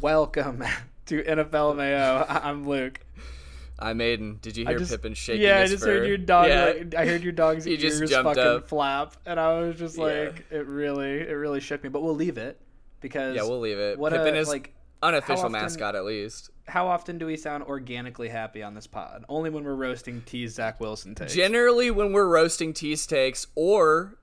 Welcome 0.00 0.64
to 1.06 1.22
NFL 1.22 1.76
Mayo. 1.76 2.26
I- 2.28 2.48
I'm 2.48 2.68
Luke. 2.68 3.00
I'm 3.78 3.98
Aiden. 3.98 4.40
Did 4.40 4.56
you 4.56 4.64
I 4.66 4.70
hear 4.70 4.78
just, 4.80 4.90
Pippin 4.92 5.14
shaking 5.14 5.42
yeah, 5.42 5.60
I 5.60 5.66
just 5.66 5.82
fur? 5.82 5.98
heard 5.98 6.08
your 6.08 6.18
dog. 6.18 6.48
Yeah. 6.48 6.64
Like, 6.66 6.94
I 6.94 7.06
heard 7.06 7.22
your 7.22 7.32
dog's 7.32 7.64
He 7.66 7.74
ears 7.74 8.12
fucking 8.12 8.38
up. 8.42 8.68
flap, 8.68 9.16
and 9.26 9.40
I 9.40 9.60
was 9.60 9.76
just 9.78 9.96
Yeah. 9.96 10.04
like, 10.04 10.44
it 10.50 10.66
really, 10.66 11.20
it 11.20 11.32
really 11.32 11.60
shook 11.60 11.82
me. 11.82 11.88
But 11.88 12.02
we'll 12.02 12.14
leave 12.14 12.38
it 12.38 12.60
because 13.00 13.34
yeah, 13.34 13.42
we'll 13.42 13.60
leave 13.60 13.78
it. 13.78 13.98
What 13.98 14.12
Pippin 14.12 14.34
a, 14.36 14.38
is 14.38 14.48
like. 14.48 14.72
Unofficial 15.02 15.46
often- 15.46 15.52
mascot 15.52 15.94
at 15.94 16.04
least. 16.04 16.50
How 16.68 16.86
often 16.86 17.18
do 17.18 17.26
we 17.26 17.36
sound 17.36 17.64
organically 17.64 18.28
happy 18.28 18.62
on 18.62 18.74
this 18.74 18.86
pod? 18.86 19.24
Only 19.28 19.50
when 19.50 19.64
we're 19.64 19.74
roasting 19.74 20.22
T's 20.22 20.54
Zach 20.54 20.80
Wilson 20.80 21.14
takes. 21.14 21.34
Generally, 21.34 21.90
when 21.90 22.12
we're 22.12 22.28
roasting 22.28 22.72
tea 22.72 22.94
steaks, 22.94 23.46
or 23.56 24.16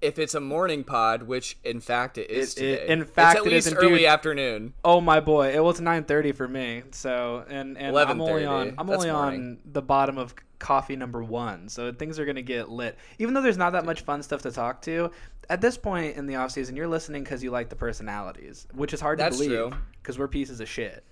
if 0.00 0.18
it's 0.18 0.34
a 0.34 0.40
morning 0.40 0.82
pod, 0.84 1.24
which 1.24 1.58
in 1.64 1.80
fact 1.80 2.16
it 2.18 2.30
is 2.30 2.54
It- 2.54 2.62
it- 2.64 2.78
today. 2.80 2.92
in 2.92 3.04
fact, 3.04 3.38
it's 3.38 3.46
it 3.46 3.52
at 3.52 3.56
is 3.56 3.66
least 3.66 3.76
indeed. 3.78 3.92
early 3.92 4.06
afternoon. 4.06 4.74
Oh 4.84 5.00
my 5.00 5.20
boy! 5.20 5.48
It 5.54 5.62
was 5.62 5.80
nine 5.80 6.04
thirty 6.04 6.32
for 6.32 6.48
me. 6.48 6.82
So 6.92 7.44
and 7.48 7.76
and 7.76 7.96
I'm 7.96 8.20
only 8.20 8.44
on 8.46 8.74
I'm 8.78 8.88
only 8.90 9.10
on 9.10 9.58
the 9.64 9.82
bottom 9.82 10.16
of 10.18 10.34
coffee 10.58 10.96
number 10.96 11.22
one. 11.22 11.68
So 11.68 11.92
things 11.92 12.18
are 12.18 12.24
gonna 12.24 12.42
get 12.42 12.68
lit. 12.68 12.96
Even 13.18 13.34
though 13.34 13.42
there's 13.42 13.56
not 13.58 13.72
that 13.72 13.84
much 13.84 14.02
fun 14.02 14.22
stuff 14.22 14.42
to 14.42 14.50
talk 14.50 14.82
to, 14.82 15.10
at 15.48 15.60
this 15.60 15.76
point 15.76 16.16
in 16.16 16.26
the 16.26 16.36
off 16.36 16.50
season, 16.50 16.76
you're 16.76 16.88
listening 16.88 17.22
because 17.24 17.42
you 17.42 17.50
like 17.50 17.68
the 17.70 17.76
personalities, 17.76 18.66
which 18.74 18.92
is 18.94 19.00
hard 19.00 19.18
That's 19.18 19.38
to 19.38 19.48
believe 19.48 19.74
because 20.02 20.18
we're 20.18 20.28
pieces 20.28 20.60
of 20.60 20.68
shit. 20.68 21.02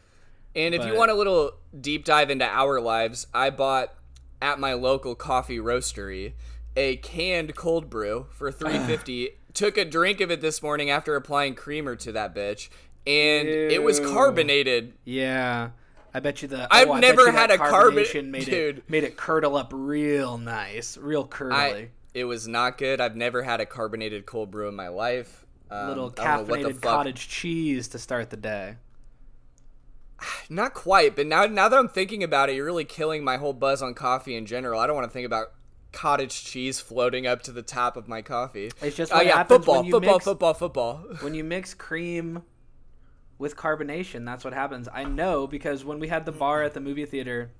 And 0.56 0.74
if 0.74 0.84
you 0.84 0.94
want 0.96 1.10
a 1.10 1.14
little 1.14 1.52
deep 1.80 2.04
dive 2.04 2.30
into 2.30 2.44
our 2.46 2.80
lives, 2.80 3.26
I 3.34 3.50
bought 3.50 3.92
at 4.40 4.58
my 4.58 4.72
local 4.74 5.14
coffee 5.14 5.58
roastery 5.58 6.32
a 6.78 6.96
canned 6.96 7.56
cold 7.56 7.90
brew 7.90 8.26
for 8.30 8.50
350. 8.52 9.30
Took 9.52 9.76
a 9.76 9.84
drink 9.84 10.20
of 10.20 10.30
it 10.30 10.40
this 10.40 10.62
morning 10.62 10.88
after 10.88 11.16
applying 11.16 11.54
creamer 11.56 11.96
to 11.96 12.12
that 12.12 12.34
bitch, 12.34 12.68
and 13.06 13.48
it 13.48 13.82
was 13.82 13.98
carbonated. 13.98 14.94
Yeah. 15.04 15.70
I 16.14 16.20
bet 16.20 16.42
you 16.42 16.48
the 16.48 16.68
I've 16.70 16.88
oh, 16.88 16.94
I 16.94 17.00
never 17.00 17.30
had 17.32 17.50
a 17.50 17.58
carbon- 17.58 18.04
carbonation 18.04 18.28
made 18.28 18.46
Dude. 18.46 18.78
it 18.78 18.90
made 18.90 19.04
it 19.04 19.16
curdle 19.16 19.56
up 19.56 19.72
real 19.74 20.38
nice, 20.38 20.96
real 20.96 21.26
curdly. 21.26 21.56
I 21.56 21.88
it 22.14 22.24
was 22.24 22.48
not 22.48 22.78
good. 22.78 23.00
I've 23.00 23.16
never 23.16 23.42
had 23.42 23.60
a 23.60 23.66
carbonated 23.66 24.24
cold 24.24 24.50
brew 24.50 24.68
in 24.68 24.74
my 24.74 24.88
life. 24.88 25.44
Um, 25.70 25.88
Little 25.88 26.14
I 26.18 26.24
don't 26.24 26.48
know 26.48 26.50
what 26.50 26.62
the 26.62 26.68
caffeinated 26.70 26.82
cottage 26.82 27.28
cheese 27.28 27.88
to 27.88 27.98
start 27.98 28.30
the 28.30 28.36
day. 28.36 28.76
Not 30.48 30.72
quite, 30.72 31.14
but 31.14 31.26
now 31.26 31.44
now 31.46 31.68
that 31.68 31.78
I'm 31.78 31.88
thinking 31.88 32.22
about 32.22 32.48
it, 32.48 32.56
you're 32.56 32.64
really 32.64 32.84
killing 32.84 33.22
my 33.22 33.36
whole 33.36 33.52
buzz 33.52 33.82
on 33.82 33.94
coffee 33.94 34.34
in 34.34 34.46
general. 34.46 34.80
I 34.80 34.86
don't 34.86 34.96
want 34.96 35.08
to 35.08 35.12
think 35.12 35.26
about 35.26 35.52
cottage 35.92 36.44
cheese 36.44 36.80
floating 36.80 37.26
up 37.26 37.42
to 37.42 37.52
the 37.52 37.62
top 37.62 37.96
of 37.96 38.08
my 38.08 38.22
coffee. 38.22 38.70
It's 38.82 38.96
just 38.96 39.12
oh 39.12 39.20
yeah, 39.20 39.42
football, 39.44 39.76
when 39.76 39.84
you 39.84 39.92
football, 39.92 40.14
mix- 40.14 40.24
football, 40.24 40.54
football. 40.54 40.96
when 41.20 41.34
you 41.34 41.44
mix 41.44 41.74
cream 41.74 42.42
with 43.38 43.56
carbonation, 43.56 44.24
that's 44.24 44.44
what 44.44 44.52
happens. 44.52 44.88
I 44.92 45.04
know 45.04 45.46
because 45.46 45.84
when 45.84 45.98
we 45.98 46.08
had 46.08 46.26
the 46.26 46.32
bar 46.32 46.62
at 46.62 46.74
the 46.74 46.80
movie 46.80 47.06
theater, 47.06 47.50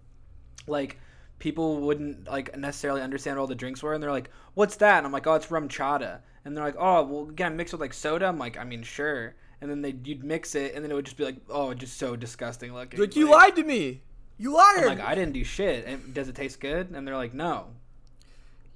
like 0.67 0.99
people 1.39 1.81
wouldn't 1.81 2.29
like 2.29 2.57
necessarily 2.57 3.01
understand 3.01 3.37
what 3.37 3.43
all 3.43 3.47
the 3.47 3.55
drinks 3.55 3.83
were, 3.83 3.95
and 3.95 4.03
they're 4.03 4.11
like, 4.11 4.31
"What's 4.55 4.77
that?" 4.77 4.99
And 4.99 5.07
I'm 5.07 5.13
like, 5.13 5.27
"Oh, 5.27 5.35
it's 5.35 5.47
RumChata." 5.47 6.21
And 6.45 6.57
they're 6.57 6.65
like, 6.65 6.77
"Oh, 6.79 7.03
well, 7.05 7.29
again, 7.29 7.57
mixed 7.57 7.73
with 7.73 7.81
like 7.81 7.95
soda." 7.95 8.27
I'm 8.27 8.39
like, 8.39 8.59
"I 8.59 8.65
mean, 8.65 8.83
sure." 8.83 9.35
And 9.61 9.71
then 9.71 9.83
they 9.83 9.97
you'd 10.05 10.23
mix 10.23 10.55
it, 10.55 10.75
and 10.75 10.85
then 10.85 10.91
it 10.91 10.95
would 10.95 11.05
just 11.05 11.17
be 11.17 11.25
like, 11.25 11.37
"Oh, 11.49 11.73
just 11.75 11.99
so 11.99 12.17
disgusting 12.17 12.75
looking." 12.75 13.01
Like 13.01 13.17
you 13.17 13.31
lied 13.31 13.57
to 13.57 13.65
me. 13.65 14.03
You 14.37 14.55
liar. 14.55 14.89
I'm 14.89 14.99
like, 14.99 15.01
"I 15.01 15.15
didn't 15.15 15.33
do 15.33 15.45
shit." 15.45 15.85
And 15.87 16.15
does 16.15 16.29
it 16.29 16.35
taste 16.35 16.61
good? 16.61 16.91
And 16.91 17.07
they're 17.07 17.17
like, 17.17 17.35
"No." 17.35 17.69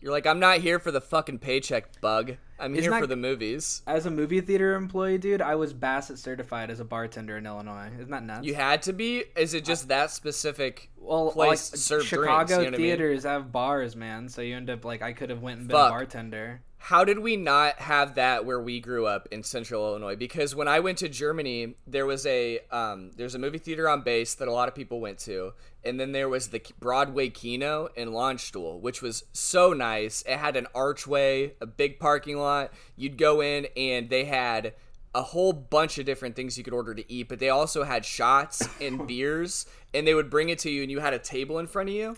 You're 0.02 0.10
like, 0.10 0.26
I'm 0.26 0.40
not 0.40 0.58
here 0.58 0.80
for 0.80 0.90
the 0.90 1.00
fucking 1.00 1.38
paycheck, 1.38 2.00
bug. 2.00 2.32
I'm 2.58 2.72
Isn't 2.74 2.82
here 2.82 2.90
that- 2.90 3.00
for 3.00 3.06
the 3.06 3.14
movies. 3.16 3.82
As 3.86 4.04
a 4.04 4.10
movie 4.10 4.40
theater 4.40 4.74
employee, 4.74 5.16
dude, 5.16 5.40
I 5.40 5.54
was 5.54 5.72
BASSET 5.72 6.18
certified 6.18 6.70
as 6.70 6.80
a 6.80 6.84
bartender 6.84 7.36
in 7.38 7.46
Illinois. 7.46 7.88
Isn't 7.94 8.10
that 8.10 8.24
nuts? 8.24 8.44
You 8.44 8.54
had 8.54 8.82
to 8.82 8.92
be. 8.92 9.24
Is 9.36 9.54
it 9.54 9.64
just 9.64 9.88
that 9.88 10.10
specific 10.10 10.90
well, 10.98 11.30
place 11.30 11.90
like, 11.90 12.02
Chicago 12.02 12.24
drinks? 12.24 12.50
You 12.50 12.56
know 12.56 12.62
what 12.62 12.66
I 12.66 12.70
mean? 12.70 12.80
theaters 12.80 13.22
have 13.22 13.52
bars, 13.52 13.94
man. 13.94 14.28
So 14.28 14.42
you 14.42 14.56
end 14.56 14.70
up 14.70 14.84
like 14.84 15.02
I 15.02 15.12
could 15.12 15.30
have 15.30 15.40
went 15.40 15.60
and 15.60 15.68
been 15.68 15.76
Fuck. 15.76 15.88
a 15.88 15.90
bartender. 15.90 16.62
How 16.86 17.04
did 17.04 17.20
we 17.20 17.36
not 17.36 17.78
have 17.78 18.16
that 18.16 18.44
where 18.44 18.60
we 18.60 18.80
grew 18.80 19.06
up 19.06 19.28
in 19.30 19.44
Central 19.44 19.86
Illinois? 19.86 20.16
Because 20.16 20.52
when 20.52 20.66
I 20.66 20.80
went 20.80 20.98
to 20.98 21.08
Germany, 21.08 21.76
there 21.86 22.06
was 22.06 22.26
a 22.26 22.58
um, 22.72 23.12
there's 23.16 23.36
a 23.36 23.38
movie 23.38 23.58
theater 23.58 23.88
on 23.88 24.02
base 24.02 24.34
that 24.34 24.48
a 24.48 24.52
lot 24.52 24.66
of 24.66 24.74
people 24.74 24.98
went 24.98 25.20
to, 25.20 25.52
and 25.84 26.00
then 26.00 26.10
there 26.10 26.28
was 26.28 26.48
the 26.48 26.60
Broadway 26.80 27.28
Kino 27.28 27.88
in 27.94 28.08
Landstuhl, 28.08 28.80
which 28.80 29.00
was 29.00 29.22
so 29.32 29.72
nice. 29.72 30.22
It 30.22 30.38
had 30.38 30.56
an 30.56 30.66
archway, 30.74 31.54
a 31.60 31.66
big 31.66 32.00
parking 32.00 32.36
lot. 32.36 32.72
You'd 32.96 33.16
go 33.16 33.40
in, 33.40 33.68
and 33.76 34.10
they 34.10 34.24
had 34.24 34.74
a 35.14 35.22
whole 35.22 35.52
bunch 35.52 35.98
of 35.98 36.04
different 36.04 36.34
things 36.34 36.58
you 36.58 36.64
could 36.64 36.74
order 36.74 36.96
to 36.96 37.12
eat, 37.12 37.28
but 37.28 37.38
they 37.38 37.48
also 37.48 37.84
had 37.84 38.04
shots 38.04 38.68
and 38.80 39.06
beers, 39.06 39.66
and 39.94 40.04
they 40.04 40.14
would 40.14 40.30
bring 40.30 40.48
it 40.48 40.58
to 40.58 40.70
you, 40.70 40.82
and 40.82 40.90
you 40.90 40.98
had 40.98 41.14
a 41.14 41.20
table 41.20 41.60
in 41.60 41.68
front 41.68 41.90
of 41.90 41.94
you 41.94 42.16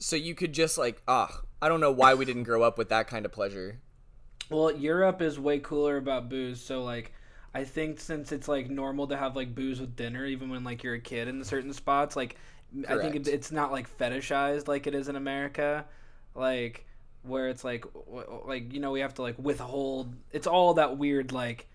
so 0.00 0.16
you 0.16 0.34
could 0.34 0.52
just 0.52 0.78
like 0.78 1.02
ah 1.06 1.42
i 1.62 1.68
don't 1.68 1.80
know 1.80 1.90
why 1.92 2.14
we 2.14 2.24
didn't 2.24 2.44
grow 2.44 2.62
up 2.62 2.78
with 2.78 2.88
that 2.88 3.06
kind 3.06 3.24
of 3.26 3.32
pleasure 3.32 3.78
Well, 4.50 4.72
Europe 4.74 5.22
is 5.22 5.38
way 5.38 5.60
cooler 5.60 5.96
about 5.96 6.28
booze. 6.28 6.60
So 6.60 6.82
like, 6.82 7.12
I 7.54 7.62
think 7.62 8.00
since 8.00 8.32
it's 8.32 8.48
like 8.48 8.68
normal 8.68 9.06
to 9.06 9.16
have 9.16 9.36
like 9.36 9.54
booze 9.54 9.78
with 9.80 9.94
dinner, 9.94 10.26
even 10.26 10.50
when 10.50 10.64
like 10.64 10.82
you're 10.82 10.94
a 10.94 11.00
kid 11.00 11.28
in 11.28 11.44
certain 11.44 11.72
spots, 11.72 12.16
like 12.16 12.34
I 12.88 12.96
think 12.98 13.28
it's 13.28 13.52
not 13.52 13.70
like 13.70 13.86
fetishized 13.98 14.66
like 14.66 14.88
it 14.88 14.94
is 14.94 15.08
in 15.08 15.14
America, 15.14 15.84
like 16.34 16.84
where 17.22 17.48
it's 17.48 17.62
like 17.62 17.84
like 18.44 18.72
you 18.72 18.80
know 18.80 18.90
we 18.90 19.00
have 19.00 19.14
to 19.14 19.22
like 19.22 19.36
withhold. 19.38 20.14
It's 20.32 20.48
all 20.48 20.74
that 20.74 20.98
weird 20.98 21.30
like. 21.32 21.68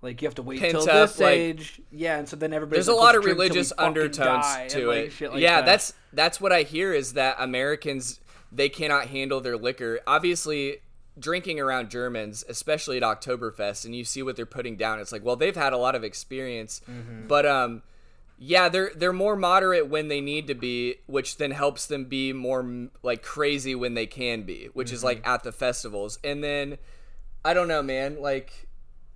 Like 0.00 0.22
you 0.22 0.28
have 0.28 0.36
to 0.36 0.42
wait 0.42 0.60
Pent 0.60 0.72
till 0.72 0.82
up, 0.82 1.08
this 1.08 1.18
like- 1.18 1.32
age, 1.32 1.80
yeah, 1.90 2.18
and 2.18 2.28
so 2.28 2.36
then 2.36 2.52
everybody's 2.52 2.86
there's 2.86 2.96
a 2.96 3.00
lot 3.00 3.16
of 3.16 3.22
drink 3.22 3.36
till 3.36 3.44
we 3.44 3.48
religious 3.48 3.72
undertones 3.78 4.44
die," 4.44 4.60
and, 4.60 4.70
to 4.70 4.86
like, 4.86 5.20
it 5.20 5.32
like 5.32 5.40
yeah 5.40 5.56
that. 5.56 5.66
that's 5.66 5.92
that's 6.12 6.40
what 6.40 6.52
i 6.52 6.62
hear 6.62 6.92
is 6.94 7.14
that 7.14 7.34
americans 7.40 8.20
they 8.52 8.68
cannot 8.68 9.06
handle 9.08 9.40
their 9.40 9.56
liquor 9.56 10.00
obviously 10.06 10.78
drinking 11.18 11.58
around 11.60 11.90
germans 11.90 12.44
especially 12.48 12.96
at 12.96 13.02
oktoberfest 13.02 13.84
and 13.84 13.94
you 13.94 14.04
see 14.04 14.22
what 14.22 14.36
they're 14.36 14.46
putting 14.46 14.76
down 14.76 15.00
it's 15.00 15.12
like 15.12 15.24
well 15.24 15.36
they've 15.36 15.56
had 15.56 15.72
a 15.72 15.76
lot 15.78 15.94
of 15.94 16.04
experience 16.04 16.80
Mm-hmm. 16.88 17.26
but 17.26 17.44
um 17.44 17.82
yeah 18.38 18.68
they're 18.68 18.92
they're 18.94 19.12
more 19.12 19.34
moderate 19.34 19.88
when 19.88 20.06
they 20.08 20.20
need 20.20 20.46
to 20.46 20.54
be 20.54 20.94
which 21.06 21.38
then 21.38 21.50
helps 21.50 21.86
them 21.86 22.04
be 22.04 22.32
more 22.32 22.88
like 23.02 23.22
crazy 23.22 23.74
when 23.74 23.94
they 23.94 24.06
can 24.06 24.42
be 24.42 24.68
which 24.74 24.92
is 24.92 25.00
Mm-hmm. 25.00 25.06
like 25.06 25.26
at 25.26 25.42
the 25.42 25.50
festivals 25.52 26.18
and 26.22 26.42
then 26.44 26.78
i 27.44 27.52
don't 27.52 27.68
know 27.68 27.82
man 27.82 28.20
like 28.20 28.66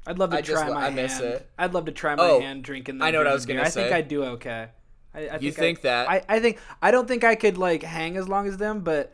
I'd 0.04 0.18
love 0.18 0.30
to 0.30 0.38
I 0.38 0.40
try 0.40 0.66
lo- 0.66 0.74
my 0.74 0.86
I 0.86 0.90
miss 0.90 1.12
hand. 1.12 1.24
it. 1.26 1.48
I'd 1.56 1.72
love 1.74 1.84
to 1.84 1.92
try 1.92 2.16
my 2.16 2.24
Oh, 2.24 2.40
hand 2.40 2.64
drinking. 2.64 3.00
I 3.00 3.12
know 3.12 3.18
what 3.18 3.28
I 3.28 3.32
was 3.32 3.46
gonna 3.46 3.60
say. 3.70 3.82
I 3.82 3.84
think 3.84 3.88
say. 3.90 3.94
I 3.98 4.00
do 4.00 4.24
okay. 4.34 4.66
I, 5.14 5.20
I 5.28 5.34
You 5.34 5.52
think, 5.52 5.54
think 5.54 5.80
that? 5.82 6.10
I, 6.10 6.22
I 6.28 6.40
think 6.40 6.58
I 6.82 6.90
don't 6.90 7.06
think 7.06 7.22
I 7.22 7.36
could 7.36 7.56
like 7.56 7.84
hang 7.84 8.16
as 8.16 8.28
long 8.28 8.48
as 8.48 8.56
them, 8.56 8.80
but 8.80 9.12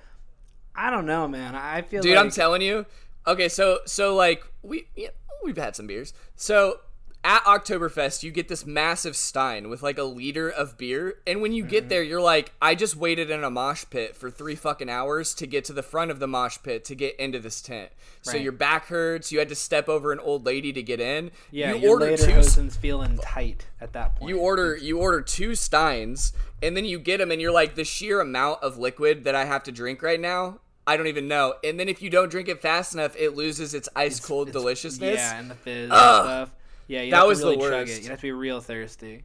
I 0.78 0.90
don't 0.90 1.06
know, 1.06 1.26
man. 1.26 1.56
I 1.56 1.82
feel 1.82 2.00
dude 2.02 2.14
like 2.14 2.24
i'm 2.24 2.30
telling 2.30 2.62
you 2.62 2.86
okay 3.26 3.48
so 3.48 3.80
so 3.84 4.14
like 4.14 4.44
we 4.62 4.86
yeah, 4.96 5.08
we've 5.44 5.56
had 5.56 5.74
some 5.74 5.86
beers 5.88 6.12
so 6.36 6.80
at 7.24 7.42
oktoberfest 7.42 8.22
you 8.22 8.30
get 8.30 8.46
this 8.46 8.64
massive 8.64 9.16
stein 9.16 9.68
with 9.68 9.82
like 9.82 9.98
a 9.98 10.04
liter 10.04 10.48
of 10.48 10.78
beer 10.78 11.18
and 11.26 11.42
when 11.42 11.52
you 11.52 11.64
Mm-hmm. 11.64 11.70
get 11.70 11.88
there 11.88 12.02
you're 12.02 12.20
like 12.20 12.52
i 12.62 12.76
just 12.76 12.94
waited 12.96 13.28
in 13.28 13.42
a 13.42 13.50
mosh 13.50 13.84
pit 13.90 14.16
for 14.16 14.30
three 14.30 14.54
fucking 14.54 14.88
hours 14.88 15.34
to 15.34 15.46
get 15.48 15.64
to 15.64 15.72
the 15.72 15.82
front 15.82 16.12
of 16.12 16.20
the 16.20 16.28
mosh 16.28 16.58
pit 16.62 16.84
to 16.86 16.94
get 16.94 17.16
into 17.16 17.40
this 17.40 17.60
tent 17.60 17.90
so 18.22 18.36
your 18.36 18.52
back 18.52 18.86
hurts 18.86 19.32
you 19.32 19.40
had 19.40 19.48
to 19.48 19.56
step 19.56 19.88
over 19.88 20.12
an 20.12 20.20
old 20.20 20.46
lady 20.46 20.72
to 20.72 20.82
get 20.82 21.00
in 21.00 21.32
yeah, 21.50 21.74
you 21.74 21.90
order 21.90 22.16
two 22.16 22.70
feeling 22.70 23.18
tight 23.20 23.66
at 23.80 23.92
that 23.94 24.14
point. 24.16 24.28
you 24.30 24.38
order 24.38 24.76
you 24.76 24.98
order 25.00 25.20
two 25.20 25.56
steins 25.56 26.32
and 26.62 26.76
then 26.76 26.84
you 26.84 27.00
get 27.00 27.18
them 27.18 27.32
and 27.32 27.42
you're 27.42 27.52
like 27.52 27.74
the 27.74 27.84
sheer 27.84 28.20
amount 28.20 28.62
of 28.62 28.78
liquid 28.78 29.24
that 29.24 29.34
i 29.34 29.44
have 29.44 29.64
to 29.64 29.72
drink 29.72 30.02
right 30.02 30.20
now 30.20 30.60
i 30.88 30.96
don't 30.96 31.06
even 31.06 31.28
know 31.28 31.54
and 31.62 31.78
then 31.78 31.88
if 31.88 32.02
you 32.02 32.10
don't 32.10 32.30
drink 32.30 32.48
it 32.48 32.60
fast 32.60 32.94
enough 32.94 33.14
it 33.16 33.36
loses 33.36 33.74
its 33.74 33.88
ice 33.94 34.18
cold 34.18 34.50
deliciousness 34.50 35.16
yeah, 35.18 35.38
and 35.38 35.50
the 35.50 35.54
fizz 35.54 35.90
Ugh. 35.92 36.20
and 36.20 36.26
stuff. 36.26 36.50
Yeah, 36.88 37.02
you 37.02 37.10
That 37.10 37.16
have 37.18 37.24
to 37.24 37.28
was 37.28 37.40
the 37.40 37.46
really 37.46 37.56
chug 37.58 37.70
worst. 37.88 38.02
You 38.02 38.08
have 38.08 38.18
to 38.18 38.22
be 38.22 38.32
real 38.32 38.60
thirsty. 38.62 39.24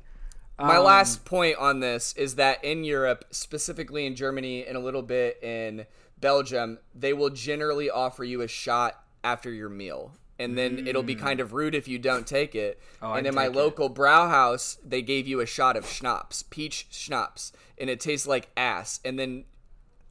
my 0.59 0.75
Um, 0.75 0.83
last 0.83 1.23
point 1.25 1.55
on 1.57 1.79
this 1.79 2.13
is 2.13 2.35
that 2.35 2.63
in 2.63 2.83
europe 2.83 3.25
specifically 3.31 4.05
in 4.05 4.15
germany 4.15 4.65
and 4.67 4.75
a 4.77 4.81
little 4.81 5.01
bit 5.01 5.41
in 5.41 5.85
belgium 6.19 6.77
they 6.93 7.13
will 7.13 7.29
generally 7.29 7.89
offer 7.89 8.23
you 8.23 8.41
a 8.41 8.47
shot 8.47 9.01
after 9.23 9.51
your 9.51 9.69
meal 9.69 10.11
and 10.39 10.57
then 10.57 10.87
it'll 10.87 11.03
be 11.03 11.15
kind 11.15 11.39
of 11.39 11.53
rude 11.53 11.75
if 11.75 11.87
you 11.87 11.99
don't 11.99 12.25
take 12.27 12.55
it. 12.55 12.79
Mm. 13.01 13.07
Oh, 13.07 13.13
and 13.13 13.19
I'd 13.19 13.29
in 13.29 13.35
my 13.35 13.45
it. 13.45 13.53
local 13.53 13.89
Brauhaus, 13.89 14.77
they 14.83 15.01
gave 15.01 15.27
you 15.27 15.39
a 15.39 15.45
shot 15.45 15.77
of 15.77 15.85
schnapps, 15.87 16.43
peach 16.43 16.87
schnapps, 16.89 17.53
and 17.77 17.89
it 17.89 17.99
tastes 17.99 18.27
like 18.27 18.49
ass. 18.57 18.99
And 19.05 19.17
then 19.17 19.45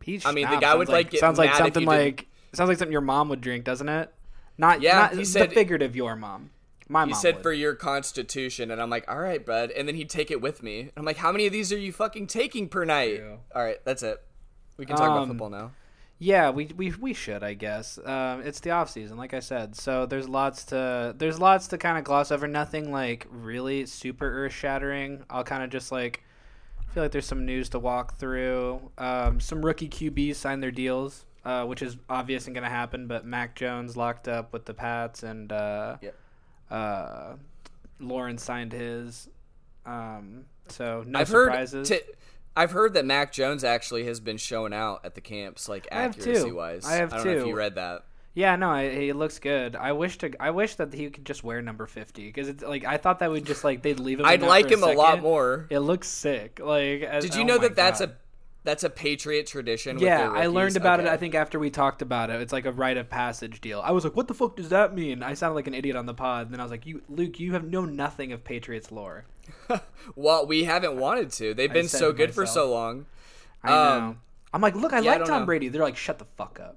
Peach. 0.02 0.26
I 0.26 0.32
mean, 0.32 0.50
the 0.50 0.56
guy 0.56 0.74
would, 0.74 0.88
like, 0.88 1.10
get 1.10 1.20
sounds 1.20 1.38
like 1.38 1.54
something 1.54 1.84
like 1.86 2.26
sounds 2.52 2.68
like 2.68 2.76
something 2.78 2.92
your 2.92 3.00
mom 3.00 3.28
would 3.30 3.40
drink, 3.40 3.64
doesn't 3.64 3.88
it? 3.88 4.12
Not 4.58 4.82
Yeah, 4.82 4.98
not 4.98 5.10
he 5.12 5.18
the 5.18 5.24
said- 5.24 5.52
figurative 5.52 5.96
your 5.96 6.16
mom. 6.16 6.50
My 6.88 7.00
mom. 7.00 7.08
he 7.10 7.14
said 7.14 7.36
would. 7.36 7.42
for 7.44 7.52
your 7.52 7.74
constitution, 7.74 8.70
and 8.70 8.82
I'm 8.82 8.90
like, 8.90 9.10
all 9.10 9.18
right, 9.18 9.44
bud. 9.46 9.70
And 9.70 9.88
then 9.88 9.94
he'd 9.94 10.10
take 10.10 10.30
it 10.30 10.42
with 10.42 10.62
me. 10.62 10.90
I'm 10.96 11.04
like, 11.06 11.16
how 11.16 11.32
many 11.32 11.46
of 11.46 11.52
these 11.52 11.72
are 11.72 11.78
you 11.78 11.92
fucking 11.92 12.26
taking 12.26 12.68
per 12.68 12.84
night? 12.84 13.16
True. 13.18 13.38
All 13.54 13.62
right, 13.64 13.78
that's 13.84 14.02
it. 14.02 14.20
We 14.76 14.84
can 14.84 14.96
talk 14.96 15.06
about 15.06 15.22
Um, 15.22 15.28
football 15.28 15.48
now. 15.50 15.70
Yeah, 16.18 16.50
we 16.50 16.66
we 16.76 16.92
we 17.00 17.14
should, 17.14 17.42
I 17.42 17.54
guess. 17.54 17.98
Um, 18.04 18.42
it's 18.42 18.60
the 18.60 18.70
off 18.72 18.90
season, 18.90 19.16
like 19.16 19.32
I 19.34 19.40
said. 19.40 19.74
So 19.74 20.06
there's 20.06 20.28
lots 20.28 20.64
to 20.66 21.14
there's 21.16 21.40
lots 21.40 21.66
to 21.68 21.78
kind 21.78 21.96
of 21.98 22.04
gloss 22.04 22.30
over. 22.30 22.46
Nothing 22.46 22.92
like 22.92 23.26
really 23.30 23.86
super 23.86 24.44
earth 24.44 24.52
shattering. 24.52 25.24
I'll 25.30 25.42
kind 25.44 25.62
of 25.64 25.70
just 25.70 25.90
like 25.90 26.22
feel 26.92 27.02
like 27.02 27.12
there's 27.12 27.26
some 27.26 27.44
news 27.46 27.68
to 27.70 27.78
walk 27.78 28.16
through. 28.16 28.90
Um, 28.98 29.40
some 29.40 29.64
rookie 29.64 29.88
QBs 29.88 30.36
signed 30.36 30.62
their 30.62 30.70
deals, 30.70 31.24
uh, 31.44 31.64
which 31.64 31.82
is 31.82 31.96
obvious 32.08 32.46
and 32.46 32.54
gonna 32.54 32.68
happen. 32.68 33.06
But 33.06 33.24
Mac 33.24 33.54
Jones 33.56 33.96
locked 33.96 34.28
up 34.28 34.52
with 34.52 34.64
the 34.66 34.74
Pats, 34.74 35.22
and 35.22 35.50
uh, 35.52 35.96
Yep. 36.00 36.14
uh, 36.70 37.32
Lawrence 38.00 38.42
signed 38.44 38.72
his. 38.72 39.28
Um, 39.86 40.44
so 40.68 41.02
no 41.06 41.20
I've 41.20 41.28
surprises. 41.28 41.88
heard. 41.88 41.98
T- 42.00 42.12
I've 42.54 42.72
heard 42.72 42.94
that 42.94 43.06
Mac 43.06 43.32
Jones 43.32 43.64
actually 43.64 44.04
has 44.04 44.20
been 44.20 44.36
showing 44.36 44.74
out 44.74 45.00
at 45.04 45.14
the 45.14 45.20
camps, 45.22 45.68
like 45.68 45.88
accuracy 45.90 46.50
too. 46.50 46.54
wise. 46.56 46.84
I 46.84 46.94
have 46.96 47.10
don't 47.10 47.24
know 47.24 47.30
if 47.32 47.42
too. 47.44 47.48
you 47.48 47.56
read 47.56 47.76
that. 47.76 48.04
Yeah, 48.34 48.56
no, 48.56 48.70
I, 48.70 48.88
he 48.94 49.12
looks 49.12 49.38
good. 49.38 49.76
I 49.76 49.92
wish 49.92 50.16
to, 50.18 50.32
I 50.40 50.50
wish 50.50 50.76
that 50.76 50.94
he 50.94 51.10
could 51.10 51.26
just 51.26 51.44
wear 51.44 51.60
number 51.60 51.86
fifty 51.86 52.26
because 52.26 52.48
it's 52.48 52.62
like 52.62 52.84
I 52.84 52.96
thought 52.96 53.18
that 53.18 53.30
would 53.30 53.44
just 53.44 53.62
like 53.62 53.82
they'd 53.82 54.00
leave 54.00 54.20
him. 54.20 54.26
I'd 54.26 54.40
like 54.42 54.70
him 54.70 54.82
a 54.82 54.92
lot 54.92 55.20
more. 55.20 55.66
It 55.68 55.80
looks 55.80 56.08
sick. 56.08 56.58
Like, 56.62 57.02
as- 57.02 57.24
Did 57.24 57.34
you 57.34 57.42
oh 57.42 57.46
know 57.46 57.58
that 57.58 57.76
that's 57.76 58.00
God. 58.00 58.08
a 58.10 58.16
that's 58.64 58.84
a 58.84 58.90
Patriot 58.90 59.48
tradition? 59.48 59.98
Yeah, 59.98 60.30
I 60.30 60.46
learned 60.46 60.76
about 60.76 61.00
it. 61.00 61.06
I 61.06 61.18
think 61.18 61.34
after 61.34 61.58
we 61.58 61.68
talked 61.68 62.00
about 62.00 62.30
it, 62.30 62.40
it's 62.40 62.54
like 62.54 62.64
a 62.64 62.72
rite 62.72 62.96
of 62.96 63.10
passage 63.10 63.60
deal. 63.60 63.82
I 63.84 63.90
was 63.90 64.02
like, 64.04 64.16
"What 64.16 64.28
the 64.28 64.34
fuck 64.34 64.56
does 64.56 64.70
that 64.70 64.94
mean?" 64.94 65.22
I 65.22 65.34
sounded 65.34 65.54
like 65.56 65.66
an 65.66 65.74
idiot 65.74 65.96
on 65.96 66.06
the 66.06 66.14
pod. 66.14 66.46
And 66.46 66.54
then 66.54 66.60
I 66.60 66.62
was 66.62 66.70
like, 66.70 66.86
"You, 66.86 67.02
Luke, 67.10 67.38
you 67.38 67.52
have 67.52 67.64
know 67.64 67.84
nothing 67.84 68.32
of 68.32 68.44
Patriots 68.44 68.90
lore." 68.90 69.26
Well, 70.16 70.46
we 70.46 70.64
haven't 70.64 70.96
wanted 70.96 71.30
to. 71.32 71.54
They've 71.54 71.70
I 71.70 71.74
been 71.74 71.88
so 71.88 72.12
good 72.12 72.34
for 72.34 72.46
so 72.46 72.70
long. 72.70 73.06
I 73.62 73.68
know. 73.70 73.74
Um, 74.06 74.20
I'm 74.52 74.60
like, 74.60 74.74
look, 74.74 74.92
I 74.92 74.98
yeah, 75.00 75.10
like 75.12 75.18
don't 75.20 75.28
Tom 75.28 75.40
know. 75.42 75.46
Brady. 75.46 75.68
They're 75.68 75.82
like, 75.82 75.96
shut 75.96 76.18
the 76.18 76.24
fuck 76.36 76.58
up. 76.60 76.76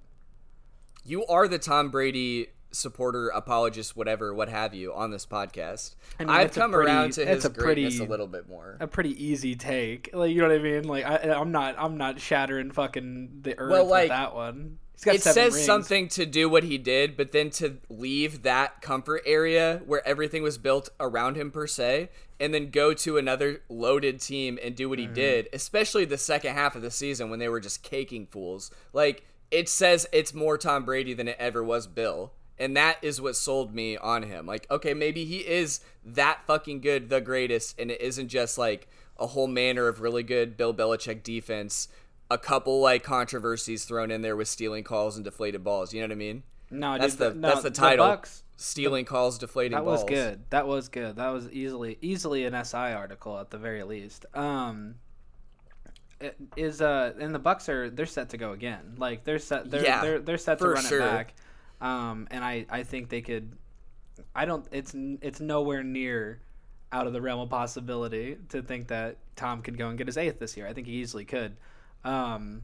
You 1.06 1.26
are 1.28 1.48
the 1.48 1.60
Tom 1.60 1.90
Brady 1.92 2.48
supporter, 2.72 3.30
apologist, 3.30 3.96
whatever, 3.96 4.34
what 4.34 4.50
have 4.50 4.74
you, 4.74 4.94
on 4.94 5.12
this 5.12 5.26
podcast. 5.26 5.96
I 6.20 6.26
mean, 6.26 6.36
it's 6.42 6.58
come 6.58 6.72
pretty- 6.72 6.92
around 6.92 7.14
to 7.14 7.26
his 7.26 7.46
a 7.46 7.50
pretty- 7.50 7.84
greatness 7.84 8.00
a 8.00 8.06
little 8.06 8.28
bit 8.28 8.50
more. 8.50 8.76
A 8.80 8.88
pretty 8.88 9.24
easy 9.24 9.56
take. 9.56 10.10
Like, 10.14 10.32
you 10.32 10.42
know 10.42 10.48
what 10.50 10.58
I 10.58 10.62
mean? 10.64 10.84
Like, 10.88 11.06
I, 11.06 11.32
I'm 11.34 11.52
not, 11.52 11.76
I'm 11.78 11.98
not 11.98 12.20
shattering 12.20 12.72
fucking 12.72 13.40
the 13.44 13.58
earth 13.58 13.72
Well, 13.72 13.86
like, 13.86 14.04
with 14.06 14.10
that 14.10 14.36
one. 14.36 14.80
It 15.06 15.22
says 15.22 15.54
rings. 15.54 15.66
something 15.66 16.08
to 16.10 16.26
do 16.26 16.50
what 16.50 16.64
he 16.64 16.78
did, 16.78 17.16
but 17.18 17.32
then 17.34 17.50
to 17.52 17.78
leave 17.90 18.44
that 18.44 18.82
comfort 18.82 19.22
area 19.26 19.82
where 19.86 20.06
everything 20.08 20.42
was 20.42 20.58
built 20.58 20.90
around 21.00 21.36
him 21.36 21.52
per 21.52 21.68
se, 21.68 22.10
and 22.40 22.54
then 22.54 22.70
go 22.72 22.94
to 22.94 23.18
another 23.18 23.62
loaded 23.70 24.20
team 24.22 24.58
and 24.64 24.74
do 24.76 24.90
what 24.90 24.98
Mm-hmm. 25.00 25.10
he 25.14 25.22
did, 25.22 25.50
especially 25.54 26.06
the 26.06 26.18
second 26.18 26.56
half 26.56 26.76
of 26.76 26.82
the 26.82 26.90
season 26.92 27.30
when 27.30 27.40
they 27.40 27.50
were 27.50 27.60
just 27.60 27.84
caking 27.84 28.26
fools. 28.28 28.72
Like 28.94 29.26
it 29.52 29.70
says 29.70 30.08
it's 30.12 30.34
more 30.34 30.58
Tom 30.58 30.86
Brady 30.86 31.14
than 31.14 31.28
it 31.28 31.38
ever 31.40 31.64
was 31.64 31.88
Bill. 31.88 32.32
And 32.58 32.76
that 32.78 32.98
is 33.02 33.20
what 33.20 33.36
sold 33.36 33.76
me 33.76 33.98
on 33.98 34.24
him. 34.24 34.46
Like, 34.46 34.66
okay, 34.72 34.94
maybe 34.94 35.26
he 35.26 35.40
is 35.40 35.82
that 36.06 36.40
fucking 36.48 36.80
good, 36.80 37.10
the 37.10 37.20
greatest, 37.20 37.78
and 37.78 37.92
it 37.92 38.00
isn't 38.00 38.30
just 38.30 38.58
like 38.58 38.88
a 39.20 39.28
whole 39.28 39.48
manner 39.48 39.90
of 39.90 40.00
really 40.00 40.24
good 40.24 40.56
Bill 40.56 40.74
Belichick 40.74 41.22
defense 41.22 41.90
a 42.30 42.38
couple 42.38 42.80
like 42.82 43.04
controversies 43.04 43.86
thrown 43.86 44.12
in 44.12 44.22
there 44.22 44.36
with 44.36 44.48
stealing 44.48 44.84
calls 44.84 45.16
and 45.16 45.24
deflated 45.24 45.64
balls. 45.64 45.94
You 45.94 46.02
know 46.02 46.08
what 46.08 46.14
I 46.14 46.16
mean? 46.16 46.44
No, 46.72 46.98
That's 46.98 47.16
dude, 47.16 47.34
the 47.34 47.40
no, 47.40 47.50
that's 47.50 47.62
the 47.62 47.72
title. 47.72 48.08
Bucks, 48.08 48.44
stealing 48.58 49.06
calls, 49.06 49.38
deflating 49.38 49.78
Balls. 49.78 50.02
that 50.02 50.08
balls. 50.08 50.10
was 50.10 50.20
good. 50.20 50.40
That 50.50 50.68
was 50.68 50.90
good. 50.90 51.16
That 51.18 51.30
was 51.30 51.50
easily 51.52 51.98
easily 52.02 52.46
an 52.46 52.66
SI 52.66 52.78
article 52.78 53.38
at 53.40 53.52
the 53.52 53.58
very 53.58 53.84
least. 53.84 54.26
Um, 54.34 54.96
is 56.56 56.82
uh, 56.82 57.14
and 57.20 57.34
the 57.34 57.40
Bucks 57.40 57.68
are 57.70 57.90
they're 57.90 58.06
set 58.06 58.30
to 58.30 58.38
go 58.38 58.52
again. 58.52 58.96
Like 58.98 59.24
they're 59.24 59.40
set. 59.40 59.70
They're 59.70 59.84
Yeah, 59.84 60.02
they're, 60.02 60.20
they're 60.20 60.38
set 60.38 60.60
to 60.60 60.70
run 60.70 60.84
sure. 60.84 61.00
it 61.00 61.02
back. 61.02 61.34
Um, 61.82 62.28
and 62.32 62.44
I 62.44 62.66
I 62.70 62.84
think 62.84 63.10
they 63.10 63.22
could. 63.22 63.52
I 64.34 64.46
don't. 64.46 64.66
It's 64.72 64.94
it's 64.96 65.40
nowhere 65.40 65.84
near 65.84 66.40
out 66.92 67.08
of 67.08 67.14
the 67.14 67.22
realm 67.22 67.42
of 67.42 67.50
possibility 67.50 68.38
to 68.50 68.62
think 68.62 68.88
that 68.88 69.18
Tom 69.36 69.62
could 69.62 69.78
go 69.78 69.90
and 69.90 69.98
get 69.98 70.08
his 70.08 70.18
eighth 70.18 70.40
this 70.40 70.56
year. 70.56 70.68
I 70.68 70.74
think 70.74 70.88
he 70.88 70.94
easily 70.94 71.26
could. 71.26 71.58
Um, 72.06 72.62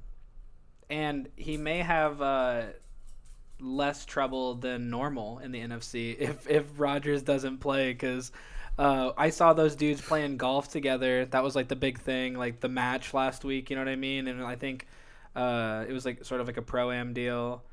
and 0.89 1.27
he 1.35 1.57
may 1.57 1.79
have 1.79 2.21
uh, 2.21 2.63
less 3.59 4.05
trouble 4.05 4.55
than 4.55 4.89
normal 4.89 5.39
in 5.39 5.51
the 5.51 5.59
NFC 5.59 6.17
if 6.19 6.49
if 6.49 6.65
Rodgers 6.77 7.23
doesn't 7.23 7.57
play 7.57 7.91
because. 7.91 8.31
Uh, 8.77 9.11
I 9.17 9.29
saw 9.29 9.53
those 9.53 9.75
dudes 9.75 10.01
playing 10.01 10.37
golf 10.37 10.69
together. 10.69 11.25
That 11.25 11.43
was 11.43 11.55
like 11.55 11.67
the 11.67 11.75
big 11.75 11.99
thing, 11.99 12.35
like 12.35 12.59
the 12.61 12.69
match 12.69 13.13
last 13.13 13.43
week. 13.43 13.69
You 13.69 13.75
know 13.75 13.81
what 13.83 13.89
I 13.89 13.95
mean? 13.95 14.27
And 14.27 14.43
I 14.43 14.55
think 14.55 14.87
uh, 15.35 15.85
it 15.87 15.93
was 15.93 16.05
like 16.05 16.25
sort 16.25 16.41
of 16.41 16.47
like 16.47 16.57
a 16.57 16.61
pro 16.61 16.91
am 16.91 17.13
deal. 17.13 17.63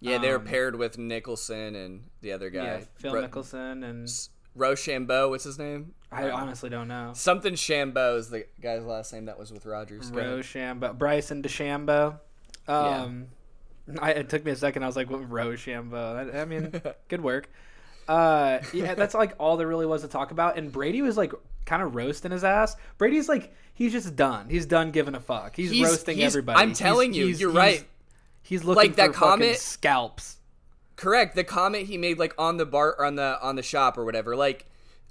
Yeah, 0.00 0.18
they 0.18 0.28
were 0.30 0.36
Um, 0.38 0.44
paired 0.44 0.76
with 0.76 0.98
Nicholson 0.98 1.74
and 1.74 2.04
the 2.20 2.32
other 2.32 2.50
guy. 2.50 2.64
Yeah, 2.64 2.80
Phil 2.96 3.14
Ro- 3.14 3.26
Mickelson 3.28 3.84
and 3.88 4.08
Rochambeau, 4.54 5.30
what's 5.30 5.44
his 5.44 5.58
name? 5.58 5.94
I 6.10 6.30
honestly 6.30 6.70
don't 6.70 6.88
know. 6.88 7.12
Something 7.14 7.54
Shambo 7.54 8.16
is 8.18 8.30
the 8.30 8.46
guy's 8.60 8.84
last 8.84 9.12
name 9.12 9.26
that 9.26 9.38
was 9.38 9.52
with 9.52 9.66
Rodgers. 9.66 10.10
Rochambeau, 10.10 10.92
Bryson 10.94 11.42
DeChambeau. 11.42 12.18
Um, 12.68 13.26
I, 14.00 14.12
it 14.12 14.28
took 14.28 14.44
me 14.44 14.50
a 14.52 14.56
second. 14.56 14.82
I 14.82 14.86
was 14.86 14.96
like, 14.96 15.10
"What 15.10 15.30
Rochambeau?" 15.30 16.30
I, 16.32 16.40
I 16.40 16.44
mean, 16.44 16.72
good 17.08 17.20
work. 17.22 17.48
Uh, 18.08 18.60
yeah, 18.72 18.94
that's 18.94 19.14
like 19.14 19.34
all 19.38 19.56
there 19.56 19.66
really 19.66 19.86
was 19.86 20.02
to 20.02 20.08
talk 20.08 20.30
about. 20.30 20.56
And 20.58 20.70
Brady 20.72 21.02
was 21.02 21.16
like 21.16 21.32
kind 21.64 21.82
of 21.82 21.94
roasting 21.94 22.30
his 22.30 22.44
ass. 22.44 22.76
Brady's 22.98 23.28
like, 23.28 23.52
he's 23.74 23.92
just 23.92 24.14
done. 24.16 24.48
He's 24.48 24.66
done 24.66 24.90
giving 24.92 25.14
a 25.14 25.20
fuck. 25.20 25.56
He's, 25.56 25.70
He's- 25.70 25.88
roasting 25.88 26.16
he's- 26.16 26.32
everybody. 26.32 26.60
I'm 26.60 26.72
telling 26.72 27.12
you, 27.12 27.26
he's- 27.26 27.40
you're 27.40 27.50
he's- 27.50 27.58
right. 27.80 27.84
He's 28.42 28.62
looking 28.62 28.90
Like 28.90 28.96
that 28.96 29.12
comment- 29.12 29.56
scalps. 29.56 30.36
Correct. 30.94 31.34
The 31.34 31.42
comment 31.44 31.86
he 31.88 31.98
made 31.98 32.18
like 32.18 32.34
on 32.38 32.56
the 32.58 32.64
bar 32.64 32.94
or 32.98 33.04
on 33.04 33.16
the 33.16 33.38
on 33.42 33.56
the 33.56 33.62
shop 33.62 33.98
or 33.98 34.04
whatever. 34.04 34.36
Like 34.36 34.66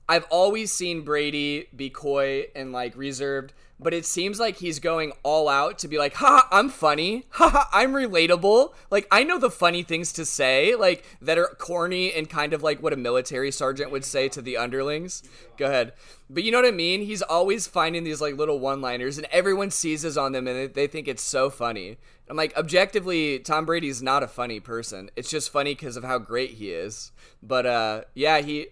I've 0.08 0.24
always 0.32 0.72
seen 0.72 1.02
Brady 1.02 1.68
be 1.76 1.90
coy 1.90 2.46
and 2.56 2.72
like 2.72 2.96
reserved, 2.96 3.54
but 3.80 3.94
it 3.94 4.06
seems 4.06 4.39
like 4.39 4.57
he's 4.57 4.80
going 4.80 5.12
all 5.24 5.50
out 5.50 5.77
to 5.80 5.88
be 5.88 5.98
like, 5.98 6.13
"Ha, 6.16 6.48
I'm 6.51 6.69
funny. 6.69 7.25
Ha, 7.31 7.69
I'm 7.74 7.92
relatable." 7.92 8.74
Like 8.89 9.07
I 9.12 9.24
know 9.24 9.38
the 9.38 9.51
funny 9.51 9.83
things 9.83 10.13
to 10.13 10.25
say, 10.25 10.75
like 10.75 11.06
that 11.22 11.38
are 11.38 11.56
corny 11.57 12.13
and 12.13 12.30
kind 12.30 12.54
of 12.54 12.63
like 12.63 12.81
what 12.81 12.94
a 12.94 12.98
military 12.98 13.51
sergeant 13.51 13.91
would 13.91 14.05
say 14.05 14.29
to 14.29 14.41
the 14.41 14.58
underlings. 14.58 15.24
Go 15.58 15.65
ahead. 15.65 15.94
But 16.29 16.44
you 16.44 16.51
know 16.51 16.58
what 16.58 16.67
I 16.67 16.72
mean? 16.72 17.01
He's 17.01 17.22
always 17.22 17.67
finding 17.67 18.03
these 18.03 18.22
like 18.22 18.36
little 18.36 18.60
one-liners 18.60 19.17
and 19.17 19.27
everyone 19.29 19.70
seizes 19.70 20.17
on 20.17 20.32
them 20.32 20.48
and 20.48 20.74
they 20.74 20.88
think 20.88 21.08
it's 21.08 21.22
so 21.22 21.50
funny. 21.51 21.98
I'm 22.27 22.36
like, 22.36 22.58
objectively, 22.58 23.38
Tom 23.38 23.65
Brady's 23.65 24.01
not 24.01 24.24
a 24.24 24.27
funny 24.27 24.60
person. 24.60 25.12
It's 25.15 25.29
just 25.29 25.51
funny 25.51 25.75
because 25.75 25.98
of 25.98 26.03
how 26.03 26.17
great 26.17 26.51
he 26.51 26.72
is. 26.72 27.12
But 27.44 27.67
uh, 27.67 28.01
yeah, 28.15 28.39
he 28.39 28.70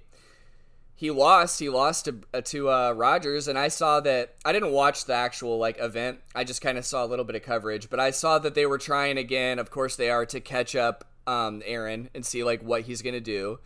he 0.95 1.11
lost. 1.11 1.59
He 1.59 1.69
lost 1.69 2.05
to 2.05 2.21
uh, 2.33 2.41
to 2.41 2.69
uh, 2.69 2.93
Rodgers, 2.95 3.47
and 3.47 3.57
I 3.57 3.67
saw 3.67 3.99
that. 4.01 4.35
I 4.45 4.51
didn't 4.51 4.71
watch 4.71 5.05
the 5.05 5.13
actual 5.13 5.57
like 5.57 5.77
event. 5.79 6.19
I 6.35 6.43
just 6.43 6.61
kind 6.61 6.77
of 6.77 6.85
saw 6.85 7.03
a 7.03 7.07
little 7.07 7.25
bit 7.25 7.35
of 7.35 7.43
coverage, 7.43 7.89
but 7.89 7.99
I 7.99 8.11
saw 8.11 8.39
that 8.39 8.55
they 8.55 8.65
were 8.65 8.77
trying 8.77 9.17
again. 9.17 9.59
Of 9.59 9.71
course, 9.71 9.95
they 9.95 10.09
are 10.09 10.25
to 10.27 10.39
catch 10.39 10.75
up 10.75 11.05
um, 11.25 11.61
Aaron 11.65 12.09
and 12.13 12.25
see 12.25 12.43
like 12.43 12.61
what 12.61 12.83
he's 12.83 13.01
gonna 13.01 13.19
do, 13.19 13.59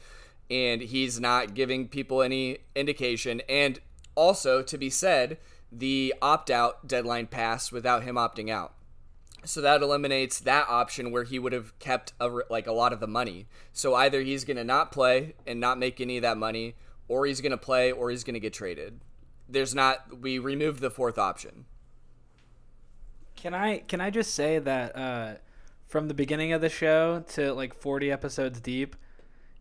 and 0.49 0.81
he's 0.81 1.19
not 1.19 1.53
giving 1.53 1.87
people 1.87 2.21
any 2.21 2.59
indication. 2.75 3.41
And 3.49 3.79
also 4.15 4.61
to 4.63 4.77
be 4.77 4.89
said, 4.89 5.37
the 5.71 6.13
opt 6.21 6.49
out 6.49 6.87
deadline 6.87 7.27
passed 7.27 7.71
without 7.71 8.03
him 8.03 8.15
opting 8.15 8.49
out. 8.49 8.73
So 9.43 9.61
that 9.61 9.81
eliminates 9.81 10.39
that 10.41 10.67
option 10.67 11.11
where 11.11 11.23
he 11.23 11.39
would 11.39 11.53
have 11.53 11.77
kept 11.79 12.13
a, 12.19 12.27
like 12.49 12.67
a 12.67 12.73
lot 12.73 12.91
of 12.91 12.99
the 12.99 13.07
money. 13.07 13.47
So 13.71 13.95
either 13.95 14.21
he's 14.21 14.43
going 14.43 14.57
to 14.57 14.63
not 14.63 14.91
play 14.91 15.35
and 15.45 15.59
not 15.59 15.77
make 15.77 16.01
any 16.01 16.17
of 16.17 16.23
that 16.23 16.37
money, 16.37 16.75
or 17.07 17.25
he's 17.25 17.41
going 17.41 17.51
to 17.51 17.57
play, 17.57 17.91
or 17.91 18.09
he's 18.09 18.23
going 18.23 18.33
to 18.35 18.39
get 18.39 18.53
traded. 18.53 18.99
There's 19.49 19.73
not. 19.73 20.19
We 20.19 20.39
removed 20.39 20.79
the 20.81 20.89
fourth 20.89 21.17
option. 21.17 21.65
Can 23.35 23.53
I 23.53 23.79
can 23.79 24.01
I 24.01 24.09
just 24.09 24.33
say 24.33 24.59
that 24.59 24.95
uh, 24.95 25.33
from 25.87 26.07
the 26.07 26.13
beginning 26.13 26.53
of 26.53 26.61
the 26.61 26.69
show 26.69 27.23
to 27.33 27.53
like 27.53 27.73
40 27.73 28.11
episodes 28.11 28.59
deep, 28.59 28.95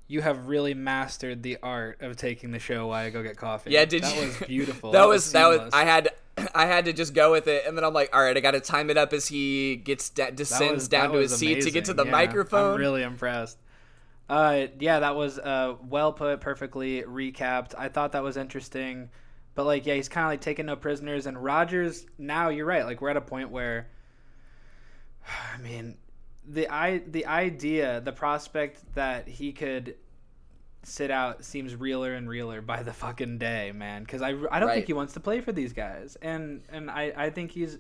you 0.08 0.22
have 0.22 0.48
really 0.48 0.72
mastered 0.74 1.42
the 1.42 1.58
art 1.62 2.00
of 2.00 2.16
taking 2.16 2.52
the 2.52 2.58
show 2.58 2.86
while 2.88 3.04
I 3.04 3.10
go 3.10 3.22
get 3.22 3.36
coffee. 3.36 3.70
Yeah, 3.70 3.84
did 3.84 4.02
that 4.02 4.16
you? 4.16 4.26
was 4.26 4.36
beautiful. 4.46 4.92
that, 4.92 5.06
was 5.06 5.30
that 5.32 5.46
was. 5.48 5.70
I 5.74 5.84
had 5.84 6.08
I 6.54 6.66
had 6.66 6.86
to 6.86 6.92
just 6.92 7.14
go 7.14 7.30
with 7.30 7.48
it, 7.48 7.64
and 7.66 7.76
then 7.76 7.84
I'm 7.84 7.92
like, 7.94 8.14
all 8.14 8.22
right, 8.22 8.36
I 8.36 8.40
got 8.40 8.52
to 8.52 8.60
time 8.60 8.88
it 8.90 8.96
up 8.96 9.12
as 9.12 9.28
he 9.28 9.76
gets 9.76 10.08
da- 10.10 10.30
descends 10.30 10.72
was- 10.74 10.88
down 10.88 11.12
to 11.12 11.18
his 11.18 11.32
was 11.32 11.40
seat 11.40 11.62
to 11.62 11.70
get 11.70 11.84
to 11.86 11.94
the. 11.94 12.04
Yeah, 12.04 12.10
microphone. 12.10 12.74
I'm 12.74 12.80
really 12.80 13.02
impressed. 13.02 13.58
Uh, 14.28 14.66
yeah, 14.80 15.00
that 15.00 15.14
was 15.14 15.38
uh, 15.38 15.76
well 15.88 16.12
put, 16.12 16.40
perfectly 16.40 17.02
recapped. 17.02 17.74
I 17.78 17.88
thought 17.88 18.12
that 18.12 18.22
was 18.24 18.36
interesting, 18.36 19.10
but 19.54 19.64
like, 19.66 19.86
yeah, 19.86 19.94
he's 19.94 20.08
kind 20.08 20.24
of 20.26 20.30
like 20.32 20.40
taking 20.40 20.66
no 20.66 20.76
prisoners. 20.76 21.26
And 21.26 21.42
Rodgers, 21.42 22.06
now 22.18 22.48
you're 22.48 22.66
right. 22.66 22.84
Like, 22.84 23.00
we're 23.00 23.10
at 23.10 23.16
a 23.16 23.20
point 23.20 23.50
where, 23.50 23.88
I 25.54 25.58
mean, 25.58 25.96
the 26.48 26.68
i 26.68 26.98
the 26.98 27.26
idea, 27.26 28.00
the 28.00 28.12
prospect 28.12 28.82
that 28.94 29.28
he 29.28 29.52
could 29.52 29.96
sit 30.84 31.10
out 31.10 31.44
seems 31.44 31.76
realer 31.76 32.14
and 32.14 32.28
realer 32.28 32.62
by 32.62 32.82
the 32.82 32.92
fucking 32.92 33.38
day, 33.38 33.72
man. 33.74 34.02
Because 34.04 34.22
I, 34.22 34.30
I 34.50 34.60
don't 34.60 34.70
Right. 34.70 34.74
think 34.74 34.86
he 34.86 34.92
wants 34.92 35.14
to 35.14 35.20
play 35.20 35.40
for 35.40 35.52
these 35.52 35.72
guys, 35.72 36.16
and 36.22 36.62
and 36.70 36.90
I, 36.90 37.12
I 37.16 37.30
think 37.30 37.52
he's. 37.52 37.78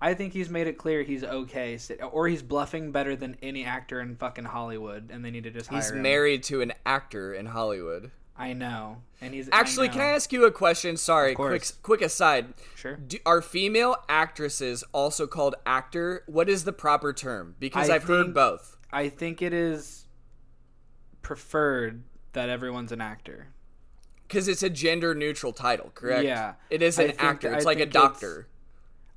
I 0.00 0.14
think 0.14 0.34
he's 0.34 0.50
made 0.50 0.66
it 0.66 0.76
clear 0.76 1.02
he's 1.02 1.24
okay, 1.24 1.78
or 2.12 2.28
he's 2.28 2.42
bluffing 2.42 2.92
better 2.92 3.16
than 3.16 3.36
any 3.42 3.64
actor 3.64 4.00
in 4.00 4.16
fucking 4.16 4.44
Hollywood, 4.44 5.10
and 5.10 5.24
they 5.24 5.30
need 5.30 5.44
to 5.44 5.50
just 5.50 5.70
hire 5.70 5.80
He's 5.80 5.90
him. 5.90 6.02
married 6.02 6.42
to 6.44 6.60
an 6.60 6.72
actor 6.84 7.32
in 7.32 7.46
Hollywood. 7.46 8.10
I 8.38 8.52
know, 8.52 8.98
and 9.22 9.32
he's 9.32 9.48
Actually, 9.50 9.88
I 9.88 9.92
can 9.92 10.00
I 10.02 10.08
ask 10.08 10.30
you 10.30 10.44
a 10.44 10.50
question? 10.50 10.98
Sorry, 10.98 11.34
quick 11.34 11.66
quick 11.82 12.02
aside. 12.02 12.52
Sure. 12.74 12.96
Do, 12.96 13.16
are 13.24 13.40
female 13.40 13.96
actresses 14.10 14.84
also 14.92 15.26
called 15.26 15.54
actor? 15.64 16.22
What 16.26 16.50
is 16.50 16.64
the 16.64 16.72
proper 16.74 17.14
term? 17.14 17.56
Because 17.58 17.88
I 17.88 17.94
I've 17.94 18.04
heard 18.04 18.34
both. 18.34 18.76
I 18.92 19.08
think 19.08 19.40
it 19.40 19.54
is 19.54 20.06
preferred 21.22 22.02
that 22.34 22.50
everyone's 22.50 22.92
an 22.92 23.00
actor. 23.00 23.48
Because 24.28 24.48
it's 24.48 24.62
a 24.62 24.70
gender 24.70 25.14
neutral 25.14 25.52
title, 25.52 25.90
correct? 25.94 26.24
Yeah. 26.24 26.54
It 26.68 26.82
is 26.82 26.98
an 26.98 27.12
actor. 27.18 27.52
It's 27.54 27.64
I 27.64 27.68
like 27.68 27.80
a 27.80 27.86
doctor. 27.86 28.48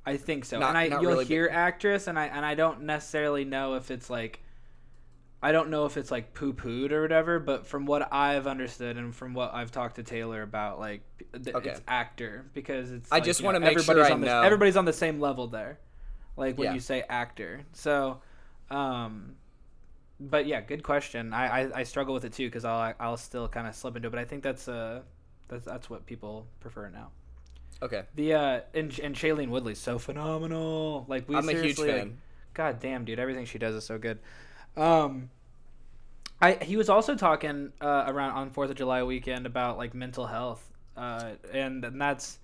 I 0.06 0.16
think 0.16 0.44
so. 0.44 0.58
Not- 0.58 0.70
and 0.70 0.78
I 0.78 0.84
you'll 1.00 1.12
really, 1.12 1.24
hear 1.24 1.48
actress 1.52 2.06
and 2.06 2.18
I 2.18 2.26
and 2.26 2.44
I 2.44 2.54
don't 2.54 2.82
necessarily 2.82 3.44
know 3.44 3.74
if 3.74 3.90
it's 3.90 4.08
like 4.10 4.40
I 5.42 5.52
don't 5.52 5.70
know 5.70 5.86
if 5.86 5.96
it's 5.96 6.10
like 6.10 6.34
poo 6.34 6.52
pooed 6.52 6.92
or 6.92 7.00
whatever, 7.00 7.38
but 7.38 7.66
from 7.66 7.86
what 7.86 8.12
I've 8.12 8.46
understood 8.46 8.96
and 8.98 9.14
from 9.14 9.32
what 9.32 9.54
I've 9.54 9.70
talked 9.70 9.96
to 9.96 10.02
Taylor 10.02 10.42
about, 10.42 10.78
like 10.78 11.02
th- 11.32 11.56
Okay. 11.56 11.70
it's 11.70 11.80
actor 11.88 12.44
because 12.52 12.92
it's. 12.92 13.10
I 13.10 13.16
like, 13.16 13.24
just 13.24 13.42
wanna 13.42 13.58
know, 13.58 13.66
make 13.66 13.78
sure 13.78 13.92
everybody's 13.92 14.10
I 14.10 14.14
on 14.14 14.20
the, 14.20 14.26
know. 14.26 14.42
Everybody's 14.42 14.76
on 14.76 14.84
the 14.84 14.92
same 14.92 15.18
level 15.18 15.46
there, 15.46 15.78
like 16.36 16.58
when 16.58 16.66
Yeah. 16.66 16.74
you 16.74 16.80
say 16.80 17.04
actor. 17.08 17.62
So, 17.72 18.20
um, 18.70 19.36
but 20.18 20.44
yeah, 20.46 20.60
good 20.60 20.82
question. 20.82 21.32
I 21.32 21.62
I, 21.62 21.78
I 21.80 21.82
struggle 21.84 22.12
with 22.12 22.26
it 22.26 22.34
too 22.34 22.46
because 22.46 22.66
I'll 22.66 22.92
I'll 23.00 23.16
still 23.16 23.48
kind 23.48 23.66
of 23.66 23.74
slip 23.74 23.96
into 23.96 24.08
it, 24.08 24.10
but 24.10 24.20
I 24.20 24.26
think 24.26 24.42
that's 24.42 24.68
uh 24.68 25.00
that's 25.48 25.64
that's 25.64 25.88
what 25.88 26.04
people 26.04 26.46
prefer 26.60 26.90
now. 26.90 27.12
Okay. 27.82 28.02
The 28.14 28.34
uh 28.34 28.60
and 28.74 28.98
and 29.00 29.14
Shailene 29.14 29.48
Woodley's 29.48 29.78
so 29.78 29.98
phenomenal. 29.98 31.06
Like 31.08 31.28
we 31.28 31.36
I'm 31.36 31.48
a 31.48 31.52
huge 31.52 31.60
seriously, 31.60 31.88
like, 31.88 31.98
fan. 31.98 32.18
God 32.54 32.80
damn, 32.80 33.04
dude, 33.04 33.18
everything 33.18 33.46
she 33.46 33.58
does 33.58 33.74
is 33.74 33.84
so 33.84 33.98
good. 33.98 34.18
Um, 34.76 35.30
I 36.40 36.54
he 36.54 36.76
was 36.76 36.88
also 36.88 37.14
talking 37.14 37.72
uh, 37.80 38.04
around 38.06 38.32
on 38.32 38.50
Fourth 38.50 38.70
of 38.70 38.76
July 38.76 39.02
weekend 39.02 39.46
about 39.46 39.78
like 39.78 39.94
mental 39.94 40.26
health, 40.26 40.66
uh, 40.96 41.32
and, 41.52 41.84
and 41.84 42.00
that's 42.00 42.38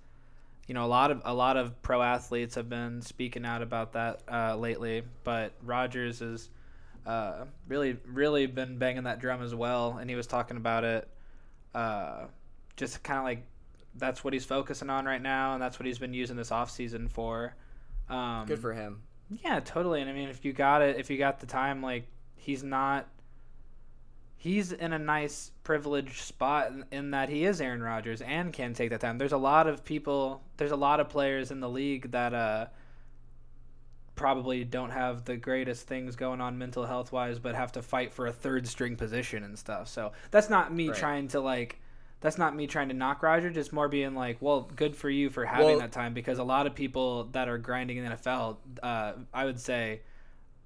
you 0.67 0.73
know 0.73 0.85
a 0.85 0.87
lot 0.87 1.11
of 1.11 1.21
a 1.25 1.33
lot 1.33 1.57
of 1.57 1.81
pro 1.81 2.01
athletes 2.01 2.55
have 2.55 2.69
been 2.69 3.01
speaking 3.01 3.45
out 3.45 3.61
about 3.61 3.93
that 3.93 4.21
uh, 4.31 4.55
lately, 4.55 5.03
but 5.23 5.53
Rodgers 5.63 6.19
has 6.19 6.49
uh, 7.05 7.45
really 7.67 7.97
really 8.05 8.45
been 8.45 8.77
banging 8.77 9.03
that 9.03 9.19
drum 9.19 9.41
as 9.41 9.55
well, 9.55 9.97
and 9.99 10.09
he 10.09 10.15
was 10.15 10.27
talking 10.27 10.57
about 10.57 10.83
it, 10.83 11.07
uh, 11.73 12.25
just 12.75 13.01
kind 13.03 13.19
of 13.19 13.25
like 13.25 13.45
that's 13.97 14.23
what 14.23 14.33
he's 14.33 14.45
focusing 14.45 14.89
on 14.89 15.05
right 15.05 15.21
now, 15.21 15.53
and 15.53 15.61
that's 15.61 15.79
what 15.79 15.85
he's 15.85 15.99
been 15.99 16.13
using 16.13 16.35
this 16.35 16.51
off 16.51 16.69
season 16.71 17.07
for. 17.07 17.55
Um, 18.09 18.45
Good 18.45 18.59
for 18.59 18.73
him. 18.73 19.01
yeah, 19.29 19.59
totally. 19.59 20.01
And 20.01 20.09
I 20.09 20.13
mean, 20.13 20.29
if 20.29 20.45
you 20.45 20.53
got 20.53 20.81
it, 20.81 20.97
if 20.97 21.09
you 21.09 21.17
got 21.17 21.39
the 21.39 21.47
time, 21.47 21.81
like 21.81 22.07
he's 22.35 22.63
not. 22.63 23.07
He's 24.39 24.71
in 24.71 24.93
a 24.93 24.99
nice 24.99 25.51
privileged 25.63 26.21
spot 26.21 26.67
in, 26.71 26.85
in 26.91 27.11
that 27.11 27.27
he 27.27 27.43
is 27.43 27.59
Aaron 27.59 27.81
Rodgers 27.81 28.21
and 28.21 28.53
can 28.53 28.73
take 28.75 28.91
that 28.91 29.01
time. 29.01 29.17
There's 29.17 29.31
a 29.31 29.37
lot 29.37 29.67
of 29.67 29.83
people. 29.83 30.43
There's 30.57 30.71
a 30.71 30.75
lot 30.77 30.99
of 30.99 31.09
players 31.09 31.49
in 31.51 31.59
the 31.59 31.67
league 31.69 32.11
that 32.11 32.33
uh 32.35 32.67
probably 34.15 34.63
don't 34.63 34.89
have 34.89 35.25
the 35.25 35.37
greatest 35.37 35.87
things 35.87 36.15
going 36.15 36.41
on 36.41 36.57
mental 36.57 36.85
health 36.85 37.11
wise, 37.11 37.37
but 37.39 37.53
have 37.55 37.71
to 37.73 37.81
fight 37.81 38.11
for 38.11 38.25
a 38.27 38.31
third 38.31 38.67
string 38.67 38.95
position 38.95 39.43
and 39.43 39.57
stuff. 39.57 39.87
So 39.87 40.11
that's 40.31 40.49
not 40.49 40.73
me 40.73 40.89
Right. 40.89 40.97
trying 40.97 41.27
to 41.29 41.39
like. 41.39 41.79
That's 42.19 42.37
not 42.37 42.55
me 42.55 42.65
trying 42.67 42.87
to 42.89 42.95
knock 42.95 43.21
Roger. 43.21 43.49
Just 43.49 43.71
more 43.71 43.87
being 43.87 44.15
like, 44.15 44.37
well, 44.41 44.69
good 44.75 44.95
for 44.95 45.09
you 45.09 45.29
for 45.29 45.45
having 45.45 45.65
Well- 45.67 45.79
that 45.79 45.91
time 45.91 46.13
because 46.13 46.39
a 46.39 46.43
lot 46.43 46.65
of 46.67 46.73
people 46.75 47.25
that 47.33 47.47
are 47.47 47.57
grinding 47.57 47.97
in 47.97 48.05
the 48.05 48.11
NFL, 48.11 48.57
uh, 48.81 49.13
I 49.33 49.45
would 49.45 49.59
say, 49.59 50.01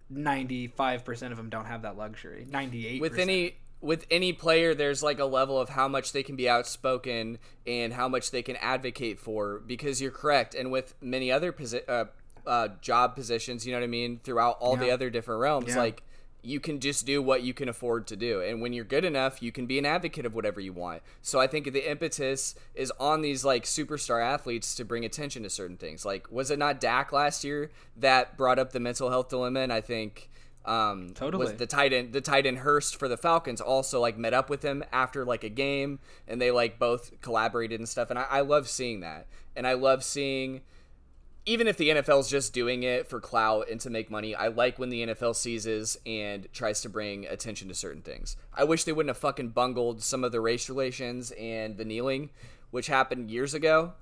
ninety 0.09 0.67
five 0.67 1.05
percent 1.05 1.31
of 1.31 1.37
them 1.37 1.49
don't 1.49 1.65
have 1.65 1.83
that 1.83 1.97
luxury. 1.97 2.45
Ninety 2.49 2.87
eight 2.87 3.01
with 3.01 3.17
any 3.17 3.55
with 3.81 4.05
any 4.11 4.31
player 4.31 4.75
there's 4.75 5.01
like 5.01 5.17
a 5.19 5.25
level 5.25 5.59
of 5.59 5.69
how 5.69 5.87
much 5.87 6.11
they 6.13 6.21
can 6.21 6.35
be 6.35 6.47
outspoken 6.47 7.39
and 7.65 7.91
how 7.91 8.07
much 8.07 8.29
they 8.29 8.43
can 8.43 8.55
advocate 8.57 9.19
for 9.19 9.59
because 9.65 9.99
you're 9.99 10.11
correct 10.11 10.53
and 10.53 10.71
with 10.71 10.93
many 11.01 11.31
other 11.31 11.51
posi- 11.51 11.81
uh, 11.89 12.05
uh, 12.45 12.67
job 12.81 13.15
positions 13.15 13.65
you 13.65 13.71
know 13.71 13.79
what 13.79 13.83
i 13.83 13.87
mean 13.87 14.19
throughout 14.23 14.55
all 14.59 14.75
the 14.75 14.91
other 14.91 15.09
different 15.09 15.41
realms 15.41 15.69
Yeah. 15.69 15.79
like 15.79 16.03
you 16.43 16.59
can 16.59 16.79
just 16.79 17.05
do 17.05 17.21
what 17.21 17.43
you 17.43 17.53
can 17.53 17.69
afford 17.69 18.07
to 18.07 18.15
do. 18.15 18.41
And 18.41 18.61
when 18.61 18.73
you're 18.73 18.85
good 18.85 19.05
enough 19.05 19.41
you 19.41 19.51
can 19.51 19.65
be 19.65 19.77
an 19.77 19.85
advocate 19.85 20.25
of 20.25 20.33
whatever 20.33 20.59
you 20.59 20.73
want. 20.73 21.01
So 21.21 21.39
i 21.39 21.47
think 21.47 21.71
the 21.71 21.89
impetus 21.89 22.55
is 22.75 22.91
on 22.99 23.21
these 23.21 23.45
like 23.45 23.63
superstar 23.63 24.23
athletes 24.23 24.75
to 24.75 24.85
bring 24.85 25.05
attention 25.05 25.43
to 25.43 25.49
certain 25.49 25.77
things. 25.77 26.05
Like 26.05 26.31
was 26.31 26.51
it 26.51 26.59
not 26.59 26.79
Dak 26.79 27.11
last 27.11 27.43
year 27.43 27.71
that 27.97 28.37
brought 28.37 28.59
up 28.59 28.71
the 28.71 28.79
mental 28.79 29.09
health 29.09 29.29
dilemma? 29.29 29.61
And 29.61 29.73
i 29.73 29.81
think 29.81 30.29
um 30.65 31.09
Totally. 31.15 31.45
was 31.45 31.53
the 31.55 31.65
tight 31.65 31.91
end 31.91 32.13
the 32.13 32.21
tight 32.21 32.45
end 32.45 32.59
Hurst 32.59 32.95
for 32.95 33.07
the 33.07 33.17
Falcons 33.17 33.61
also 33.61 33.99
like 33.99 34.17
met 34.17 34.33
up 34.33 34.49
with 34.49 34.61
him 34.61 34.83
after 34.91 35.25
like 35.25 35.43
a 35.43 35.49
game 35.49 35.99
and 36.27 36.39
they 36.39 36.51
like 36.51 36.77
both 36.77 37.19
collaborated 37.21 37.79
and 37.79 37.89
stuff. 37.89 38.09
And 38.09 38.19
I, 38.19 38.25
I 38.29 38.41
love 38.41 38.67
seeing 38.67 38.99
that. 39.01 39.27
And 39.55 39.67
I 39.67 39.73
love 39.73 40.03
seeing 40.03 40.61
even 41.45 41.67
if 41.67 41.77
the 41.77 41.89
NFL's 41.89 42.29
just 42.29 42.53
doing 42.53 42.83
it 42.83 43.07
for 43.07 43.19
clout 43.19 43.69
and 43.69 43.79
to 43.81 43.89
make 43.89 44.11
money, 44.11 44.35
I 44.35 44.47
like 44.49 44.77
when 44.77 44.89
the 44.89 45.07
NFL 45.07 45.35
seizes 45.35 45.97
and 46.05 46.47
tries 46.53 46.81
to 46.81 46.89
bring 46.89 47.25
attention 47.25 47.67
to 47.69 47.73
certain 47.73 48.01
things. 48.01 48.35
I 48.53 48.63
wish 48.63 48.83
they 48.83 48.91
wouldn't 48.93 49.09
have 49.09 49.17
fucking 49.17 49.49
bungled 49.49 50.03
some 50.03 50.23
of 50.23 50.31
the 50.31 50.39
race 50.41 50.69
relations 50.69 51.31
and 51.31 51.77
the 51.77 51.85
kneeling, 51.85 52.29
which 52.69 52.87
happened 52.87 53.31
years 53.31 53.53
ago. 53.53 53.93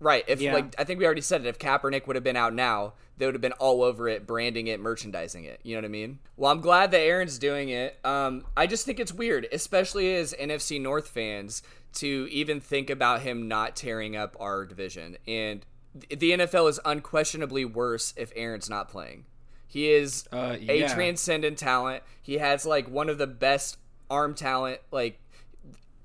Right. 0.00 0.24
If 0.26 0.40
Yeah. 0.42 0.52
like 0.52 0.74
I 0.76 0.84
think 0.84 0.98
we 0.98 1.06
already 1.06 1.20
said 1.22 1.40
it, 1.40 1.48
if 1.48 1.58
Kaepernick 1.58 2.06
would 2.06 2.16
have 2.16 2.24
been 2.24 2.36
out 2.36 2.52
now, 2.52 2.92
they 3.16 3.24
would 3.26 3.34
have 3.34 3.40
been 3.40 3.52
all 3.52 3.82
over 3.82 4.08
it, 4.08 4.26
branding 4.26 4.66
it, 4.66 4.80
merchandising 4.80 5.44
it. 5.44 5.60
You 5.62 5.74
know 5.76 5.78
what 5.78 5.84
I 5.86 5.88
mean? 5.88 6.18
Well, 6.36 6.50
I'm 6.52 6.60
glad 6.60 6.90
that 6.90 6.98
Aaron's 6.98 7.38
doing 7.38 7.68
it. 7.70 7.98
Um, 8.04 8.44
I 8.56 8.66
just 8.66 8.84
think 8.84 9.00
it's 9.00 9.12
weird, 9.12 9.46
especially 9.52 10.14
as 10.16 10.34
NFC 10.34 10.80
North 10.80 11.08
fans, 11.08 11.62
to 11.94 12.28
even 12.30 12.60
think 12.60 12.90
about 12.90 13.22
him 13.22 13.46
not 13.48 13.76
tearing 13.76 14.16
up 14.16 14.36
our 14.40 14.66
division. 14.66 15.16
And 15.28 15.64
the 15.94 16.32
NFL 16.32 16.68
is 16.68 16.80
unquestionably 16.84 17.64
worse 17.64 18.12
if 18.16 18.32
Aaron's 18.34 18.68
not 18.68 18.88
playing. 18.88 19.24
He 19.66 19.90
is 19.90 20.24
Uh, 20.32 20.56
a 20.68 20.88
transcendent 20.88 21.58
talent. 21.58 22.02
He 22.22 22.38
has 22.38 22.64
like 22.66 22.88
one 22.88 23.08
of 23.08 23.18
the 23.18 23.26
best 23.26 23.78
arm 24.10 24.34
talent, 24.34 24.80
like 24.90 25.20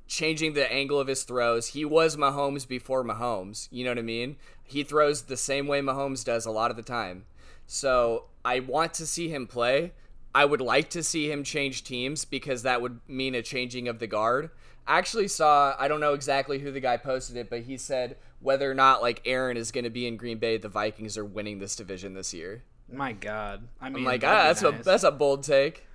changing 0.08 0.54
the 0.54 0.72
angle 0.72 1.00
of 1.00 1.08
his 1.08 1.24
throws. 1.24 1.68
He 1.68 1.86
was 1.86 2.16
Mahomes 2.16 2.68
before 2.68 3.04
Mahomes. 3.04 3.68
You 3.72 3.84
know 3.84 3.92
what 3.92 4.00
I 4.00 4.04
mean? 4.04 4.38
He 4.64 4.84
throws 4.84 5.24
the 5.24 5.38
same 5.38 5.68
way 5.68 5.82
Mahomes 5.82 6.26
does 6.26 6.46
a 6.46 6.52
lot 6.52 6.72
of 6.72 6.78
the 6.78 6.84
time. 6.84 7.26
So 7.68 8.26
I 8.44 8.60
want 8.60 8.94
to 8.96 9.06
see 9.06 9.30
him 9.30 9.46
play. 9.46 9.94
I 10.34 10.46
would 10.46 10.62
like 10.62 10.90
to 10.92 11.04
see 11.04 11.32
him 11.32 11.44
change 11.44 11.84
teams 11.84 12.26
because 12.26 12.64
that 12.64 12.82
would 12.82 13.00
mean 13.08 13.36
a 13.36 13.42
changing 13.42 13.88
of 13.88 14.00
the 14.00 14.08
guard. 14.08 14.50
I 14.88 14.98
actually 14.98 15.28
saw, 15.28 15.76
I 15.78 15.88
don't 15.88 16.00
know 16.00 16.14
exactly 16.14 16.60
who 16.60 16.72
the 16.72 16.80
guy 16.80 16.98
posted 16.98 17.36
it, 17.38 17.50
but 17.50 17.62
he 17.62 17.78
said 17.78 18.18
whether 18.40 18.70
or 18.70 18.74
not 18.74 19.02
like 19.02 19.22
Aaron 19.26 19.58
is 19.58 19.72
going 19.72 19.84
to 19.84 19.90
be 19.90 20.08
in 20.08 20.18
Green 20.18 20.38
Bay, 20.38 20.58
the 20.58 20.70
Vikings 20.70 21.18
are 21.18 21.26
winning 21.26 21.60
this 21.60 21.76
division 21.76 22.14
this 22.14 22.34
year. 22.34 22.64
My 22.92 23.14
God, 23.14 23.68
I 23.80 23.90
mean, 23.90 23.98
I'm 23.98 24.04
like, 24.06 24.24
ah, 24.24 24.46
that's 24.48 24.64
a 24.64 24.72
that's 24.84 25.04
a 25.04 25.12
bold 25.12 25.44
take. 25.44 25.86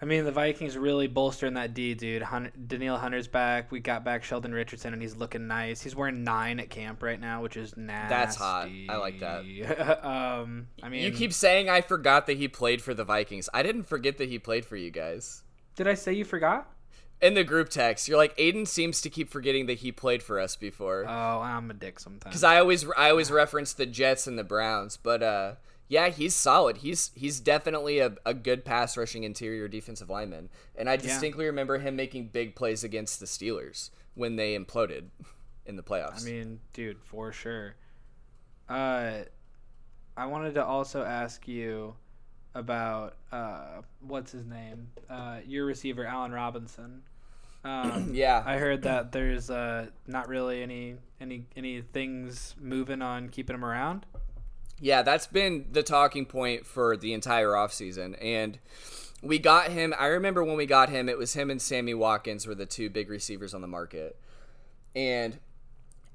I 0.00 0.04
mean, 0.04 0.24
the 0.24 0.30
Vikings 0.30 0.78
really 0.78 1.08
bolstering 1.08 1.54
that 1.54 1.74
D, 1.74 1.94
dude. 1.94 2.22
Hun- 2.22 2.52
Danielle 2.68 2.98
Hunter's 2.98 3.26
back. 3.26 3.72
We 3.72 3.80
got 3.80 4.04
back 4.04 4.22
Sheldon 4.22 4.54
Richardson, 4.54 4.92
and 4.92 5.02
he's 5.02 5.16
looking 5.16 5.48
nice. 5.48 5.82
He's 5.82 5.96
wearing 5.96 6.22
nine 6.22 6.60
at 6.60 6.70
camp 6.70 7.02
right 7.02 7.20
now, 7.20 7.42
which 7.42 7.56
is 7.56 7.76
nasty. 7.76 8.08
That's 8.08 8.36
hot. 8.36 8.68
I 8.88 8.96
like 8.96 9.18
that. 9.18 10.04
um, 10.06 10.68
I 10.84 10.88
mean, 10.88 11.02
You 11.02 11.10
keep 11.10 11.32
saying 11.32 11.68
I 11.68 11.80
forgot 11.80 12.26
that 12.26 12.36
he 12.36 12.46
played 12.46 12.80
for 12.80 12.94
the 12.94 13.02
Vikings. 13.02 13.48
I 13.52 13.64
didn't 13.64 13.84
forget 13.84 14.18
that 14.18 14.28
he 14.28 14.38
played 14.38 14.64
for 14.64 14.76
you 14.76 14.92
guys. 14.92 15.42
Did 15.74 15.88
I 15.88 15.94
say 15.94 16.12
you 16.12 16.24
forgot? 16.24 16.70
In 17.20 17.34
the 17.34 17.44
group 17.44 17.68
text, 17.68 18.06
you're 18.06 18.16
like 18.16 18.36
Aiden 18.36 18.66
seems 18.66 19.00
to 19.00 19.10
keep 19.10 19.28
forgetting 19.30 19.66
that 19.66 19.78
he 19.78 19.90
played 19.90 20.22
for 20.22 20.38
us 20.38 20.54
before. 20.54 21.04
Oh, 21.08 21.40
I'm 21.40 21.70
a 21.70 21.74
dick 21.74 21.98
sometimes. 21.98 22.24
Because 22.24 22.44
I 22.44 22.58
always 22.58 22.86
I 22.96 23.10
always 23.10 23.30
reference 23.30 23.72
the 23.72 23.86
Jets 23.86 24.26
and 24.26 24.38
the 24.38 24.44
Browns, 24.44 24.96
but 24.96 25.22
uh, 25.22 25.54
yeah, 25.88 26.10
he's 26.10 26.34
solid. 26.34 26.78
He's 26.78 27.10
he's 27.14 27.40
definitely 27.40 27.98
a, 27.98 28.14
a 28.24 28.34
good 28.34 28.64
pass 28.64 28.96
rushing 28.96 29.24
interior 29.24 29.66
defensive 29.66 30.08
lineman, 30.08 30.48
and 30.76 30.88
I 30.88 30.96
distinctly 30.96 31.46
remember 31.46 31.78
him 31.78 31.96
making 31.96 32.28
big 32.28 32.54
plays 32.54 32.84
against 32.84 33.18
the 33.18 33.26
Steelers 33.26 33.90
when 34.14 34.36
they 34.36 34.56
imploded 34.56 35.06
in 35.66 35.76
the 35.76 35.82
playoffs. 35.82 36.22
I 36.22 36.30
mean, 36.30 36.60
dude, 36.72 37.00
for 37.02 37.32
sure. 37.32 37.74
Uh, 38.68 39.22
I 40.16 40.26
wanted 40.26 40.54
to 40.54 40.64
also 40.64 41.02
ask 41.02 41.48
you 41.48 41.94
about 42.58 43.14
uh, 43.32 43.82
what's 44.00 44.32
his 44.32 44.44
name? 44.44 44.88
Uh, 45.08 45.38
your 45.46 45.64
receiver, 45.64 46.04
Allen 46.04 46.32
Robinson. 46.32 47.02
Um, 47.64 48.10
yeah, 48.12 48.42
I 48.44 48.58
heard 48.58 48.82
that 48.82 49.12
there's 49.12 49.48
uh, 49.48 49.86
not 50.06 50.28
really 50.28 50.62
any 50.62 50.96
any 51.20 51.46
any 51.56 51.80
things 51.80 52.54
moving 52.60 53.00
on 53.00 53.28
keeping 53.28 53.54
him 53.54 53.64
around. 53.64 54.04
Yeah, 54.80 55.02
that's 55.02 55.26
been 55.26 55.66
the 55.72 55.82
talking 55.82 56.26
point 56.26 56.66
for 56.66 56.96
the 56.96 57.12
entire 57.12 57.48
offseason. 57.48 58.16
And 58.22 58.58
we 59.22 59.38
got 59.38 59.70
him. 59.70 59.92
I 59.98 60.06
remember 60.06 60.44
when 60.44 60.56
we 60.56 60.66
got 60.66 60.88
him, 60.88 61.08
it 61.08 61.18
was 61.18 61.34
him 61.34 61.50
and 61.50 61.60
Sammy 61.60 61.94
Watkins 61.94 62.46
were 62.46 62.54
the 62.54 62.66
two 62.66 62.88
big 62.88 63.10
receivers 63.10 63.54
on 63.54 63.60
the 63.60 63.66
market. 63.66 64.16
And 64.94 65.38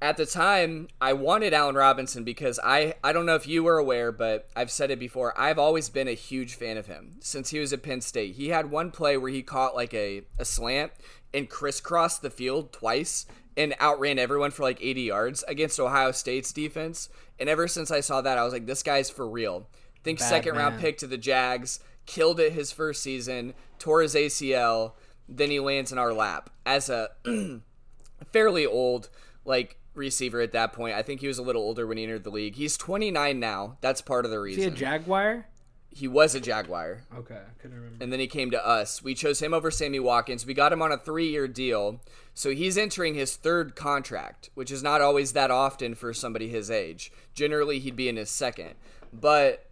at 0.04 0.18
the 0.18 0.26
time, 0.26 0.88
I 1.00 1.14
wanted 1.14 1.54
Allen 1.54 1.76
Robinson 1.76 2.24
because 2.24 2.60
I, 2.62 2.92
I 3.02 3.14
don't 3.14 3.24
know 3.24 3.36
if 3.36 3.46
you 3.46 3.64
were 3.64 3.78
aware, 3.78 4.12
but 4.12 4.46
I've 4.54 4.70
said 4.70 4.90
it 4.90 4.98
before. 4.98 5.32
I've 5.40 5.58
always 5.58 5.88
been 5.88 6.08
a 6.08 6.12
huge 6.12 6.56
fan 6.56 6.76
of 6.76 6.84
him 6.84 7.16
since 7.20 7.48
he 7.48 7.58
was 7.58 7.72
at 7.72 7.82
Penn 7.82 8.02
State. 8.02 8.34
He 8.34 8.50
had 8.50 8.70
one 8.70 8.90
play 8.90 9.16
where 9.16 9.30
he 9.30 9.42
caught 9.42 9.74
like 9.74 9.94
a, 9.94 10.20
a 10.38 10.44
slant 10.44 10.92
and 11.32 11.48
crisscrossed 11.48 12.20
the 12.20 12.28
field 12.28 12.70
twice 12.70 13.24
and 13.56 13.74
outran 13.80 14.18
everyone 14.18 14.50
for 14.50 14.62
like 14.62 14.78
80 14.82 15.00
yards 15.00 15.42
against 15.48 15.80
Ohio 15.80 16.12
State's 16.12 16.52
defense. 16.52 17.08
And 17.40 17.48
ever 17.48 17.66
since 17.66 17.90
I 17.90 18.00
saw 18.00 18.20
that, 18.20 18.36
I 18.36 18.44
was 18.44 18.52
like, 18.52 18.66
this 18.66 18.82
guy's 18.82 19.08
for 19.08 19.26
real. 19.26 19.68
Think 20.02 20.18
Bad 20.18 20.28
second 20.28 20.56
round 20.56 20.80
pick 20.80 20.98
to 20.98 21.06
the 21.06 21.16
Jags, 21.16 21.80
killed 22.04 22.40
it 22.40 22.52
his 22.52 22.72
first 22.72 23.02
season, 23.02 23.54
tore 23.78 24.02
his 24.02 24.14
ACL, 24.14 24.92
then 25.30 25.50
he 25.50 25.60
lands 25.60 25.92
in 25.92 25.96
our 25.96 26.12
lap 26.12 26.50
as 26.66 26.90
a 26.90 27.08
fairly 28.32 28.66
old 28.66 29.08
like 29.46 29.78
receiver 29.94 30.40
at 30.40 30.52
that 30.52 30.72
point. 30.72 30.94
I 30.94 31.02
think 31.02 31.20
he 31.20 31.28
was 31.28 31.38
a 31.38 31.42
little 31.42 31.62
older 31.62 31.86
when 31.86 31.96
he 31.96 32.04
entered 32.04 32.24
the 32.24 32.30
league. 32.30 32.56
He's 32.56 32.76
29 32.76 33.38
now. 33.38 33.78
That's 33.80 34.00
part 34.00 34.24
of 34.24 34.30
the 34.30 34.42
Is 34.42 34.56
he 34.56 34.64
a. 34.64 34.70
Jaguar? 34.70 35.46
he 35.94 36.08
was 36.08 36.34
a 36.34 36.40
Jaguar. 36.40 37.02
Okay, 37.16 37.36
I 37.36 37.62
couldn't 37.62 37.76
remember. 37.76 38.02
And 38.02 38.12
then 38.12 38.18
he 38.18 38.26
came 38.26 38.50
to 38.50 38.66
us. 38.66 39.02
We 39.02 39.14
chose 39.14 39.40
him 39.40 39.54
over 39.54 39.70
Sammy 39.70 40.00
Watkins. 40.00 40.44
We 40.44 40.52
got 40.52 40.72
him 40.72 40.82
on 40.82 40.90
a 40.90 40.98
three 40.98 41.28
year 41.28 41.46
deal. 41.46 42.00
So 42.34 42.50
he's 42.50 42.76
entering 42.76 43.14
his 43.14 43.36
third 43.36 43.76
contract, 43.76 44.50
which 44.54 44.72
is 44.72 44.82
not 44.82 45.00
always 45.00 45.32
that 45.32 45.52
often 45.52 45.94
for 45.94 46.12
somebody 46.12 46.48
his 46.48 46.68
age. 46.68 47.12
Generally, 47.32 47.78
he'd 47.78 47.94
be 47.96 48.08
in 48.08 48.16
his 48.16 48.28
second. 48.28 48.74
But 49.12 49.66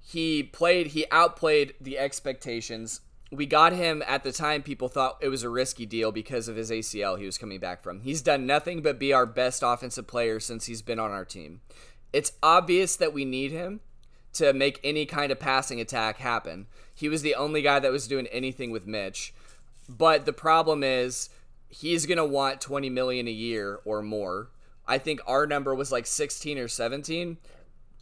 he 0.00 0.44
played, 0.44 0.88
he 0.88 1.04
outplayed 1.10 1.74
the 1.80 1.98
expectations. 1.98 3.00
We 3.32 3.46
got 3.46 3.72
him 3.72 4.02
at 4.06 4.24
the 4.24 4.32
time, 4.32 4.62
people 4.62 4.88
thought 4.88 5.18
it 5.20 5.28
was 5.28 5.44
a 5.44 5.48
risky 5.48 5.86
deal 5.86 6.10
because 6.10 6.48
of 6.48 6.56
his 6.56 6.70
ACL 6.70 7.18
he 7.18 7.26
was 7.26 7.38
coming 7.38 7.60
back 7.60 7.80
from. 7.80 8.00
He's 8.00 8.22
done 8.22 8.44
nothing 8.44 8.82
but 8.82 8.98
be 8.98 9.12
our 9.12 9.26
best 9.26 9.62
offensive 9.64 10.08
player 10.08 10.40
since 10.40 10.66
he's 10.66 10.82
been 10.82 10.98
on 10.98 11.12
our 11.12 11.24
team. 11.24 11.60
It's 12.12 12.32
obvious 12.42 12.96
that 12.96 13.12
we 13.12 13.24
need 13.24 13.52
him 13.52 13.80
to 14.32 14.52
make 14.52 14.80
any 14.82 15.06
kind 15.06 15.30
of 15.32 15.38
passing 15.38 15.80
attack 15.80 16.18
happen. 16.18 16.66
He 16.94 17.08
was 17.08 17.22
the 17.22 17.34
only 17.34 17.62
guy 17.62 17.78
that 17.78 17.92
was 17.92 18.08
doing 18.08 18.26
anything 18.28 18.70
with 18.70 18.86
Mitch. 18.86 19.32
But 19.88 20.24
the 20.24 20.32
problem 20.32 20.82
is 20.82 21.30
he's 21.68 22.06
going 22.06 22.18
to 22.18 22.24
want 22.24 22.60
20 22.60 22.90
million 22.90 23.26
a 23.26 23.32
year 23.32 23.80
or 23.84 24.02
more. 24.02 24.50
I 24.86 24.98
think 24.98 25.20
our 25.26 25.46
number 25.46 25.74
was 25.74 25.92
like 25.92 26.06
16 26.06 26.58
or 26.58 26.68
17, 26.68 27.38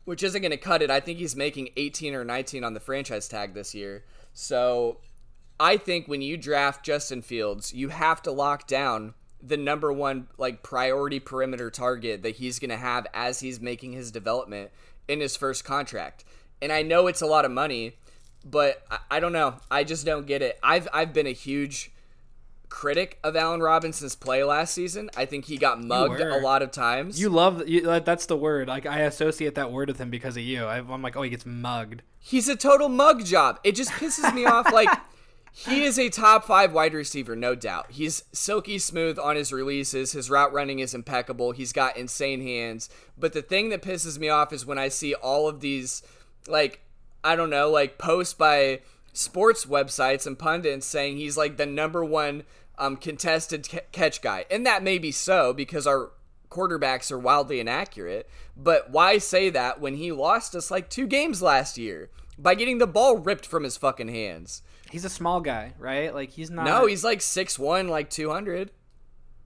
which 0.04 0.22
isn't 0.22 0.40
going 0.40 0.50
to 0.50 0.56
cut 0.56 0.82
it. 0.82 0.90
I 0.90 1.00
think 1.00 1.18
he's 1.18 1.36
making 1.36 1.70
18 1.76 2.14
or 2.14 2.24
19 2.24 2.64
on 2.64 2.74
the 2.74 2.80
franchise 2.80 3.28
tag 3.28 3.54
this 3.54 3.74
year. 3.74 4.04
So 4.32 4.98
I 5.60 5.76
think 5.76 6.06
when 6.06 6.22
you 6.22 6.36
draft 6.36 6.84
Justin 6.84 7.22
Fields, 7.22 7.72
you 7.72 7.88
have 7.88 8.22
to 8.22 8.30
lock 8.30 8.66
down 8.66 9.14
the 9.42 9.56
number 9.56 9.92
one 9.92 10.28
like 10.36 10.62
priority 10.62 11.20
perimeter 11.20 11.70
target 11.70 12.22
that 12.22 12.36
he's 12.36 12.58
going 12.58 12.70
to 12.70 12.76
have 12.76 13.06
as 13.14 13.40
he's 13.40 13.60
making 13.60 13.92
his 13.92 14.10
development 14.10 14.70
in 15.06 15.20
his 15.20 15.36
first 15.36 15.64
contract. 15.64 16.24
And 16.60 16.72
I 16.72 16.82
know 16.82 17.06
it's 17.06 17.22
a 17.22 17.26
lot 17.26 17.44
of 17.44 17.50
money, 17.50 17.94
but 18.44 18.82
I, 18.90 18.98
I 19.12 19.20
don't 19.20 19.32
know. 19.32 19.56
I 19.70 19.84
just 19.84 20.04
don't 20.04 20.26
get 20.26 20.42
it. 20.42 20.58
I've 20.62 20.88
I've 20.92 21.12
been 21.12 21.26
a 21.26 21.32
huge 21.32 21.92
critic 22.68 23.18
of 23.24 23.34
Allen 23.34 23.60
Robinson's 23.60 24.14
play 24.14 24.44
last 24.44 24.74
season. 24.74 25.10
I 25.16 25.24
think 25.24 25.46
he 25.46 25.56
got 25.56 25.82
mugged 25.82 26.20
a 26.20 26.38
lot 26.38 26.62
of 26.62 26.70
times. 26.70 27.20
You 27.20 27.30
love 27.30 27.66
you, 27.68 27.82
that's 28.00 28.26
the 28.26 28.36
word. 28.36 28.68
Like 28.68 28.86
I 28.86 29.00
associate 29.00 29.54
that 29.54 29.72
word 29.72 29.88
with 29.88 29.98
him 29.98 30.10
because 30.10 30.36
of 30.36 30.42
you. 30.42 30.64
I, 30.64 30.78
I'm 30.78 31.02
like, 31.02 31.16
oh, 31.16 31.22
he 31.22 31.30
gets 31.30 31.46
mugged. 31.46 32.02
He's 32.18 32.48
a 32.48 32.56
total 32.56 32.88
mug 32.88 33.24
job. 33.24 33.58
It 33.64 33.72
just 33.74 33.90
pisses 33.92 34.34
me 34.34 34.44
off. 34.44 34.72
Like, 34.72 34.88
he 35.66 35.82
is 35.82 35.98
a 35.98 36.08
top 36.08 36.44
five 36.44 36.72
wide 36.72 36.94
receiver, 36.94 37.34
no 37.34 37.56
doubt. 37.56 37.86
He's 37.90 38.22
silky 38.32 38.78
smooth 38.78 39.18
on 39.18 39.34
his 39.34 39.52
releases. 39.52 40.12
His 40.12 40.30
route 40.30 40.52
running 40.52 40.78
is 40.78 40.94
impeccable. 40.94 41.50
He's 41.50 41.72
got 41.72 41.96
insane 41.96 42.40
hands. 42.40 42.88
But 43.18 43.32
the 43.32 43.42
thing 43.42 43.70
that 43.70 43.82
pisses 43.82 44.18
me 44.18 44.28
off 44.28 44.52
is 44.52 44.64
when 44.64 44.78
I 44.78 44.86
see 44.88 45.14
all 45.14 45.48
of 45.48 45.60
these, 45.60 46.02
like, 46.46 46.80
I 47.24 47.34
don't 47.34 47.50
know, 47.50 47.70
like 47.70 47.98
posts 47.98 48.34
by 48.34 48.82
sports 49.12 49.64
websites 49.64 50.28
and 50.28 50.38
pundits 50.38 50.86
saying 50.86 51.16
he's 51.16 51.36
like 51.36 51.56
the 51.56 51.66
number 51.66 52.04
one 52.04 52.44
um, 52.78 52.96
contested 52.96 53.68
ca- 53.68 53.80
catch 53.90 54.22
guy. 54.22 54.44
And 54.50 54.64
that 54.64 54.84
may 54.84 54.98
be 54.98 55.10
so 55.10 55.52
because 55.52 55.88
our 55.88 56.12
quarterbacks 56.50 57.10
are 57.10 57.18
wildly 57.18 57.58
inaccurate. 57.58 58.30
But 58.56 58.90
why 58.90 59.18
say 59.18 59.50
that 59.50 59.80
when 59.80 59.96
he 59.96 60.12
lost 60.12 60.54
us 60.54 60.70
like 60.70 60.88
two 60.88 61.08
games 61.08 61.42
last 61.42 61.76
year 61.78 62.10
by 62.38 62.54
getting 62.54 62.78
the 62.78 62.86
ball 62.86 63.18
ripped 63.18 63.44
from 63.44 63.64
his 63.64 63.76
fucking 63.76 64.08
hands? 64.08 64.62
He's 64.90 65.04
a 65.04 65.10
small 65.10 65.40
guy, 65.40 65.74
right? 65.78 66.14
Like 66.14 66.30
he's 66.30 66.50
not. 66.50 66.64
No, 66.64 66.86
he's 66.86 67.04
like 67.04 67.20
six 67.20 67.58
one, 67.58 67.88
like 67.88 68.10
200. 68.10 68.70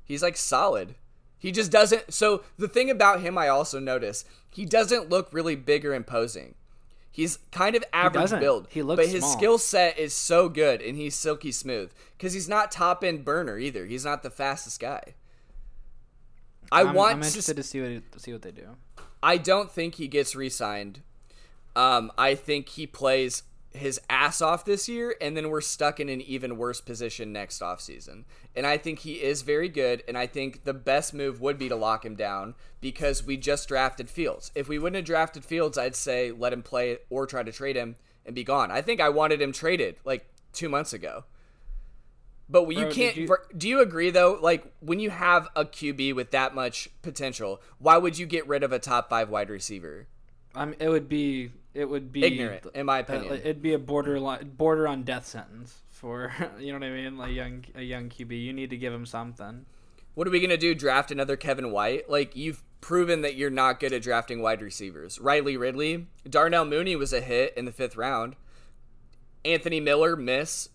He's 0.04 0.22
like 0.22 0.36
solid. 0.36 0.94
He 1.38 1.50
just 1.50 1.72
doesn't. 1.72 2.12
So 2.12 2.44
the 2.56 2.68
thing 2.68 2.90
about 2.90 3.20
him, 3.20 3.36
I 3.36 3.48
also 3.48 3.80
notice, 3.80 4.24
he 4.50 4.64
doesn't 4.64 5.10
look 5.10 5.28
really 5.32 5.56
big 5.56 5.84
or 5.84 5.94
imposing. 5.94 6.54
He's 7.10 7.38
kind 7.50 7.76
of 7.76 7.84
average 7.92 8.22
doesn't. 8.22 8.40
build. 8.40 8.68
He 8.70 8.82
looks 8.82 9.02
but 9.02 9.10
his 9.10 9.22
small. 9.22 9.32
skill 9.32 9.58
set 9.58 9.98
is 9.98 10.14
so 10.14 10.48
good 10.48 10.80
and 10.80 10.96
he's 10.96 11.14
silky 11.14 11.52
smooth 11.52 11.92
because 12.16 12.32
he's 12.32 12.48
not 12.48 12.70
top 12.70 13.04
end 13.04 13.24
burner 13.24 13.58
either. 13.58 13.84
He's 13.84 14.04
not 14.04 14.22
the 14.22 14.30
fastest 14.30 14.80
guy. 14.80 15.14
I 16.70 16.82
I'm, 16.82 16.94
want 16.94 17.16
I'm 17.16 17.22
interested 17.22 17.56
to 17.56 17.62
see 17.62 17.82
what 17.82 18.02
see 18.16 18.32
what 18.32 18.42
they 18.42 18.50
do. 18.50 18.76
I 19.22 19.36
don't 19.36 19.70
think 19.70 19.96
he 19.96 20.08
gets 20.08 20.34
re-signed. 20.34 21.02
Um, 21.76 22.12
I 22.16 22.34
think 22.34 22.70
he 22.70 22.86
plays 22.86 23.42
his 23.74 24.00
ass 24.10 24.40
off 24.42 24.64
this 24.64 24.88
year, 24.88 25.14
and 25.20 25.36
then 25.36 25.48
we're 25.50 25.60
stuck 25.60 25.98
in 26.00 26.08
an 26.08 26.20
even 26.20 26.56
worse 26.56 26.80
position 26.80 27.32
next 27.32 27.60
offseason. 27.62 28.24
And 28.54 28.66
I 28.66 28.76
think 28.76 29.00
he 29.00 29.14
is 29.22 29.42
very 29.42 29.68
good, 29.68 30.02
and 30.06 30.16
I 30.18 30.26
think 30.26 30.64
the 30.64 30.74
best 30.74 31.14
move 31.14 31.40
would 31.40 31.58
be 31.58 31.68
to 31.68 31.76
lock 31.76 32.04
him 32.04 32.14
down 32.14 32.54
because 32.80 33.24
we 33.24 33.36
just 33.36 33.68
drafted 33.68 34.10
Fields. 34.10 34.50
If 34.54 34.68
we 34.68 34.78
wouldn't 34.78 34.96
have 34.96 35.04
drafted 35.04 35.44
Fields, 35.44 35.78
I'd 35.78 35.96
say 35.96 36.30
let 36.32 36.52
him 36.52 36.62
play 36.62 36.98
or 37.10 37.26
try 37.26 37.42
to 37.42 37.52
trade 37.52 37.76
him 37.76 37.96
and 38.26 38.34
be 38.34 38.44
gone. 38.44 38.70
I 38.70 38.82
think 38.82 39.00
I 39.00 39.08
wanted 39.08 39.40
him 39.40 39.52
traded 39.52 39.96
like 40.04 40.26
two 40.52 40.68
months 40.68 40.92
ago. 40.92 41.24
But 42.48 42.68
you 42.68 42.80
Bro, 42.80 42.84
did 42.90 42.94
can't. 42.94 43.16
you- 43.16 43.36
Do 43.56 43.68
you 43.68 43.80
agree 43.80 44.10
though? 44.10 44.38
Like 44.40 44.64
when 44.80 44.98
you 45.00 45.10
have 45.10 45.48
a 45.56 45.64
QB 45.64 46.14
with 46.14 46.32
that 46.32 46.54
much 46.54 46.88
potential, 47.00 47.62
why 47.78 47.96
would 47.96 48.18
you 48.18 48.26
get 48.26 48.46
rid 48.46 48.62
of 48.62 48.72
a 48.72 48.78
top 48.78 49.08
five 49.08 49.30
wide 49.30 49.48
receiver? 49.48 50.06
I'm. 50.54 50.74
It 50.78 50.88
would 50.88 51.08
be. 51.08 51.50
It 51.74 51.88
would 51.88 52.12
be 52.12 52.24
Ignorant, 52.24 52.66
in 52.74 52.86
my 52.86 52.98
uh, 52.98 53.02
opinion. 53.02 53.32
it'd 53.34 53.62
be 53.62 53.72
a 53.72 53.78
borderline 53.78 54.52
border 54.56 54.86
on 54.86 55.04
death 55.04 55.26
sentence 55.26 55.80
for 55.90 56.32
you 56.58 56.72
know 56.72 56.78
what 56.78 56.86
I 56.86 56.90
mean. 56.90 57.16
Like 57.16 57.32
young 57.32 57.64
a 57.74 57.82
young 57.82 58.08
QB, 58.08 58.40
you 58.42 58.52
need 58.52 58.70
to 58.70 58.76
give 58.76 58.92
him 58.92 59.06
something. 59.06 59.64
What 60.14 60.28
are 60.28 60.30
we 60.30 60.40
gonna 60.40 60.58
do? 60.58 60.74
Draft 60.74 61.10
another 61.10 61.36
Kevin 61.36 61.70
White? 61.72 62.10
Like 62.10 62.36
you've 62.36 62.62
proven 62.82 63.22
that 63.22 63.36
you're 63.36 63.50
not 63.50 63.80
good 63.80 63.92
at 63.92 64.02
drafting 64.02 64.42
wide 64.42 64.60
receivers. 64.60 65.18
Riley 65.18 65.56
Ridley, 65.56 66.08
Darnell 66.28 66.64
Mooney 66.64 66.96
was 66.96 67.12
a 67.12 67.20
hit 67.20 67.54
in 67.56 67.64
the 67.64 67.72
fifth 67.72 67.96
round. 67.96 68.36
Anthony 69.44 69.80
Miller, 69.80 70.16
miss. 70.16 70.68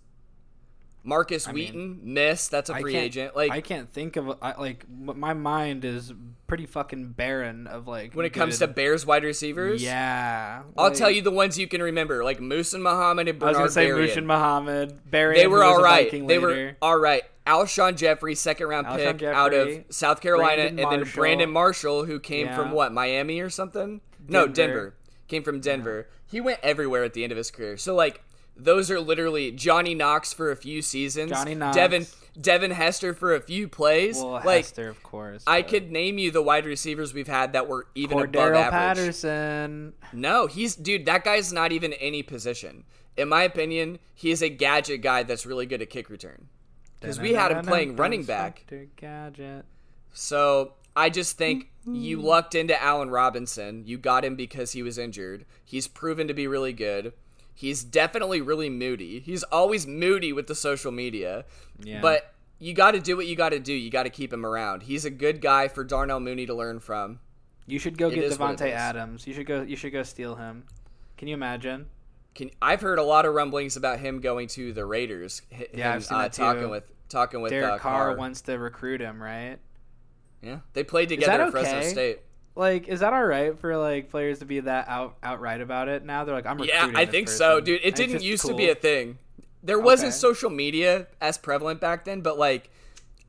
Marcus 1.08 1.48
I 1.48 1.54
mean, 1.54 1.66
Wheaton, 1.66 2.00
miss. 2.04 2.50
That's 2.50 2.70
a 2.70 2.76
free 2.76 2.98
agent. 2.98 3.34
Like 3.34 3.52
I 3.52 3.62
can't 3.62 3.90
think 3.90 4.18
of 4.18 4.38
I, 4.42 4.60
like 4.60 4.86
my 4.90 5.34
mind 5.34 5.86
is 5.86 6.14
pretty 6.48 6.66
fucking 6.66 7.12
barren 7.14 7.66
of 7.66 7.88
like 7.88 8.14
when 8.14 8.26
it 8.26 8.32
comes 8.32 8.60
to 8.60 8.68
Bears 8.68 9.06
wide 9.06 9.24
receivers, 9.24 9.82
yeah. 9.82 10.64
I'll 10.78 10.92
tell 10.92 11.10
you 11.10 11.22
the 11.22 11.32
ones 11.32 11.58
you 11.58 11.66
can 11.68 11.82
remember, 11.82 12.26
like 12.26 12.40
Muhsin 12.40 12.82
Muhammad 12.82 13.30
and 13.30 13.40
Barry. 13.40 13.48
I 13.48 13.52
was 13.52 13.58
gonna 13.58 13.72
say 13.72 13.88
Berrian. 13.88 14.10
Muhsin 14.10 14.26
Muhammad, 14.26 15.10
Barry. 15.10 15.38
They 15.38 15.48
were 15.48 15.64
all 15.64 15.82
right. 15.82 16.12
They 16.12 16.22
later. 16.22 16.42
were 16.42 16.76
all 16.82 17.00
right. 17.00 17.24
Alshon 17.46 17.96
Jeffery, 17.96 18.36
second 18.36 18.68
round 18.68 18.86
Alshon 18.88 19.18
pick 19.20 19.24
out 19.24 19.54
of 19.54 19.86
South 19.90 20.20
Carolina, 20.20 20.64
and 20.64 20.78
then 20.78 21.10
Brandon 21.16 21.50
Marshall, 21.50 22.04
who 22.04 22.20
came 22.20 22.48
Yeah. 22.48 22.56
from 22.58 22.72
what 22.72 22.92
Miami 22.92 23.40
or 23.40 23.50
something? 23.50 24.02
No, 24.28 24.46
Denver. 24.46 24.54
Denver. 24.54 24.94
Came 25.30 25.44
from 25.44 25.62
Denver. 25.62 26.10
He 26.26 26.42
went 26.42 26.60
everywhere 26.62 27.06
at 27.06 27.14
the 27.14 27.24
end 27.24 27.32
of 27.32 27.38
his 27.38 27.50
career. 27.50 27.78
So 27.78 27.96
like 27.96 28.22
those 28.58 28.92
are 28.92 29.00
literally 29.00 29.52
Johnny 29.52 29.94
Knox 29.94 30.34
for 30.34 30.52
a 30.52 30.56
few 30.56 30.82
seasons. 30.82 31.32
Johnny 31.32 31.56
Knox. 31.56 31.76
Devin 31.76 32.06
Devin 32.40 32.72
Hester 32.72 33.14
for 33.14 33.34
a 33.34 33.42
few 33.42 33.68
plays. 33.68 34.18
Well, 34.18 34.42
like 34.46 34.66
Hester, 34.66 34.90
of 34.90 35.02
course. 35.04 35.44
I 35.48 35.62
but- 35.62 35.70
could 35.70 35.92
name 35.92 36.18
you 36.18 36.32
the 36.32 36.42
wide 36.42 36.66
receivers 36.66 37.14
we've 37.14 37.28
had 37.28 37.54
that 37.54 37.68
were 37.68 37.88
even 37.96 38.20
above 38.20 38.32
Cordarrelle 38.32 38.56
average. 38.56 38.72
Patterson. 38.72 39.94
No, 40.14 40.48
he's 40.48 40.76
dude. 40.76 41.06
That 41.06 41.24
guy's 41.24 41.52
not 41.52 41.72
even 41.72 41.94
any 41.94 42.24
position. 42.24 42.84
In 43.16 43.30
my 43.30 43.44
opinion, 43.44 44.00
he 44.14 44.32
is 44.32 44.42
a 44.42 44.50
gadget 44.50 45.02
guy 45.02 45.24
that's 45.24 45.46
really 45.46 45.66
good 45.66 45.82
at 45.82 45.90
kick 45.90 46.10
return. 46.10 46.48
Because 47.00 47.20
we 47.20 47.34
had 47.34 47.52
him 47.52 47.66
playing 47.66 47.96
running 47.96 48.24
back. 48.24 48.66
Gadget. 48.96 49.66
So 50.14 50.74
I 50.96 51.10
just 51.10 51.38
think 51.38 51.70
you 51.86 52.18
mm-hmm. 52.18 52.28
lucked 52.28 52.56
into 52.56 52.82
Allen 52.82 53.10
Robinson. 53.10 53.84
You 53.86 53.98
got 53.98 54.26
him 54.26 54.36
because 54.36 54.72
he 54.72 54.82
was 54.82 54.98
injured. 54.98 55.46
He's 55.64 55.88
proven 55.88 56.28
to 56.28 56.34
be 56.34 56.48
really 56.48 56.74
good. 56.74 57.14
He's 57.58 57.84
definitely 57.84 58.40
really 58.40 58.70
moody. 58.70 59.20
He's 59.20 59.42
always 59.42 59.88
moody 59.88 60.32
with 60.32 60.46
the 60.46 60.54
social 60.54 60.92
media. 60.92 61.44
Yeah. 61.82 62.02
But 62.02 62.36
you 62.60 62.76
got 62.76 62.92
to 62.92 63.00
do 63.00 63.18
what 63.18 63.26
you 63.26 63.36
got 63.36 63.50
to 63.50 63.58
do. 63.58 63.74
You 63.74 63.90
got 63.90 64.04
to 64.04 64.12
keep 64.12 64.32
him 64.32 64.46
around. 64.46 64.84
He's 64.84 65.06
a 65.06 65.10
good 65.10 65.42
guy 65.42 65.68
for 65.68 65.84
Darnell 65.84 66.20
Mooney 66.20 66.46
to 66.46 66.54
learn 66.54 66.80
from. 66.80 67.20
You 67.66 67.80
should 67.80 67.98
go 67.98 68.10
It 68.10 68.14
get 68.14 68.32
Davante. 68.32 68.70
Adams. 68.70 69.26
You 69.26 69.34
should 69.34 69.48
go. 69.48 69.64
You 69.64 69.76
should 69.76 69.92
go 69.92 70.04
steal 70.04 70.36
him. 70.36 70.66
Can 71.18 71.28
you 71.28 71.34
imagine? 71.34 71.88
Can 72.36 72.52
I've 72.62 72.82
heard 72.82 73.00
a 73.00 73.04
lot 73.04 73.26
of 73.26 73.34
rumblings 73.34 73.76
about 73.76 73.98
him 73.98 74.22
going 74.22 74.50
to 74.50 74.72
the 74.72 74.86
Raiders. 74.86 75.42
Yeah, 75.74 75.96
I've 75.96 76.06
seen 76.06 76.20
uh, 76.20 76.22
that 76.22 76.34
too. 76.34 76.44
talking 76.44 76.70
with 76.70 76.84
talking 77.10 77.42
with 77.42 77.50
Derek 77.50 77.74
uh, 77.74 77.78
Carr, 77.80 78.10
Carr. 78.10 78.18
wants 78.18 78.42
to 78.42 78.60
recruit 78.60 79.02
him, 79.02 79.20
right? 79.20 79.58
Yeah, 80.44 80.60
they 80.74 80.84
played 80.84 81.10
together 81.10 81.46
at 81.46 81.52
Fresno? 81.52 81.82
State. 81.82 82.20
Like, 82.58 82.88
is 82.88 83.02
that 83.02 83.14
all 83.14 83.24
right 83.24 83.58
for 83.60 83.78
like 83.78 84.10
players 84.10 84.40
to 84.40 84.46
be 84.46 84.60
that 84.62 84.88
out 84.90 85.16
outright 85.22 85.62
about 85.62 85.88
it? 85.90 86.04
Now 86.04 86.24
they're 86.26 86.36
like, 86.36 86.46
I'm 86.48 86.58
recruiting. 86.58 86.92
Yeah. 86.94 87.00
I 87.00 87.06
think 87.06 87.30
so, 87.30 87.62
dude. 87.62 87.82
It 87.84 87.86
And 87.88 87.96
didn't 87.96 88.24
used 88.24 88.46
to 88.48 88.56
be 88.56 88.70
a 88.70 88.76
thing. 88.76 89.20
There 89.64 89.80
wasn't 89.80 90.10
Okay. 90.10 90.18
social 90.18 90.50
media 90.50 91.08
as 91.22 91.38
prevalent 91.38 91.80
back 91.80 92.06
then, 92.06 92.22
but 92.22 92.38
like 92.38 92.70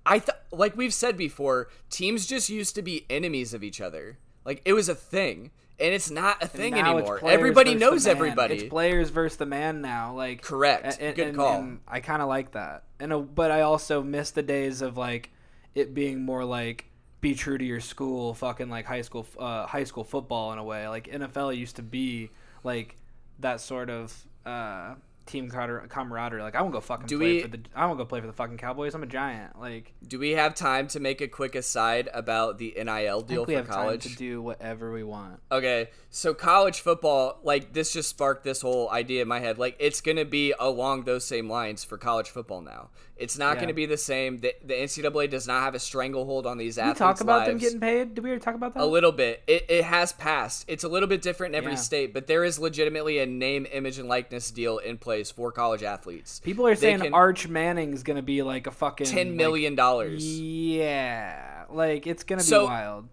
I 0.07 0.21
th- 0.21 0.31
like 0.51 0.77
we've 0.77 0.95
said 0.95 1.17
before, 1.19 1.69
teams 1.91 2.27
just 2.27 2.49
used 2.49 2.75
to 2.77 2.83
be 2.83 3.05
enemies 3.11 3.53
of 3.53 3.63
each 3.63 3.81
other. 3.81 4.19
Like 4.47 4.63
it 4.65 4.73
was 4.73 4.89
a 4.89 4.95
thing, 4.95 5.51
and 5.79 5.93
it's 5.93 6.11
not 6.11 6.43
a 6.43 6.47
thing 6.49 6.73
anymore. 6.75 7.21
Everybody 7.23 7.75
knows 7.75 8.07
everybody. 8.07 8.55
It's 8.55 8.69
players 8.71 9.11
versus 9.11 9.37
the 9.37 9.45
man 9.47 9.83
now. 9.83 10.15
Like 10.15 10.41
Correct. 10.41 10.97
and- 11.01 11.15
Good 11.15 11.27
and- 11.29 11.37
call. 11.37 11.55
and 11.59 11.81
I 11.87 12.01
kind 12.01 12.23
of 12.23 12.29
like 12.29 12.53
that. 12.53 12.85
And 12.99 13.13
uh, 13.13 13.19
but 13.19 13.51
I 13.51 13.61
also 13.61 14.03
miss 14.03 14.31
the 14.31 14.43
days 14.43 14.81
of 14.81 14.97
like 14.97 15.31
it 15.75 15.93
being 15.93 16.23
more 16.25 16.45
like 16.47 16.87
be 17.21 17.35
true 17.35 17.59
to 17.59 17.65
your 17.65 17.81
school, 17.81 18.35
fucking 18.35 18.69
like 18.71 18.85
high 18.87 19.03
school, 19.03 19.27
uh, 19.39 19.67
high 19.67 19.85
school 19.85 20.05
football 20.05 20.53
in 20.53 20.59
a 20.59 20.65
way. 20.65 20.89
Like 20.89 21.09
NFL 21.09 21.57
used 21.57 21.77
to 21.77 21.83
be 21.83 22.31
like 22.65 22.97
that 23.41 23.61
sort 23.61 23.91
of 23.91 24.15
uh, 24.47 24.95
team 25.27 25.51
camaraderie. 25.51 26.41
Like 26.43 26.55
I 26.55 26.63
won't 26.63 26.73
go 26.73 26.81
fucking 26.81 27.07
Do 27.07 27.19
play 27.19 27.35
we- 27.35 27.43
for 27.43 27.49
the 27.49 27.61
I 27.75 27.87
won't 27.87 27.99
go 27.99 28.05
play 28.05 28.21
for 28.21 28.27
the 28.27 28.33
fucking 28.33 28.57
Cowboys. 28.57 28.95
I'm 28.95 29.03
a 29.03 29.07
giant. 29.07 29.59
Like 29.61 29.93
Do 30.07 30.19
we 30.19 30.31
have 30.33 30.55
time 30.55 30.87
to 30.89 31.01
make 31.01 31.21
a 31.21 31.29
quick 31.29 31.55
aside 31.55 32.09
about 32.15 32.59
the 32.59 32.75
NIL 32.77 33.21
deal 33.23 33.45
for 33.45 33.53
have 33.53 33.69
college? 33.69 34.05
time 34.05 34.13
to 34.13 34.17
do 34.19 34.41
whatever 34.43 34.93
we 34.93 35.03
want. 35.05 35.41
Okay, 35.53 35.91
so 36.11 36.33
college 36.35 36.81
football, 36.81 37.41
like 37.43 37.73
this 37.73 37.93
just 37.93 38.09
sparked 38.09 38.45
this 38.45 38.63
whole 38.63 38.91
idea 38.91 39.23
in 39.23 39.29
my 39.29 39.41
head. 39.41 39.59
Like 39.59 39.77
it's 39.79 40.01
gonna 40.01 40.25
be 40.25 40.55
along 40.59 41.05
those 41.05 41.27
same 41.27 41.51
lines 41.51 41.85
for 41.85 41.99
college 41.99 42.29
football 42.31 42.61
now. 42.63 42.91
It's 43.19 43.37
not 43.37 43.57
Yeah. 43.57 43.63
gonna 43.63 43.75
be 43.75 43.87
the 43.87 43.97
same. 43.97 44.39
The, 44.41 44.55
the 44.65 44.75
NCAA 44.75 45.29
does 45.29 45.47
not 45.47 45.63
have 45.63 45.75
a 45.75 45.79
stranglehold 45.79 46.47
on 46.47 46.57
these 46.57 46.79
athletes. 46.79 46.99
Did 46.99 47.05
we 47.05 47.09
talk 47.09 47.21
about 47.21 47.47
them 47.47 47.59
getting 47.59 47.81
paid? 47.81 48.15
Did 48.15 48.23
we 48.25 48.31
ever 48.31 48.41
talk 48.41 48.55
about 48.55 48.75
that? 48.75 48.83
a 48.83 48.87
little 48.87 49.13
bit. 49.13 49.43
It, 49.47 49.67
it 49.69 49.85
has 49.85 50.13
passed. 50.13 50.65
It's 50.69 50.85
a 50.85 50.89
little 50.89 51.09
bit 51.09 51.21
different 51.21 51.55
in 51.55 51.59
every 51.59 51.73
Yeah. 51.73 51.79
state, 51.79 52.15
but 52.15 52.27
there 52.29 52.45
is 52.45 52.59
legitimately 52.59 53.19
a 53.19 53.27
name, 53.27 53.67
image, 53.73 53.99
and 53.99 54.09
likeness 54.09 54.51
deal 54.51 54.79
in 54.79 54.99
place 54.99 55.31
for 55.31 55.51
college 55.53 55.83
athletes. 55.83 56.41
People 56.45 56.67
are 56.67 56.75
They 56.75 56.81
saying 56.81 57.01
can- 57.01 57.13
Arch 57.15 57.47
is 57.47 58.03
gonna 58.03 58.23
be 58.23 58.43
like 58.43 58.67
a 58.67 58.71
fucking 58.71 59.07
Ten 59.07 59.37
like, 59.37 59.75
dollars. 59.77 60.25
Yeah, 60.41 61.65
like 61.71 62.07
it's 62.07 62.23
gonna 62.25 62.41
be 62.41 62.45
So- 62.47 62.67
wild. 62.67 63.09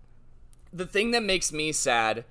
the 0.71 0.85
thing 0.85 1.11
that 1.11 1.23
makes 1.23 1.51
me 1.51 1.71
sad 1.71 2.25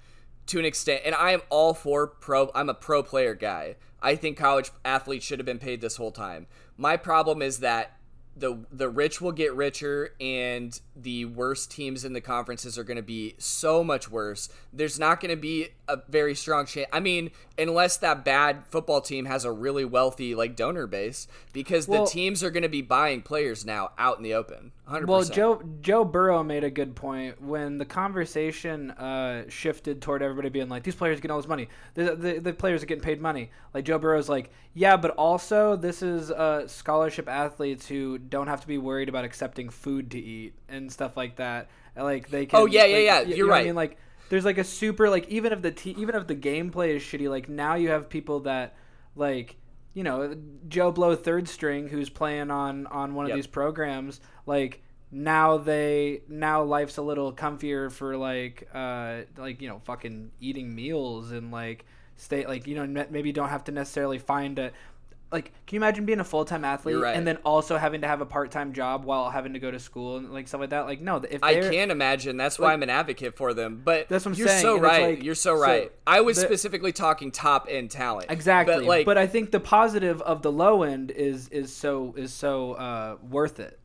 to 0.46 0.58
an 0.58 0.64
extent 0.66 1.00
and 1.06 1.14
i 1.14 1.30
am 1.32 1.40
all 1.48 1.72
for 1.72 2.06
pro 2.06 2.50
i'm 2.54 2.68
a 2.68 2.74
pro 2.74 3.02
player 3.02 3.34
guy 3.34 3.74
i 4.02 4.14
think 4.14 4.37
college 4.37 4.70
athletes 4.84 5.24
should 5.24 5.38
have 5.38 5.46
been 5.46 5.58
paid 5.58 5.80
this 5.80 5.96
whole 5.96 6.10
time 6.12 6.46
my 6.76 6.96
problem 6.96 7.42
is 7.42 7.58
that 7.58 7.92
the 8.37 8.64
the 8.72 8.88
rich 8.88 9.20
will 9.20 9.32
get 9.32 9.54
richer 9.54 10.14
and 10.20 10.80
the 10.96 11.24
worst 11.24 11.70
teams 11.70 12.04
in 12.04 12.12
the 12.12 12.20
conferences 12.20 12.78
are 12.78 12.85
going 12.85 12.96
to 12.96 13.02
be 13.02 13.35
so 13.38 13.83
much 13.83 14.11
worse 14.11 14.48
there's 14.72 14.98
not 14.98 15.20
going 15.20 15.30
to 15.30 15.40
be 15.40 15.68
a 15.88 15.98
very 16.09 16.35
strong 16.35 16.66
chance 16.66 16.88
i 16.92 17.00
mean 17.00 17.30
unless 17.59 17.96
that 17.96 18.24
bad 18.24 18.64
football 18.68 19.00
team 19.00 19.24
has 19.24 19.44
a 19.44 19.50
really 19.50 19.85
wealthy 19.85 20.35
like 20.35 20.54
donor 20.54 20.87
base 20.87 21.26
because 21.52 21.88
Well- 21.88 22.04
the 22.04 22.11
teams 22.11 22.42
are 22.44 22.50
going 22.50 22.62
to 22.62 22.68
be 22.68 22.83
buying 22.83 23.22
players 23.22 23.64
now 23.64 23.90
out 23.98 24.18
in 24.18 24.22
the 24.22 24.35
open 24.35 24.72
100% 24.88 25.07
Well, 25.07 25.24
Joe 25.24 25.62
Joe 25.80 26.04
Burrow 26.04 26.42
made 26.42 26.62
a 26.62 26.70
good 26.70 26.94
point 26.94 27.40
when 27.40 27.78
the 27.78 27.87
conversation 27.87 28.90
uh, 28.90 29.48
shifted 29.48 30.02
toward 30.02 30.20
everybody 30.22 30.50
being 30.50 30.68
like, 30.68 30.83
"These 30.83 30.94
players 30.94 31.18
are 31.18 31.22
getting 31.22 31.30
all 31.30 31.40
this 31.40 31.48
money. 31.48 31.70
The, 31.94 32.14
the, 32.14 32.38
the 32.38 32.52
players 32.52 32.83
are 32.83 32.87
getting 32.87 33.02
paid 33.02 33.18
money." 33.18 33.50
Like 33.72 33.87
Joe 33.87 33.98
Burrow's 33.98 34.28
like, 34.28 34.50
"Yeah, 34.74 34.98
but 34.98 35.12
also 35.12 35.74
this 35.76 36.02
is 36.02 36.30
uh, 36.30 36.68
scholarship 36.68 37.30
athletes 37.30 37.87
who 37.87 38.18
don't 38.18 38.46
have 38.46 38.61
to 38.61 38.66
be 38.66 38.76
worried 38.76 39.09
about 39.09 39.24
accepting 39.24 39.70
food 39.70 40.11
to 40.11 40.18
eat 40.18 40.52
and 40.68 40.84
stuff 40.90 41.16
like 41.16 41.37
that. 41.37 41.68
Like 41.97 42.29
they 42.29 42.47
can." 42.47 42.61
Oh, 42.61 42.66
yeah, 42.66 42.85
yeah, 42.85 42.97
like, 42.97 43.05
yeah, 43.05 43.23
y- 43.23 43.35
you 43.35 43.37
you're 43.37 43.47
know 43.47 43.53
what 43.53 43.62
I 43.62 43.64
mean, 43.64 43.75
like 43.75 43.99
there's 44.29 44.44
like 44.44 44.59
a 44.59 44.64
super 44.64 45.09
like 45.11 45.29
even 45.29 45.53
if 45.53 45.62
the 45.62 45.70
te- 45.70 45.92
even 45.99 46.14
if 46.14 46.27
the 46.27 46.35
gameplay 46.37 46.90
is 46.97 47.03
shitty, 47.03 47.29
like 47.29 47.49
now 47.49 47.75
you 47.75 47.90
have 47.90 48.09
people 48.09 48.40
that 48.40 48.75
like 49.16 49.57
you 49.92 50.03
know 50.03 50.35
Joe 50.68 50.90
Blow 50.90 51.14
third 51.14 51.49
string 51.49 51.88
who's 51.88 52.09
playing 52.11 52.51
on 52.51 52.87
on 52.88 53.14
one 53.14 53.27
of 53.27 53.29
Yep. 53.31 53.37
these 53.37 53.47
programs 53.47 54.20
like 54.47 54.83
now 55.12 55.57
they 55.59 56.23
now 56.29 56.62
life's 56.64 56.97
a 56.97 57.03
little 57.03 57.33
comfier 57.33 57.90
for 57.92 58.16
like 58.16 58.68
uh 58.75 59.20
like 59.37 59.62
you 59.62 59.68
know 59.68 59.79
fucking 59.85 60.33
eating 60.40 60.75
meals 60.75 61.31
and 61.31 61.53
like 61.53 61.85
stay 62.16 62.47
like 62.47 62.66
you 62.66 62.75
know 62.75 62.87
maybe 63.11 63.29
you 63.29 63.33
don't 63.33 63.49
have 63.51 63.62
to 63.64 63.73
necessarily 63.73 64.18
find 64.18 64.59
a 64.59 64.73
like 65.35 65.53
can 65.66 65.75
you 65.75 65.81
imagine 65.81 66.05
being 66.07 66.20
a 66.20 66.25
full-time 66.25 66.64
athlete 66.64 66.97
right. 66.97 67.16
and 67.16 67.27
then 67.27 67.37
also 67.44 67.77
having 67.77 68.01
to 68.01 68.07
have 68.07 68.20
a 68.20 68.27
part-time 68.27 68.73
job 68.73 69.05
while 69.05 69.29
having 69.29 69.53
to 69.53 69.59
go 69.59 69.70
to 69.70 69.79
school 69.81 70.16
and 70.16 70.33
like 70.33 70.47
stuff 70.49 70.61
like 70.61 70.70
that 70.70 70.87
like 70.87 71.01
no 71.01 71.16
if 71.16 71.42
I 71.42 71.55
can't 71.61 71.90
imagine. 71.90 72.37
That's 72.37 72.59
why 72.59 72.66
like- 72.68 72.75
I'm 72.75 72.83
an 72.85 72.90
advocate 72.90 73.37
for 73.37 73.53
them. 73.53 73.83
But 73.85 74.09
That's 74.09 74.25
what 74.25 74.33
I'm 74.33 74.38
you're 74.38 74.49
saying, 74.49 74.62
so 74.62 74.75
and 74.75 74.83
right. 74.83 75.03
like- 75.16 75.23
you're 75.25 75.35
so 75.35 75.57
so 75.57 75.61
right. 75.61 75.92
I 76.07 76.20
was 76.23 76.37
the- 76.37 76.42
specifically 76.47 76.92
talking 76.92 77.31
top 77.33 77.66
end 77.68 77.90
talent. 77.90 78.31
Exactly. 78.31 78.75
But 78.77 78.85
like, 78.85 79.05
but 79.07 79.18
I 79.18 79.27
think 79.27 79.51
the 79.51 79.61
positive 79.61 80.23
of 80.23 80.40
the 80.42 80.53
low 80.53 80.85
end 80.85 81.11
is 81.11 81.49
is 81.49 81.75
so 81.75 82.14
is 82.16 82.33
so 82.33 82.73
uh, 82.75 83.16
worth 83.29 83.59
it. 83.61 83.79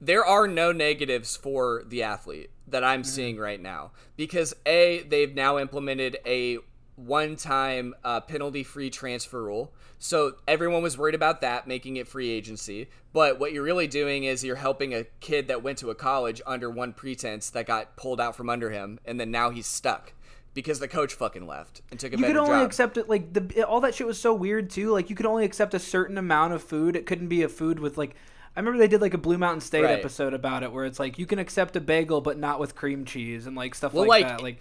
there 0.00 0.24
are 0.24 0.48
no 0.48 0.72
negatives 0.72 1.36
for 1.36 1.84
the 1.86 2.02
athlete 2.02 2.50
that 2.66 2.82
I'm 2.82 3.02
Mm-hmm. 3.02 3.08
seeing 3.10 3.36
right 3.36 3.60
now 3.60 3.92
because 4.16 4.54
a 4.64 5.02
they've 5.02 5.34
now 5.34 5.58
implemented 5.58 6.16
a 6.24 6.58
one-time 6.96 7.94
uh, 8.04 8.20
penalty-free 8.20 8.90
transfer 8.90 9.42
rule. 9.42 9.72
So 10.04 10.34
everyone 10.46 10.82
was 10.82 10.98
worried 10.98 11.14
about 11.14 11.40
that, 11.40 11.66
making 11.66 11.96
it 11.96 12.06
free 12.06 12.28
agency. 12.28 12.88
But 13.14 13.40
what 13.40 13.54
you're 13.54 13.62
really 13.62 13.86
doing 13.86 14.24
is 14.24 14.44
you're 14.44 14.56
helping 14.56 14.92
a 14.92 15.04
kid 15.20 15.48
that 15.48 15.62
went 15.62 15.78
to 15.78 15.88
a 15.88 15.94
college 15.94 16.42
under 16.46 16.68
one 16.68 16.92
pretense 16.92 17.48
that 17.48 17.64
got 17.64 17.96
pulled 17.96 18.20
out 18.20 18.36
from 18.36 18.50
under 18.50 18.68
him, 18.68 19.00
and 19.06 19.18
then 19.18 19.30
now 19.30 19.48
he's 19.48 19.66
stuck 19.66 20.12
because 20.52 20.78
the 20.78 20.88
coach 20.88 21.14
fucking 21.14 21.46
left 21.46 21.80
and 21.90 21.98
took 21.98 22.12
a 22.12 22.18
You 22.18 22.24
could 22.26 22.36
only 22.36 22.50
job. 22.50 22.66
accept 22.66 22.98
it 22.98 23.08
like 23.08 23.32
the 23.32 23.66
all 23.66 23.80
that 23.80 23.94
shit 23.94 24.06
was 24.06 24.20
so 24.20 24.34
weird 24.34 24.68
too. 24.68 24.90
Like 24.92 25.08
you 25.08 25.16
could 25.16 25.24
only 25.24 25.46
accept 25.46 25.72
a 25.72 25.78
certain 25.78 26.18
amount 26.18 26.52
of 26.52 26.62
food. 26.62 26.96
It 26.96 27.06
couldn't 27.06 27.28
be 27.28 27.42
a 27.42 27.48
food 27.48 27.80
with 27.80 27.96
like. 27.96 28.14
I 28.54 28.60
remember 28.60 28.78
they 28.78 28.88
did 28.88 29.00
like 29.00 29.14
a 29.14 29.18
Blue 29.18 29.38
Mountain 29.38 29.62
State 29.62 29.84
Right. 29.84 29.98
episode 29.98 30.34
about 30.34 30.62
it 30.62 30.70
where 30.70 30.84
it's 30.84 31.00
like 31.00 31.18
you 31.18 31.24
can 31.24 31.38
accept 31.38 31.76
a 31.76 31.80
bagel 31.80 32.20
but 32.20 32.38
not 32.38 32.60
with 32.60 32.74
cream 32.76 33.06
cheese 33.06 33.46
and 33.46 33.56
like 33.56 33.74
stuff 33.74 33.94
Well, 33.94 34.06
like, 34.06 34.22
like, 34.24 34.36
that. 34.36 34.42
Like 34.44 34.60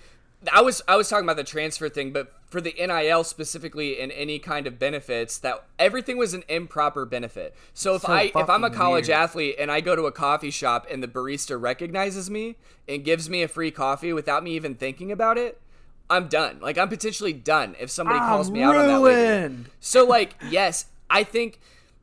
I 0.51 0.61
was 0.61 0.81
I 0.87 0.95
was 0.95 1.07
talking 1.09 1.25
about 1.25 1.37
the 1.37 1.43
transfer 1.43 1.89
thing, 1.89 2.11
but 2.11 2.33
for 2.45 2.59
the 2.61 2.73
NIL 2.77 3.23
specifically 3.23 3.99
and 3.99 4.11
any 4.11 4.39
kind 4.39 4.67
of 4.67 4.77
benefits, 4.77 5.37
that 5.39 5.63
everything 5.79 6.17
was 6.17 6.33
an 6.33 6.43
improper 6.47 7.05
benefit. 7.05 7.55
So 7.73 7.95
if 7.95 8.01
So 8.03 8.11
I 8.11 8.23
if 8.23 8.49
I'm 8.49 8.63
a 8.63 8.69
college 8.69 9.07
weird. 9.07 9.17
athlete 9.19 9.55
and 9.59 9.71
I 9.71 9.81
go 9.81 9.95
to 9.95 10.03
a 10.03 10.11
coffee 10.11 10.51
shop 10.51 10.85
and 10.91 11.01
the 11.01 11.07
barista 11.07 11.59
recognizes 11.59 12.29
me 12.29 12.57
and 12.87 13.03
gives 13.03 13.29
me 13.29 13.41
a 13.43 13.47
free 13.47 13.71
coffee 13.71 14.11
without 14.13 14.43
me 14.43 14.51
even 14.55 14.75
thinking 14.75 15.11
about 15.11 15.37
it, 15.37 15.61
I'm 16.09 16.27
done. 16.27 16.59
Like 16.61 16.77
I'm 16.77 16.89
potentially 16.89 17.33
done 17.33 17.75
if 17.79 17.89
somebody 17.89 18.19
calls 18.19 18.47
I'm 18.47 18.53
me 18.53 18.61
out 18.63 18.75
on 18.75 18.87
that. 18.87 18.99
later. 18.99 19.17
ruined. 19.39 19.65
So 19.79 20.05
like, 20.05 20.35
yes, 20.49 20.87
I 21.09 21.23
think 21.23 21.59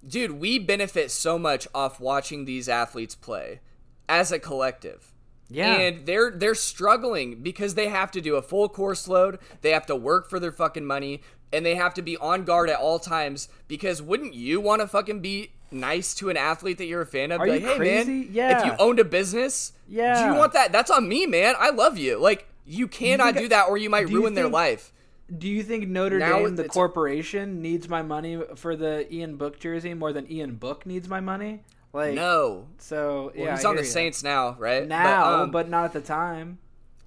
dude, 0.07 0.33
we 0.33 0.59
benefit 0.59 1.11
so 1.11 1.39
much 1.39 1.69
off 1.75 2.01
watching 2.01 2.45
these 2.47 2.69
athletes 2.69 3.15
play 3.15 3.61
as 4.09 4.33
a 4.33 4.39
collective. 4.39 5.10
Yeah. 5.51 5.75
And 5.75 6.07
they're 6.07 6.31
they're 6.31 6.55
struggling 6.55 7.43
because 7.43 7.75
they 7.75 7.89
have 7.89 8.11
to 8.13 8.21
do 8.21 8.37
a 8.37 8.43
full 8.43 8.69
course 8.69 9.09
load, 9.09 9.39
they 9.63 9.71
have 9.71 9.87
to 9.87 9.97
work 9.97 10.31
for 10.31 10.39
their 10.39 10.53
fucking 10.53 10.87
money, 10.87 11.23
and 11.53 11.67
they 11.67 11.75
have 11.75 11.95
to 11.95 12.03
be 12.03 12.17
on 12.19 12.45
guard 12.45 12.71
at 12.71 12.79
all 12.79 12.99
times 12.99 13.49
because 13.69 14.01
wouldn't 14.01 14.35
you 14.35 14.61
want 14.61 14.81
to 14.81 14.87
fucking 14.87 15.21
be 15.21 15.51
nice 15.73 16.15
to 16.15 16.31
an 16.31 16.37
athlete 16.37 16.79
that 16.79 16.87
you're 16.87 17.03
a 17.03 17.07
fan 17.07 17.33
of? 17.33 17.41
Are 17.41 17.47
Be 17.47 17.55
you 17.55 17.61
hey 17.61 17.77
crazy? 17.77 18.29
man, 18.31 18.61
if 18.61 18.65
you 18.65 18.73
owned 18.79 18.99
a 19.01 19.05
business, 19.05 19.73
yeah. 19.89 20.25
do 20.27 20.33
you 20.33 20.39
want 20.39 20.53
that? 20.53 20.73
That's 20.73 20.91
on 20.91 21.09
me, 21.09 21.27
man. 21.27 21.55
I 21.59 21.71
love 21.71 21.99
you. 21.99 22.19
Like 22.19 22.47
you 22.65 22.87
cannot 22.89 23.35
think- 23.35 23.39
do 23.39 23.49
that 23.49 23.69
or 23.69 23.77
you 23.77 23.91
might 23.91 24.07
do 24.07 24.13
you 24.13 24.21
ruin 24.21 24.35
their 24.35 24.49
life. 24.49 24.93
Do 25.37 25.49
you 25.49 25.63
think 25.63 25.87
Notre 25.87 26.19
Now 26.19 26.41
Dame, 26.41 26.57
the 26.57 26.65
corporation, 26.69 27.63
needs 27.63 27.89
my 27.89 28.03
money 28.03 28.43
for 28.57 28.75
the 28.75 29.13
Ian 29.15 29.37
Book 29.37 29.61
jersey 29.61 29.95
more 29.95 30.13
than 30.13 30.31
Ian 30.31 30.57
Book 30.57 30.85
needs 30.87 31.09
my 31.09 31.21
money? 31.21 31.63
Like 31.93 32.15
No. 32.15 32.69
So 32.79 33.33
yeah, 33.35 33.43
Well, 33.43 33.57
he's 33.57 33.65
I 33.65 33.69
on 33.69 33.77
the. 33.77 33.85
Saints 33.85 34.23
now, 34.23 34.57
right? 34.59 34.87
now, 34.87 35.43
um, 35.43 35.51
but 35.51 35.69
not 35.69 35.85
at 35.85 35.93
the 35.93 36.01
time. 36.01 36.59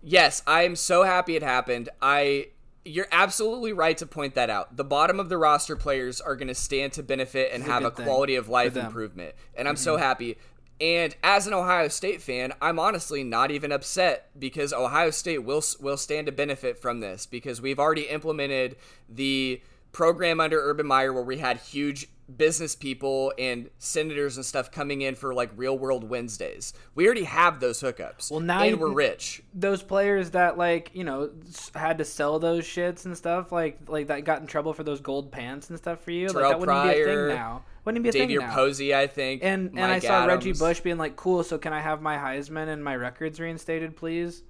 Yes, 0.02 0.44
I 0.46 0.64
am 0.64 0.76
so 0.76 1.04
happy 1.04 1.36
it 1.36 1.44
happened. 1.44 1.90
I 2.02 2.48
you're 2.86 3.08
absolutely 3.12 3.72
right 3.72 3.98
to 3.98 4.06
point 4.06 4.36
that 4.36 4.50
out. 4.50 4.76
The 4.76 4.84
bottom 4.84 5.20
of 5.20 5.30
the 5.30 5.38
roster 5.38 5.78
players 5.78 6.20
are 6.20 6.36
going 6.36 6.50
to 6.50 6.56
stand 6.56 6.94
to 6.94 7.04
benefit 7.04 7.52
and 7.54 7.62
It's 7.62 7.70
a 7.70 7.72
have 7.72 7.86
a 7.86 7.92
good 7.92 8.06
quality 8.06 8.36
of 8.36 8.50
life. 8.50 8.74
Mm-hmm. 8.74 8.88
improvement. 8.88 9.36
And 9.56 9.70
I'm 9.70 9.78
so 9.78 9.98
happy. 9.98 10.38
And 10.82 11.16
as 11.24 11.48
an 11.48 11.54
Ohio 11.54 11.88
State 11.88 12.22
fan, 12.22 12.52
I'm 12.62 12.80
honestly 12.80 13.24
not 13.24 13.52
even 13.52 13.72
upset 13.72 14.30
because 14.38 14.74
Ohio 14.74 15.12
State 15.12 15.40
will 15.40 15.64
will 15.80 15.98
stand 15.98 16.26
to 16.26 16.34
benefit 16.34 16.78
from 16.78 17.00
this 17.00 17.26
because 17.26 17.62
we've 17.62 17.80
already 17.80 18.04
implemented 18.04 18.76
the 19.08 19.62
program 19.94 20.42
under 20.42 20.60
Urban 20.60 20.88
Meyer 20.88 21.14
where 21.14 21.24
we 21.24 21.38
had 21.38 21.58
huge 21.58 22.08
business 22.38 22.74
people 22.76 23.34
and 23.38 23.70
senators 23.80 24.38
and 24.38 24.46
stuff 24.46 24.72
coming 24.72 25.02
in 25.02 25.14
for 25.14 25.34
like 25.34 25.52
real 25.58 25.78
world 25.78 26.10
Wednesdays. 26.10 26.74
We 26.96 27.06
already 27.06 27.26
have 27.26 27.60
those 27.60 27.82
hookups. 27.82 28.32
Well, 28.32 28.40
now 28.40 28.62
and 28.62 28.72
you- 28.72 28.78
we're 28.78 28.94
rich. 28.94 29.44
those 29.54 29.84
players 29.84 30.32
that 30.32 30.58
like 30.58 30.90
you 30.94 31.04
know 31.04 31.32
had 31.76 31.98
to 31.98 32.06
sell 32.06 32.40
those 32.40 32.64
shits 32.66 33.06
and 33.06 33.16
stuff 33.18 33.52
like 33.52 33.78
like 33.88 34.08
that 34.08 34.24
got 34.24 34.40
in 34.42 34.48
trouble 34.48 34.74
for 34.74 34.84
those 34.84 35.02
gold 35.02 35.32
pants 35.32 35.70
and 35.70 35.78
stuff 35.78 36.00
for 36.02 36.12
you 36.12 36.28
like 36.28 36.36
Terrelle 36.36 36.50
that 36.50 36.60
wouldn't 36.60 36.84
be 36.84 37.02
a 37.02 37.06
thing 37.06 37.28
now 37.28 37.64
wouldn't 37.84 38.04
be 38.04 38.10
a 38.10 38.12
thing 38.14 38.22
Xavier 38.22 38.40
now 38.40 38.54
Posey, 38.56 38.96
I 38.96 39.08
think. 39.08 39.44
and 39.44 39.72
and 39.72 39.80
I 39.82 40.00
saw 40.00 40.24
Reggie 40.26 40.54
Bush 40.54 40.80
being 40.80 40.98
like 40.98 41.18
cool 41.18 41.44
so 41.44 41.58
can 41.58 41.74
I 41.74 41.82
have 41.82 42.02
my 42.02 42.16
Heisman 42.18 42.70
and 42.70 42.82
my 42.84 42.96
records 42.96 43.40
reinstated 43.42 43.98
please 43.98 44.44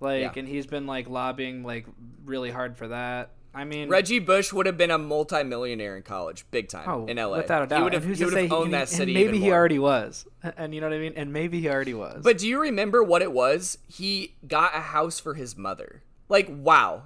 like 0.00 0.22
Yeah. 0.22 0.32
and 0.36 0.48
he's 0.48 0.66
been 0.66 0.86
like 0.88 1.08
lobbying 1.08 1.62
like 1.62 1.86
really 2.24 2.50
hard 2.50 2.76
for 2.76 2.88
that 2.88 3.30
I 3.54 3.64
mean 3.64 3.88
Reggie 3.88 4.18
Bush 4.18 4.52
would 4.52 4.66
have 4.66 4.76
been 4.76 4.90
a 4.90 4.98
multimillionaire 4.98 5.96
in 5.96 6.02
college, 6.02 6.44
big 6.50 6.68
time 6.68 6.88
Oh, 6.88 7.06
in 7.06 7.16
LA. 7.16 7.36
without 7.36 7.62
a 7.62 7.66
doubt. 7.66 7.76
He 7.78 7.82
would 7.84 7.92
have, 7.92 8.04
he 8.04 8.24
would 8.24 8.34
have 8.34 8.52
owned 8.52 8.64
and 8.66 8.74
that 8.74 8.88
city. 8.88 9.14
Maybe 9.14 9.38
he 9.38 9.44
more. 9.46 9.54
already 9.54 9.78
was, 9.78 10.26
and 10.56 10.74
you 10.74 10.80
know 10.80 10.88
what 10.88 10.96
I 10.96 10.98
mean. 10.98 11.12
And 11.16 11.32
maybe 11.32 11.60
he 11.60 11.68
already 11.68 11.94
was. 11.94 12.22
But 12.24 12.38
do 12.38 12.48
you 12.48 12.60
remember 12.60 13.02
what 13.02 13.22
it 13.22 13.32
was? 13.32 13.78
He 13.88 14.34
got 14.46 14.74
a 14.74 14.80
house 14.80 15.20
for 15.20 15.34
his 15.34 15.56
mother. 15.56 16.02
Like, 16.28 16.48
wow. 16.50 17.02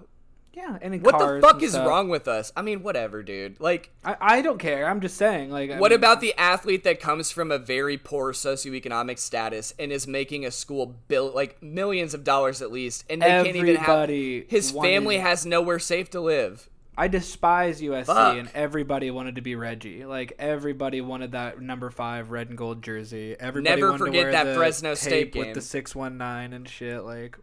Yeah, 0.58 0.76
and 0.82 1.02
What 1.04 1.18
the 1.18 1.40
fuck 1.40 1.62
is 1.62 1.72
stuff. 1.72 1.86
wrong 1.86 2.08
with 2.08 2.26
us? 2.26 2.52
I 2.56 2.62
mean, 2.62 2.82
whatever, 2.82 3.22
dude. 3.22 3.60
Like, 3.60 3.90
I, 4.04 4.16
I 4.20 4.42
don't 4.42 4.58
care. 4.58 4.88
I'm 4.88 5.00
just 5.00 5.16
saying. 5.16 5.50
Like, 5.50 5.70
I 5.70 5.78
what 5.78 5.92
mean, 5.92 6.00
about 6.00 6.20
the 6.20 6.34
athlete 6.36 6.82
that 6.82 6.98
comes 6.98 7.30
from 7.30 7.52
a 7.52 7.58
very 7.58 7.96
poor 7.96 8.32
socioeconomic 8.32 9.20
status 9.20 9.72
and 9.78 9.92
is 9.92 10.08
making 10.08 10.44
a 10.44 10.50
school 10.50 10.96
bill 11.06 11.30
like 11.32 11.62
millions 11.62 12.12
of 12.12 12.24
dollars 12.24 12.60
at 12.60 12.72
least, 12.72 13.04
and 13.08 13.22
they 13.22 13.28
can't 13.28 13.54
even 13.54 13.76
have 13.76 14.08
his 14.08 14.72
family 14.72 15.18
has 15.18 15.46
nowhere 15.46 15.78
safe 15.78 16.10
to 16.10 16.20
live. 16.20 16.68
I 16.96 17.06
despise 17.06 17.80
USC, 17.80 18.06
Fuck. 18.06 18.38
and 18.38 18.50
everybody 18.52 19.12
wanted 19.12 19.36
to 19.36 19.40
be 19.40 19.54
Reggie. 19.54 20.04
Like 20.04 20.32
everybody 20.40 21.00
wanted 21.00 21.30
that 21.32 21.60
number 21.60 21.90
five 21.90 22.30
red 22.30 22.48
and 22.48 22.58
gold 22.58 22.82
jersey. 22.82 23.36
Everybody 23.38 23.76
Never 23.76 23.92
wanted 23.92 24.04
forget 24.06 24.32
that 24.32 24.56
Fresno 24.56 24.96
tape 24.96 25.30
State 25.32 25.36
with 25.36 25.54
the 25.54 25.60
six 25.60 25.94
one 25.94 26.18
nine 26.18 26.52
and 26.52 26.68
shit. 26.68 27.04
Like 27.04 27.38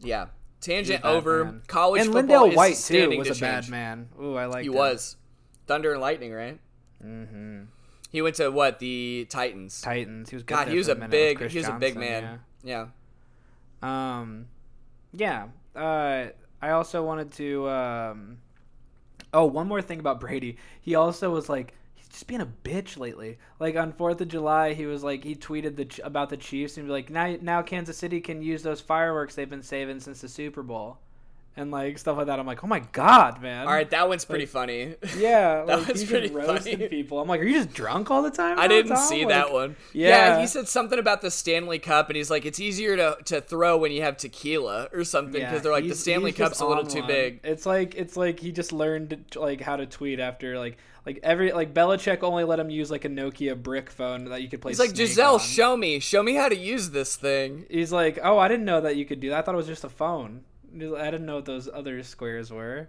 Yeah. 0.00 0.26
Tangent 0.64 1.04
over. 1.04 1.44
man. 1.44 1.62
College 1.66 2.02
and 2.02 2.12
football 2.12 2.46
LenDale 2.46 2.50
is 2.50 2.56
White 2.56 2.76
too 2.76 3.18
was 3.18 3.28
to 3.28 3.34
a 3.34 3.36
bad 3.36 3.68
man. 3.68 4.08
Ooh, 4.20 4.34
I 4.36 4.46
like. 4.46 4.62
He 4.62 4.70
was. 4.70 5.16
Thunder 5.66 5.92
and 5.92 6.00
Lightning, 6.00 6.32
right? 6.32 6.58
Mm-hmm. 7.04 7.64
He 8.10 8.22
went 8.22 8.36
to 8.36 8.50
what? 8.50 8.78
The 8.78 9.26
Titans. 9.28 9.80
Titans. 9.80 10.30
He 10.30 10.36
was 10.36 10.42
good 10.42 10.54
God, 10.54 10.68
he 10.68 10.76
was 10.76 10.88
a 10.88 10.94
big 10.94 11.50
he 11.50 11.58
was 11.58 11.68
a 11.68 11.72
big 11.72 11.96
man. 11.96 12.40
yeah. 12.62 12.86
Yeah. 13.82 14.18
Um, 14.20 14.46
yeah. 15.12 15.46
Uh, 15.76 16.28
I 16.62 16.70
also 16.70 17.02
wanted 17.04 17.32
to. 17.32 17.68
Um, 17.68 18.38
oh, 19.32 19.44
one 19.44 19.68
more 19.68 19.82
thing 19.82 20.00
about 20.00 20.20
Brady. 20.20 20.56
He 20.80 20.94
also 20.94 21.30
was 21.30 21.48
like, 21.48 21.74
just 22.14 22.26
being 22.28 22.40
a 22.40 22.46
bitch 22.46 22.96
lately. 22.96 23.38
Like 23.60 23.76
on 23.76 23.92
Fourth 23.92 24.20
of 24.20 24.28
July, 24.28 24.72
he 24.72 24.86
was 24.86 25.02
like, 25.04 25.24
he 25.24 25.34
tweeted 25.34 25.76
the 25.76 26.02
about 26.06 26.30
the 26.30 26.36
Chiefs 26.36 26.76
and 26.78 26.86
he 26.86 26.90
was 26.90 26.96
like, 26.96 27.10
now 27.10 27.36
now 27.42 27.60
Kansas 27.60 27.98
City 27.98 28.20
can 28.20 28.40
use 28.40 28.62
those 28.62 28.80
fireworks 28.80 29.34
they've 29.34 29.50
been 29.50 29.62
saving 29.62 30.00
since 30.00 30.20
the 30.20 30.28
Super 30.28 30.62
Bowl, 30.62 30.98
and 31.56 31.70
like 31.70 31.98
stuff 31.98 32.16
like 32.16 32.26
that. 32.26 32.38
I'm 32.38 32.46
like, 32.46 32.62
oh 32.64 32.66
my 32.68 32.80
god, 32.92 33.42
man. 33.42 33.66
All 33.66 33.72
right, 33.72 33.88
that 33.90 34.08
one's 34.08 34.24
pretty 34.24 34.46
funny. 34.46 34.94
Yeah, 35.18 35.64
That 35.64 35.78
like, 35.80 35.86
he's 35.88 36.04
pretty 36.04 36.32
roasting 36.32 36.76
funny. 36.78 36.88
people. 36.96 37.20
I'm 37.20 37.28
like, 37.28 37.40
are 37.40 37.44
you 37.44 37.54
just 37.54 37.72
drunk 37.74 38.10
all 38.10 38.22
the 38.22 38.30
time? 38.30 38.58
I 38.58 38.66
didn't 38.68 38.90
Tom? 38.94 38.98
see 39.04 39.20
Like, 39.24 39.28
that 39.34 39.52
one. 39.52 39.76
yeah. 39.92 40.08
yeah, 40.36 40.40
he 40.40 40.46
said 40.46 40.68
something 40.68 40.98
about 40.98 41.20
the 41.20 41.30
Stanley 41.30 41.78
Cup, 41.78 42.08
and 42.10 42.16
he's 42.16 42.30
like, 42.30 42.44
it's 42.44 42.60
easier 42.60 42.96
to, 42.96 43.18
to 43.26 43.40
throw 43.40 43.76
when 43.78 43.90
you 43.92 44.02
have 44.02 44.16
tequila 44.16 44.88
or 44.92 45.04
something 45.04 45.40
because 45.40 45.62
they're 45.62 45.72
like 45.72 45.88
the 45.88 45.94
Stanley 45.94 46.32
Cup's 46.32 46.60
a 46.60 46.66
little 46.66 46.86
too 46.86 47.00
one. 47.00 47.08
big. 47.08 47.40
It's 47.44 47.66
like 47.66 47.94
it's 47.96 48.16
like 48.16 48.38
he 48.40 48.50
just 48.52 48.72
learned 48.72 49.24
like 49.36 49.60
how 49.60 49.76
to 49.76 49.86
tweet 49.86 50.20
after 50.20 50.58
like 50.58 50.76
like 51.06 51.20
every 51.22 51.52
like 51.52 51.74
Belichick 51.74 52.22
only 52.22 52.44
let 52.44 52.58
him 52.58 52.70
use 52.70 52.90
like 52.90 53.04
a 53.04 53.08
Nokia 53.08 53.60
brick 53.60 53.90
phone 53.90 54.24
that 54.26 54.42
you 54.42 54.48
could 54.48 54.62
play. 54.62 54.70
He's 54.70 54.78
like, 54.78 54.90
Snake 54.90 55.08
Gisele, 55.08 55.34
on. 55.34 55.40
show 55.40 55.76
me, 55.76 55.98
show 55.98 56.22
me 56.22 56.34
how 56.34 56.48
to 56.48 56.56
use 56.56 56.90
this 56.90 57.16
thing. 57.16 57.66
He's 57.70 57.92
like, 57.92 58.18
oh, 58.22 58.38
I 58.38 58.48
didn't 58.48 58.64
know 58.64 58.80
that 58.80 58.96
you 58.96 59.04
could 59.04 59.20
do 59.20 59.30
that. 59.30 59.38
I 59.38 59.42
thought 59.42 59.54
it 59.54 59.58
was 59.58 59.66
just 59.66 59.84
a 59.84 59.88
phone. 59.88 60.44
I 60.74 61.10
didn't 61.10 61.26
know 61.26 61.36
what 61.36 61.44
those 61.44 61.68
other 61.72 62.02
squares 62.02 62.50
were. 62.50 62.88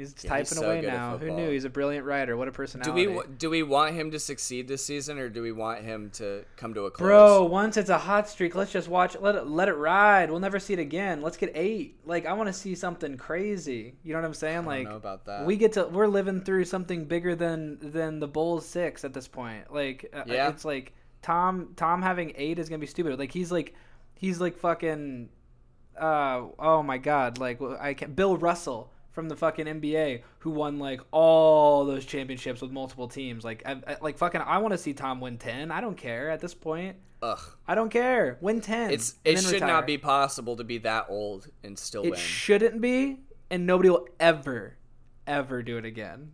He's 0.00 0.14
Yeah, 0.24 0.30
typing 0.30 0.46
he's 0.46 0.56
so 0.56 0.64
away 0.66 0.80
now. 0.80 1.18
Who 1.18 1.30
knew? 1.30 1.50
He's 1.50 1.64
a 1.66 1.70
brilliant 1.70 2.06
writer. 2.06 2.36
What 2.36 2.48
a 2.48 2.52
personality. 2.52 3.04
Do 3.04 3.12
we 3.12 3.22
do 3.38 3.50
we 3.50 3.62
want 3.62 3.94
him 3.94 4.10
to 4.12 4.18
succeed 4.18 4.66
this 4.66 4.84
season, 4.84 5.18
or 5.18 5.28
do 5.28 5.42
we 5.42 5.52
want 5.52 5.82
him 5.82 6.08
to 6.14 6.44
come 6.56 6.72
to 6.74 6.86
a 6.86 6.90
close? 6.90 7.06
Bro, 7.06 7.44
once 7.44 7.76
it's 7.76 7.90
a 7.90 7.98
hot 7.98 8.28
streak, 8.28 8.54
let's 8.54 8.72
just 8.72 8.88
watch. 8.88 9.14
Let 9.20 9.34
it 9.34 9.46
let 9.46 9.68
it 9.68 9.74
ride. 9.74 10.30
We'll 10.30 10.40
never 10.40 10.58
see 10.58 10.72
it 10.72 10.78
again. 10.78 11.20
Let's 11.20 11.36
get 11.36 11.52
eight. 11.54 12.00
Like 12.06 12.24
I 12.24 12.32
want 12.32 12.46
to 12.46 12.52
see 12.54 12.74
something 12.74 13.16
crazy. 13.18 13.94
You 14.02 14.14
know 14.14 14.20
what 14.20 14.26
I'm 14.26 14.34
saying? 14.34 14.56
I 14.56 14.60
don't 14.60 14.66
like 14.66 14.88
know 14.88 14.96
about 14.96 15.26
that. 15.26 15.44
we 15.44 15.56
get 15.56 15.74
to 15.74 15.84
we're 15.86 16.06
living 16.06 16.40
through 16.40 16.64
something 16.64 17.04
bigger 17.04 17.34
than 17.36 17.78
than 17.82 18.20
the 18.20 18.28
Bulls 18.28 18.64
six 18.66 19.04
at 19.04 19.12
this 19.12 19.28
point. 19.28 19.72
Like 19.72 20.10
uh, 20.14 20.22
Yeah. 20.26 20.48
it's 20.48 20.64
like 20.64 20.94
Tom 21.20 21.74
Tom 21.76 22.00
having 22.00 22.32
eight 22.36 22.58
is 22.58 22.68
gonna 22.70 22.78
be 22.78 22.86
stupid. 22.86 23.18
Like 23.18 23.32
he's 23.32 23.52
like 23.52 23.74
he's 24.14 24.40
like 24.40 24.56
fucking 24.56 25.28
uh 26.00 26.42
oh 26.58 26.82
my 26.82 26.96
god 26.96 27.38
like 27.38 27.60
I 27.78 27.92
can 27.94 28.14
Bill 28.14 28.36
Russell 28.36 28.90
from 29.12 29.28
the 29.28 29.36
fucking 29.36 29.66
NBA 29.66 30.22
who 30.40 30.50
won 30.50 30.78
like 30.78 31.00
all 31.10 31.84
those 31.84 32.04
championships 32.04 32.60
with 32.62 32.70
multiple 32.70 33.08
teams. 33.08 33.44
Like 33.44 33.62
I, 33.66 33.72
I- 33.86 33.96
like 34.00 34.18
fucking 34.18 34.40
I 34.40 34.58
want 34.58 34.72
to 34.72 34.78
see 34.78 34.92
Tom 34.92 35.20
win 35.20 35.38
ten. 35.38 35.70
I 35.70 35.80
don't 35.80 35.96
care 35.96 36.30
at 36.30 36.40
this 36.40 36.54
point. 36.54 36.96
Ugh, 37.22 37.38
I 37.68 37.74
don't 37.74 37.90
care. 37.90 38.38
Win 38.40 38.60
ten. 38.60 38.90
it's 38.90 39.16
it 39.24 39.38
should 39.40 39.52
retire. 39.54 39.68
not 39.68 39.86
be 39.86 39.98
possible 39.98 40.56
to 40.56 40.64
be 40.64 40.78
that 40.78 41.06
old 41.08 41.48
and 41.62 41.78
still 41.78 42.02
win. 42.02 42.08
It 42.08 42.12
win. 42.12 42.20
shouldn't 42.20 42.80
be, 42.80 43.20
and 43.50 43.66
nobody 43.66 43.90
will 43.90 44.08
ever, 44.18 44.78
ever 45.26 45.62
do 45.62 45.76
it 45.76 45.84
again. 45.84 46.32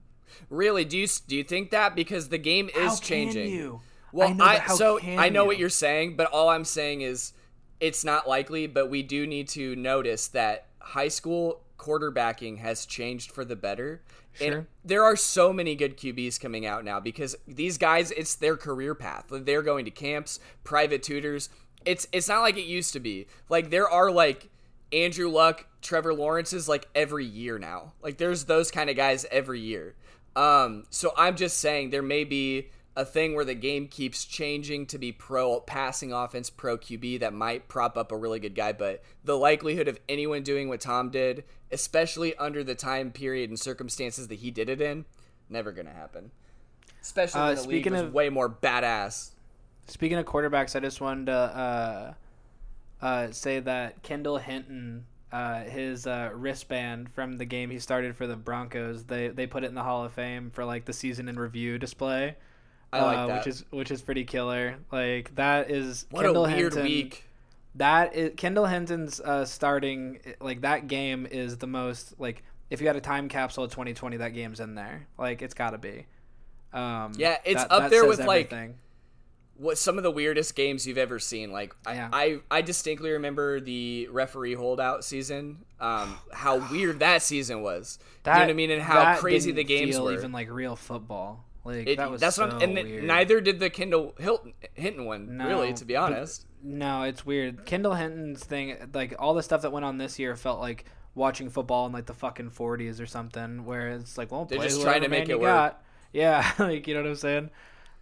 really? 0.48 0.84
Do 0.84 0.96
you 0.96 1.08
do 1.26 1.36
you 1.36 1.42
think 1.44 1.70
that 1.70 1.96
because 1.96 2.28
the 2.28 2.38
game 2.38 2.68
is 2.68 2.74
How 2.90 2.96
changing? 2.96 3.46
Can 3.48 3.52
you? 3.58 3.80
Well, 4.12 4.28
I 4.28 4.32
know, 4.32 4.44
I, 4.44 4.66
so 4.68 5.00
I 5.02 5.28
know 5.28 5.42
you? 5.42 5.46
what 5.48 5.58
you're 5.58 5.68
saying, 5.68 6.16
but 6.16 6.28
all 6.28 6.48
I'm 6.48 6.64
saying 6.64 7.00
is 7.00 7.32
it's 7.80 8.04
not 8.04 8.28
likely. 8.28 8.66
But 8.68 8.88
we 8.88 9.02
do 9.02 9.26
need 9.26 9.48
to 9.48 9.74
notice 9.74 10.28
that 10.28 10.68
high 10.78 11.08
school 11.08 11.62
quarterbacking 11.78 12.58
has 12.58 12.86
changed 12.86 13.30
for 13.30 13.44
the 13.44 13.56
better. 13.56 14.02
And 14.40 14.66
there 14.84 15.02
are 15.02 15.16
so 15.16 15.52
many 15.52 15.74
good 15.74 15.96
QBs 15.96 16.38
coming 16.40 16.66
out 16.66 16.84
now 16.84 17.00
because 17.00 17.36
these 17.48 17.78
guys, 17.78 18.10
it's 18.10 18.34
their 18.34 18.56
career 18.56 18.94
path. 18.94 19.26
They're 19.30 19.62
going 19.62 19.84
to 19.86 19.90
camps, 19.90 20.40
private 20.62 21.02
tutors. 21.02 21.48
It's 21.84 22.06
it's 22.12 22.28
not 22.28 22.40
like 22.40 22.56
it 22.56 22.66
used 22.66 22.92
to 22.92 23.00
be. 23.00 23.26
Like 23.48 23.70
there 23.70 23.88
are 23.88 24.10
like 24.10 24.50
Andrew 24.92 25.30
Luck, 25.30 25.66
Trevor 25.80 26.12
Lawrence's 26.12 26.68
like 26.68 26.88
every 26.94 27.24
year 27.24 27.58
now. 27.58 27.92
Like 28.02 28.18
there's 28.18 28.44
those 28.44 28.70
kind 28.70 28.90
of 28.90 28.96
guys 28.96 29.24
every 29.30 29.60
year. 29.60 29.94
Um, 30.34 30.84
so 30.90 31.12
I'm 31.16 31.36
just 31.36 31.58
saying 31.58 31.90
there 31.90 32.02
may 32.02 32.24
be 32.24 32.68
a 32.96 33.04
thing 33.04 33.34
where 33.34 33.44
the 33.44 33.54
game 33.54 33.86
keeps 33.88 34.24
changing 34.24 34.86
to 34.86 34.96
be 34.98 35.12
pro 35.12 35.60
passing 35.60 36.12
offense, 36.12 36.48
pro 36.48 36.78
QB 36.78 37.20
that 37.20 37.34
might 37.34 37.68
prop 37.68 37.96
up 37.98 38.10
a 38.10 38.16
really 38.16 38.40
good 38.40 38.54
guy, 38.54 38.72
but 38.72 39.02
the 39.22 39.36
likelihood 39.36 39.86
of 39.86 40.00
anyone 40.08 40.42
doing 40.42 40.68
what 40.68 40.80
Tom 40.80 41.10
did, 41.10 41.44
especially 41.70 42.34
under 42.36 42.64
the 42.64 42.74
time 42.74 43.10
period 43.10 43.50
and 43.50 43.60
circumstances 43.60 44.28
that 44.28 44.36
he 44.36 44.50
did 44.50 44.68
it 44.70 44.80
in, 44.80 45.04
never 45.50 45.72
gonna 45.72 45.92
happen. 45.92 46.30
Especially 47.02 47.40
Uh, 47.40 47.46
when 47.48 47.54
the 47.56 47.60
league 47.62 47.68
speaking 47.68 47.92
was 47.92 48.02
of- 48.02 48.12
way 48.14 48.30
more 48.30 48.48
badass. 48.48 49.32
Speaking 49.88 50.16
of 50.18 50.24
quarterbacks, 50.26 50.74
I 50.74 50.80
just 50.80 51.00
wanted 51.00 51.26
to 51.26 51.32
uh, 51.32 52.14
uh, 53.04 53.30
say 53.30 53.60
that 53.60 54.02
Kendall 54.02 54.38
Hinton, 54.38 55.06
uh, 55.30 55.64
his 55.64 56.06
uh, 56.06 56.30
wristband 56.34 57.10
from 57.10 57.36
the 57.36 57.44
game 57.44 57.70
he 57.70 57.78
started 57.78 58.16
for 58.16 58.26
the 58.26 58.36
Broncos, 58.36 59.04
they 59.04 59.28
they 59.28 59.46
put 59.46 59.62
it 59.64 59.66
in 59.68 59.74
the 59.74 59.82
Hall 59.82 60.04
of 60.04 60.12
Fame 60.12 60.50
for 60.50 60.64
like 60.64 60.86
the 60.86 60.92
season 60.92 61.28
in 61.28 61.38
review 61.38 61.78
display. 61.78 62.36
I 62.92 63.02
like 63.02 63.18
uh, 63.18 63.26
that. 63.26 63.38
which 63.38 63.46
is 63.46 63.64
which 63.70 63.90
is 63.90 64.02
pretty 64.02 64.24
killer. 64.24 64.76
Like 64.92 65.34
that 65.34 65.70
is 65.70 66.06
What 66.10 66.24
Kendall 66.24 66.44
a 66.46 66.48
weird 66.48 66.74
Hinton, 66.74 66.84
week. 66.84 67.24
That 67.74 68.14
is 68.14 68.32
Kendall 68.36 68.66
Hinton's 68.66 69.20
uh, 69.20 69.44
starting 69.44 70.20
like 70.40 70.62
that 70.62 70.86
game 70.88 71.26
is 71.30 71.58
the 71.58 71.66
most 71.66 72.18
like 72.18 72.42
if 72.70 72.80
you 72.80 72.86
had 72.86 72.96
a 72.96 73.00
time 73.00 73.28
capsule 73.28 73.64
of 73.64 73.70
2020, 73.70 74.16
that 74.18 74.30
game's 74.34 74.60
in 74.60 74.74
there. 74.74 75.06
Like 75.18 75.42
it's 75.42 75.54
got 75.54 75.70
to 75.70 75.78
be. 75.78 76.06
Um, 76.72 77.12
Yeah, 77.16 77.36
it's 77.44 77.62
that- 77.62 77.72
up 77.72 77.82
that 77.82 77.90
there 77.90 78.06
with, 78.06 78.18
like, 78.18 78.52
everything. 78.52 78.74
what 79.56 79.78
some 79.78 79.96
of 79.98 80.02
the 80.02 80.10
weirdest 80.10 80.54
games 80.56 80.86
you've 80.86 80.98
ever 80.98 81.18
seen. 81.18 81.52
Like 81.52 81.74
Yeah. 81.86 82.08
I, 82.12 82.40
I, 82.50 82.58
I 82.58 82.60
distinctly 82.62 83.10
remember 83.12 83.60
the 83.60 84.08
referee 84.10 84.54
holdout 84.54 85.04
season. 85.04 85.64
Um, 85.80 86.18
how 86.32 86.70
weird 86.70 86.98
that 87.00 87.22
season 87.22 87.62
was. 87.62 87.98
you 88.26 88.32
know 88.32 88.38
what 88.40 88.50
I 88.50 88.52
mean? 88.52 88.70
And 88.70 88.82
how 88.82 89.16
crazy 89.16 89.52
the 89.52 89.64
games 89.64 89.98
were. 89.98 90.12
even 90.12 90.32
like 90.32 90.50
real 90.50 90.76
football. 90.76 91.44
Like 91.66 91.86
It- 91.88 91.96
that 91.98 92.10
was 92.10 92.20
that's 92.20 92.36
so 92.36 92.44
I'm, 92.48 92.60
and 92.62 92.74
weird. 92.74 93.04
neither 93.04 93.40
did 93.40 93.58
the 93.58 93.68
Kendall 93.70 94.14
Hilton 94.18 94.54
Hinton 94.74 95.04
one. 95.04 95.36
No, 95.36 95.48
really, 95.48 95.72
to 95.74 95.84
be 95.84 95.96
honest. 95.96 96.46
No, 96.62 97.02
it's 97.02 97.26
weird. 97.26 97.66
Kendall 97.66 97.94
Hinton's 97.94 98.42
thing, 98.44 98.76
like 98.94 99.14
all 99.18 99.34
the 99.34 99.42
stuff 99.42 99.62
that 99.62 99.72
went 99.72 99.84
on 99.84 99.98
this 99.98 100.18
year, 100.18 100.34
felt 100.36 100.60
like 100.60 100.84
watching 101.14 101.48
football 101.50 101.86
in 101.86 101.92
like 101.92 102.06
the 102.06 102.14
fucking 102.14 102.50
40s 102.50 103.00
or 103.00 103.06
something, 103.06 103.64
where 103.64 103.88
it's 103.90 104.16
like, 104.18 104.30
well, 104.32 104.44
They're 104.44 104.58
play 104.58 104.68
just 104.68 104.80
trying 104.82 105.02
to 105.02 105.08
make 105.08 105.28
it 105.28 105.38
work. 105.40 105.48
got. 105.48 105.82
Yeah, 106.12 106.50
like 106.58 106.86
you 106.86 106.94
know 106.94 107.02
what 107.02 107.10
I'm 107.10 107.16
saying. 107.16 107.50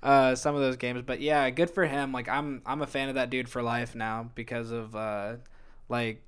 Uh, 0.02 0.34
some 0.34 0.54
of 0.54 0.60
those 0.60 0.76
games, 0.76 1.02
but 1.06 1.20
yeah, 1.20 1.48
good 1.50 1.70
for 1.70 1.86
him. 1.86 2.12
Like 2.12 2.28
I'm, 2.28 2.60
I'm 2.66 2.82
a 2.82 2.86
fan 2.86 3.08
of 3.08 3.14
that 3.14 3.30
dude 3.30 3.48
for 3.48 3.62
life 3.62 3.94
now 3.94 4.30
because 4.34 4.70
of 4.70 4.94
uh, 4.94 5.36
like 5.88 6.22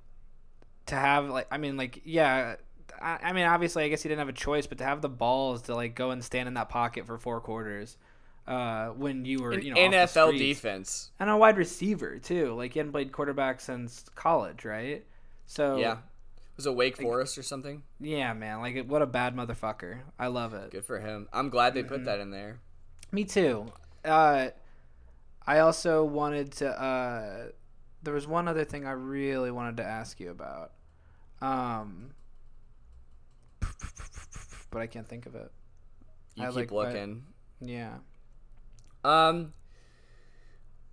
to 0.87 0.95
have 0.95 1.29
like 1.29 1.47
I 1.51 1.57
mean 1.57 1.77
like 1.77 2.01
yeah, 2.03 2.55
I, 3.01 3.19
I 3.23 3.33
mean, 3.33 3.45
obviously, 3.45 3.83
I 3.83 3.89
guess 3.89 4.03
he 4.03 4.09
didn't 4.09 4.19
have 4.19 4.29
a 4.29 4.33
choice, 4.33 4.67
but 4.67 4.77
to 4.79 4.83
have 4.83 5.01
the 5.01 5.09
balls 5.09 5.63
to 5.63 5.75
like 5.75 5.95
go 5.95 6.11
and 6.11 6.23
stand 6.23 6.47
in 6.47 6.53
that 6.55 6.69
pocket 6.69 7.05
for 7.05 7.17
four 7.17 7.39
quarters, 7.41 7.97
uh, 8.47 8.87
when 8.89 9.25
you 9.25 9.39
were 9.41 9.53
you 9.59 9.73
know 9.73 9.77
NFL 9.79 10.37
defense. 10.37 11.11
and 11.19 11.29
a 11.29 11.37
wide 11.37 11.57
receiver 11.57 12.17
too. 12.19 12.53
Like 12.53 12.73
he 12.73 12.79
hadn't 12.79 12.91
played 12.93 13.11
quarterback 13.11 13.59
since 13.61 14.05
college, 14.15 14.65
right? 14.65 15.05
So 15.45 15.77
Yeah. 15.77 15.97
Was 16.55 16.65
it 16.65 16.75
Wake 16.75 16.97
Forest 16.99 17.37
or 17.37 17.43
something? 17.43 17.83
yeah, 17.99 18.33
man. 18.33 18.61
Like 18.61 18.85
what 18.87 19.01
a 19.01 19.05
bad 19.05 19.35
motherfucker. 19.35 19.99
I 20.17 20.27
love 20.27 20.53
it. 20.55 20.71
Good 20.71 20.85
for 20.85 20.99
him. 20.99 21.27
I'm 21.31 21.49
glad 21.49 21.73
they 21.75 21.81
Mm-hmm. 21.81 21.89
put 21.89 22.05
that 22.05 22.19
in 22.19 22.31
there. 22.31 22.59
Me 23.11 23.23
too. 23.25 23.67
Uh, 24.03 24.47
I 25.45 25.59
also 25.59 26.03
wanted 26.03 26.51
to. 26.53 26.69
Uh, 26.69 27.47
there 28.03 28.13
was 28.13 28.27
one 28.27 28.47
other 28.47 28.63
thing 28.65 28.85
I 28.87 28.91
really 28.91 29.51
wanted 29.51 29.77
to 29.77 29.83
ask 29.83 30.19
you 30.19 30.29
about, 30.31 30.71
um, 31.41 32.11
but 34.71 34.79
I 34.81 34.87
can't 34.87 35.07
think 35.07 35.25
of 35.25 35.35
it. 35.35 35.51
You 36.35 36.43
I 36.43 36.47
keep 36.47 36.55
like- 36.55 36.71
looking. 36.71 37.23
Yeah. 37.61 37.95
Um 39.03 39.53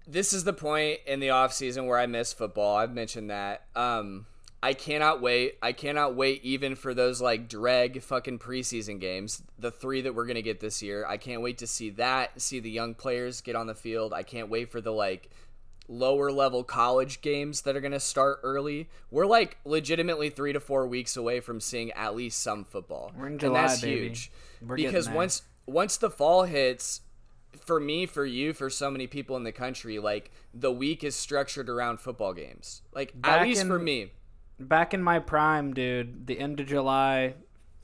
this 0.06 0.32
is 0.32 0.44
the 0.44 0.52
point 0.52 1.00
in 1.06 1.20
the 1.20 1.30
off 1.30 1.52
season 1.52 1.86
where 1.86 1.98
I 1.98 2.06
miss 2.06 2.32
football. 2.32 2.76
I've 2.76 2.92
mentioned 2.92 3.30
that. 3.30 3.66
Um 3.74 4.26
I 4.62 4.72
cannot 4.72 5.20
wait. 5.20 5.58
I 5.60 5.72
cannot 5.72 6.14
wait 6.16 6.42
even 6.42 6.74
for 6.74 6.94
those 6.94 7.20
like 7.20 7.50
drag 7.50 8.00
fucking 8.02 8.38
preseason 8.38 8.98
games, 8.98 9.42
the 9.58 9.70
3 9.70 10.00
that 10.00 10.14
we're 10.14 10.24
going 10.24 10.36
to 10.36 10.42
get 10.42 10.60
this 10.60 10.80
year. 10.82 11.04
I 11.06 11.18
can't 11.18 11.42
wait 11.42 11.58
to 11.58 11.66
see 11.66 11.90
that, 11.90 12.40
see 12.40 12.60
the 12.60 12.70
young 12.70 12.94
players 12.94 13.42
get 13.42 13.56
on 13.56 13.66
the 13.66 13.74
field. 13.74 14.14
I 14.14 14.22
can't 14.22 14.48
wait 14.48 14.72
for 14.72 14.80
the 14.80 14.90
like 14.90 15.28
lower 15.88 16.32
level 16.32 16.64
college 16.64 17.20
games 17.20 17.62
that 17.62 17.76
are 17.76 17.80
going 17.80 17.92
to 17.92 18.00
start 18.00 18.40
early. 18.42 18.88
We're 19.10 19.26
like 19.26 19.58
legitimately 19.64 20.30
3 20.30 20.54
to 20.54 20.60
4 20.60 20.86
weeks 20.86 21.16
away 21.16 21.40
from 21.40 21.60
seeing 21.60 21.90
at 21.92 22.14
least 22.16 22.40
some 22.40 22.64
football. 22.64 23.12
We're 23.16 23.26
in 23.28 23.32
and 23.44 23.54
that's 23.54 23.80
baby. 23.80 24.00
huge. 24.08 24.30
We're 24.62 24.76
because 24.76 25.08
once 25.08 25.42
once 25.66 25.96
the 25.96 26.10
fall 26.10 26.44
hits, 26.44 27.00
for 27.60 27.80
me, 27.80 28.06
for 28.06 28.24
you, 28.24 28.52
for 28.52 28.68
so 28.70 28.90
many 28.90 29.06
people 29.06 29.36
in 29.36 29.44
the 29.44 29.52
country, 29.52 29.98
like 29.98 30.30
the 30.52 30.72
week 30.72 31.04
is 31.04 31.14
structured 31.14 31.68
around 31.68 32.00
football 32.00 32.32
games. 32.32 32.82
Like 32.94 33.20
Back 33.20 33.40
at 33.40 33.46
least 33.46 33.62
in- 33.62 33.68
for 33.68 33.78
me. 33.78 34.12
Back 34.60 34.94
in 34.94 35.02
my 35.02 35.18
prime, 35.18 35.74
dude, 35.74 36.28
the 36.28 36.38
end 36.38 36.60
of 36.60 36.66
July, 36.66 37.34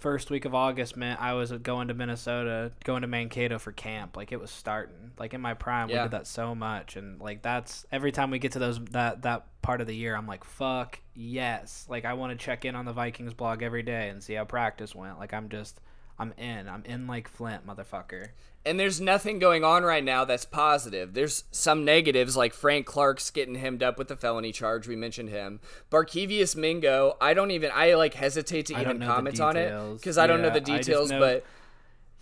first 0.00 0.30
week 0.30 0.44
of 0.44 0.54
August 0.54 0.96
meant 0.96 1.20
I 1.20 1.34
was 1.34 1.52
going 1.52 1.88
to 1.88 1.94
Minnesota, 1.94 2.72
going 2.84 3.02
to 3.02 3.08
Mankato 3.08 3.58
for 3.58 3.72
camp. 3.72 4.16
Like 4.16 4.32
it 4.32 4.40
was 4.40 4.50
starting. 4.50 5.12
Like 5.18 5.34
in 5.34 5.40
my 5.40 5.54
prime, 5.54 5.88
we 5.88 5.94
did 5.94 6.12
that 6.12 6.26
so 6.26 6.54
much, 6.54 6.96
and 6.96 7.20
like 7.20 7.42
that's 7.42 7.86
every 7.92 8.10
time 8.10 8.30
we 8.30 8.38
get 8.38 8.52
to 8.52 8.58
those 8.58 8.80
that 8.86 9.22
that 9.22 9.46
part 9.62 9.80
of 9.80 9.86
the 9.86 9.94
year, 9.94 10.16
I'm 10.16 10.26
like, 10.26 10.44
fuck 10.44 10.98
yes. 11.14 11.86
Like 11.88 12.04
I 12.04 12.14
want 12.14 12.36
to 12.36 12.44
check 12.44 12.64
in 12.64 12.74
on 12.74 12.84
the 12.86 12.92
Vikings 12.92 13.34
blog 13.34 13.62
every 13.62 13.82
day 13.82 14.08
and 14.08 14.22
see 14.22 14.34
how 14.34 14.44
practice 14.44 14.94
went. 14.94 15.18
Like 15.18 15.34
I'm 15.34 15.48
just, 15.48 15.80
I'm 16.20 16.32
in. 16.36 16.68
I'm 16.68 16.84
in 16.84 17.06
like 17.06 17.26
Flint, 17.28 17.66
motherfucker. 17.66 18.28
And 18.66 18.78
there's 18.78 19.00
nothing 19.00 19.38
going 19.38 19.64
on 19.64 19.84
right 19.84 20.04
now 20.04 20.26
that's 20.26 20.44
positive. 20.44 21.14
There's 21.14 21.44
some 21.50 21.82
negatives, 21.86 22.36
like 22.36 22.52
Frank 22.52 22.84
Clark's 22.84 23.30
getting 23.30 23.54
hemmed 23.54 23.82
up 23.82 23.96
with 23.96 24.08
the 24.08 24.16
felony 24.16 24.52
charge. 24.52 24.86
We 24.86 24.96
mentioned 24.96 25.30
him. 25.30 25.60
Barkevius 25.90 26.54
Mingo, 26.54 27.16
I 27.22 27.32
don't 27.32 27.52
even, 27.52 27.70
I 27.74 27.94
like 27.94 28.12
hesitate 28.12 28.66
to 28.66 28.78
even 28.78 29.00
comment 29.00 29.40
on 29.40 29.56
it 29.56 29.94
because 29.94 30.18
I 30.18 30.26
don't 30.26 30.42
know 30.42 30.50
the 30.50 30.60
details, 30.60 31.10
know- 31.10 31.18
but 31.20 31.44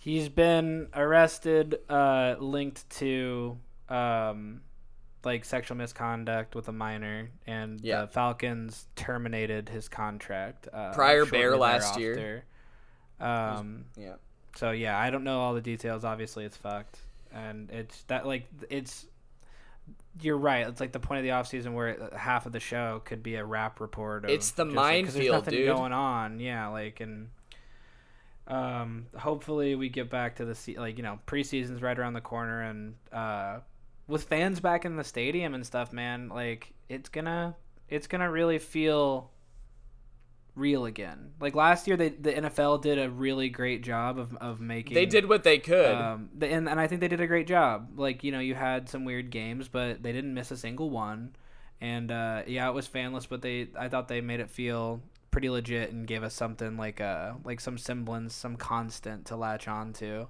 He's 0.01 0.29
been 0.29 0.87
arrested, 0.95 1.77
uh, 1.89 2.35
linked 2.39 2.89
to 2.99 3.57
um, 3.89 4.61
like 5.25 5.43
sexual 5.43 5.75
misconduct 5.75 6.55
with 6.55 6.69
a 6.69 6.71
minor, 6.71 7.31
and 7.45 7.81
Yeah. 7.81 8.01
the 8.03 8.07
Falcons 8.07 8.87
terminated 8.95 9.67
his 9.67 9.89
contract. 9.89 10.69
Uh, 10.71 10.93
Prior 10.93 11.25
Bear 11.25 11.57
last 11.57 11.99
year. 11.99 12.45
Um, 13.19 13.85
yeah. 13.97 14.13
so 14.55 14.71
yeah, 14.71 14.97
I 14.97 15.09
don't 15.09 15.23
know 15.23 15.39
all 15.39 15.53
the 15.53 15.61
details. 15.61 16.03
Obviously, 16.05 16.45
it's 16.45 16.57
fucked, 16.57 16.97
and 17.33 17.69
it's 17.71 18.03
that 18.03 18.25
like 18.25 18.47
it's. 18.69 19.05
You're 20.21 20.37
right. 20.37 20.67
It's 20.67 20.81
like 20.81 20.91
the 20.91 20.99
point 20.99 21.19
of 21.19 21.23
the 21.23 21.31
off 21.31 21.47
season 21.47 21.73
where 21.73 22.09
half 22.15 22.45
of 22.45 22.51
the 22.51 22.59
show 22.59 23.01
could 23.05 23.23
be 23.23 23.35
a 23.35 23.45
rap 23.45 23.79
report. 23.79 24.25
Of 24.25 24.31
It's 24.31 24.51
the 24.51 24.65
just, 24.65 24.75
like, 24.75 25.05
minefield, 25.05 25.35
nothing 25.35 25.53
dude. 25.53 25.67
going 25.67 25.93
on. 25.93 26.39
Yeah, 26.39 26.67
like 26.67 26.99
and 26.99 27.29
um, 28.47 29.05
hopefully 29.15 29.75
we 29.75 29.89
get 29.89 30.09
back 30.09 30.37
to 30.37 30.45
the 30.45 30.55
se- 30.55 30.77
like 30.77 30.97
you 30.97 31.03
know 31.03 31.19
preseason's 31.27 31.81
right 31.81 31.97
around 31.97 32.13
the 32.13 32.21
corner 32.21 32.61
and 32.63 32.95
uh, 33.13 33.59
with 34.07 34.23
fans 34.23 34.59
back 34.59 34.85
in 34.85 34.95
the 34.95 35.03
stadium 35.03 35.53
and 35.53 35.65
stuff, 35.65 35.93
man. 35.93 36.29
Like 36.29 36.73
it's 36.89 37.09
gonna 37.09 37.55
it's 37.87 38.07
gonna 38.07 38.29
really 38.29 38.57
feel 38.59 39.29
real 40.55 40.85
again. 40.85 41.31
Like 41.39 41.55
last 41.55 41.87
year, 41.87 41.95
they 41.97 42.09
the 42.09 42.33
NFL 42.33 42.81
did 42.81 42.99
a 42.99 43.09
really 43.09 43.49
great 43.49 43.83
job 43.83 44.17
of 44.19 44.35
of 44.37 44.59
making 44.59 44.95
They 44.95 45.05
did 45.05 45.27
what 45.29 45.43
they 45.43 45.57
could. 45.59 45.93
um, 45.95 46.29
the, 46.37 46.47
and 46.47 46.67
and 46.69 46.79
I 46.79 46.87
think 46.87 47.01
they 47.01 47.07
did 47.07 47.21
a 47.21 47.27
great 47.27 47.47
job. 47.47 47.91
Like 47.99 48.23
you 48.23 48.31
know, 48.31 48.39
you 48.39 48.55
had 48.55 48.89
some 48.89 49.05
weird 49.05 49.29
games, 49.29 49.67
but 49.67 50.03
they 50.03 50.11
didn't 50.11 50.33
miss 50.33 50.51
a 50.51 50.57
single 50.57 50.89
one. 50.89 51.35
And 51.81 52.11
uh, 52.11 52.43
yeah, 52.45 52.67
it 52.69 52.73
was 52.73 52.87
fanless, 52.87 53.27
but 53.29 53.41
they 53.41 53.69
I 53.77 53.87
thought 53.89 54.07
they 54.07 54.21
made 54.21 54.39
it 54.41 54.49
feel 54.49 55.01
pretty 55.31 55.49
legit 55.49 55.91
and 55.91 56.07
gave 56.07 56.23
us 56.23 56.33
something 56.33 56.75
like 56.75 56.99
uh 56.99 57.33
like 57.43 57.59
some 57.59 57.77
semblance, 57.77 58.33
some 58.35 58.57
constant 58.57 59.25
to 59.27 59.35
latch 59.35 59.67
on 59.67 59.93
to. 59.93 60.27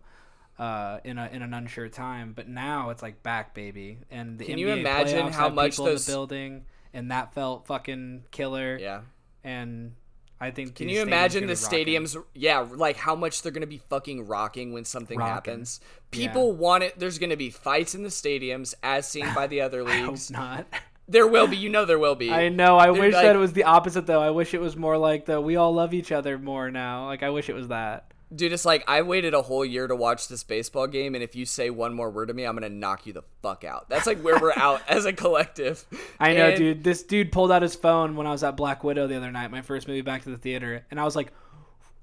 Uh, 0.60 1.00
in 1.06 1.18
a 1.18 1.26
in 1.32 1.42
an 1.42 1.54
unsure 1.54 1.88
time, 1.88 2.34
but 2.36 2.50
now 2.50 2.90
it's 2.90 3.02
like 3.02 3.24
back, 3.24 3.56
baby, 3.56 3.98
and 4.12 4.38
the 4.38 4.44
Can 4.44 4.58
NBA 4.58 4.60
you 4.60 4.70
imagine 4.72 5.32
how 5.32 5.48
much 5.48 5.72
people 5.72 5.86
in 5.88 5.92
those- 5.94 6.06
the 6.06 6.12
building, 6.12 6.66
and 6.94 7.12
that 7.12 7.34
felt 7.34 7.66
fucking 7.66 8.26
killer. 8.32 8.78
yeah. 8.78 9.02
And 9.42 9.94
I 10.42 10.52
think 10.52 10.76
Can 10.76 10.88
you 10.88 11.02
imagine 11.02 11.48
the 11.48 11.54
stadiums? 11.54 12.16
Yeah, 12.34 12.60
like 12.60 12.96
how 12.96 13.16
much 13.16 13.42
they're 13.42 13.52
gonna 13.52 13.68
be 13.68 13.82
fucking 13.90 14.26
rocking 14.28 14.72
when 14.72 14.86
something 14.86 15.18
Rocking. 15.20 15.34
happens. 15.34 15.82
People 16.12 16.54
want 16.54 16.84
it. 16.84 16.98
There's 16.98 17.20
gonna 17.20 17.36
be 17.38 17.50
fights 17.50 17.94
in 17.94 18.04
the 18.04 18.10
stadiums, 18.10 18.74
as 18.82 19.08
seen 19.08 19.26
by 19.34 19.48
the 19.48 19.62
other 19.62 19.84
I 19.88 20.06
leagues. 20.06 20.32
not. 20.32 20.66
There 21.10 21.28
will 21.28 21.48
be. 21.48 21.58
You 21.58 21.70
know 21.70 21.86
there 21.86 22.00
will 22.00 22.16
be. 22.16 22.32
I 22.32 22.50
know. 22.50 22.78
I 22.78 22.92
wish 22.92 23.14
like- 23.14 23.24
that 23.24 23.36
it 23.36 23.40
was 23.40 23.54
the 23.54 23.64
opposite, 23.64 24.06
though. 24.06 24.22
I 24.22 24.30
wish 24.30 24.54
it 24.54 24.62
was 24.62 24.76
more 24.78 24.98
like 24.98 25.26
the 25.26 25.42
we 25.42 25.56
all 25.56 25.74
love 25.74 25.94
each 25.94 26.12
other 26.12 26.38
more 26.38 26.70
now. 26.72 27.06
Like 27.08 27.24
I 27.24 27.32
wish 27.32 27.50
it 27.50 27.56
was 27.56 27.68
that. 27.70 28.09
Dude, 28.34 28.54
it's 28.54 28.64
like 28.66 28.84
I 28.88 29.02
waited 29.02 29.34
a 29.34 29.42
whole 29.42 29.66
year 29.66 29.88
to 29.88 29.96
watch 29.96 30.28
this 30.28 30.44
baseball 30.44 30.86
game, 30.86 31.16
and 31.16 31.24
if 31.24 31.36
you 31.36 31.46
say 31.48 31.72
one 31.72 31.96
more 31.96 32.12
word 32.12 32.28
to 32.28 32.34
me, 32.36 32.44
I'm 32.44 32.54
gonna 32.56 32.70
knock 32.70 33.08
you 33.08 33.14
the 33.14 33.24
fuck 33.42 33.64
out. 33.64 33.90
That's 33.90 34.06
like 34.06 34.22
where 34.22 34.38
we're 34.40 34.54
out 34.56 34.82
as 34.88 35.06
a 35.06 35.14
collective. 35.14 35.84
I 36.20 36.34
know, 36.36 36.50
And- 36.50 36.58
dude. 36.58 36.84
This 36.84 37.02
dude 37.02 37.32
pulled 37.32 37.52
out 37.52 37.64
his 37.64 37.74
phone 37.76 38.16
when 38.16 38.28
I 38.28 38.32
was 38.32 38.44
at 38.44 38.56
Black 38.56 38.84
Widow 38.84 39.08
the 39.08 39.18
other 39.18 39.32
night, 39.32 39.50
my 39.50 39.62
first 39.64 39.88
movie 39.88 40.02
back 40.02 40.24
to 40.24 40.30
the 40.30 40.38
theater, 40.38 40.86
and 40.92 41.00
I 41.00 41.06
was 41.06 41.16
like, 41.16 41.34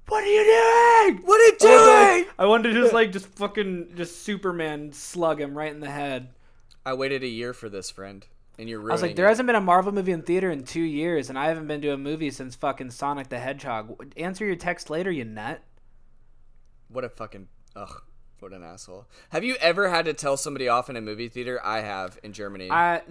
"What 0.09 0.23
are 0.23 0.27
you 0.27 0.43
doing? 0.43 1.25
What 1.25 1.39
are 1.39 1.45
you 1.45 1.57
doing? 1.59 2.25
like- 2.25 2.33
I 2.37 2.45
wanted 2.45 2.73
to 2.73 2.81
just 2.81 2.93
like 2.93 3.11
just 3.13 3.27
fucking 3.27 3.93
just 3.95 4.23
Superman 4.23 4.91
slug 4.91 5.39
him 5.39 5.57
right 5.57 5.71
in 5.71 5.79
the 5.79 5.89
head. 5.89 6.29
I 6.85 6.93
waited 6.93 7.23
a 7.23 7.27
year 7.27 7.53
for 7.53 7.69
this, 7.69 7.89
friend, 7.89 8.25
and 8.59 8.67
you're 8.67 8.81
I 8.81 8.93
was 8.93 9.01
like, 9.01 9.15
there 9.15 9.25
it. 9.27 9.29
hasn't 9.29 9.47
been 9.47 9.55
a 9.55 9.61
Marvel 9.61 9.93
movie 9.93 10.11
in 10.11 10.23
theater 10.23 10.51
in 10.51 10.63
two 10.65 10.81
years, 10.81 11.29
and 11.29 11.39
I 11.39 11.47
haven't 11.47 11.67
been 11.67 11.81
to 11.83 11.89
a 11.93 11.97
movie 11.97 12.31
since 12.31 12.55
fucking 12.57 12.91
Sonic 12.91 13.29
the 13.29 13.39
Hedgehog. 13.39 14.13
Answer 14.17 14.45
your 14.45 14.55
text 14.57 14.89
later, 14.89 15.09
you 15.09 15.23
nut. 15.23 15.61
What 16.89 17.03
a 17.03 17.09
fucking 17.09 17.47
ugh. 17.75 18.01
What 18.39 18.53
an 18.53 18.63
asshole. 18.63 19.07
Have 19.29 19.43
you 19.43 19.55
ever 19.59 19.89
had 19.89 20.05
to 20.05 20.13
tell 20.13 20.37
somebody 20.37 20.67
off 20.67 20.91
in 20.91 20.95
a 20.95 21.01
movie 21.01 21.27
theater? 21.27 21.59
I 21.63 21.81
have 21.81 22.19
in 22.21 22.33
Germany. 22.33 22.69
I, 22.69 23.01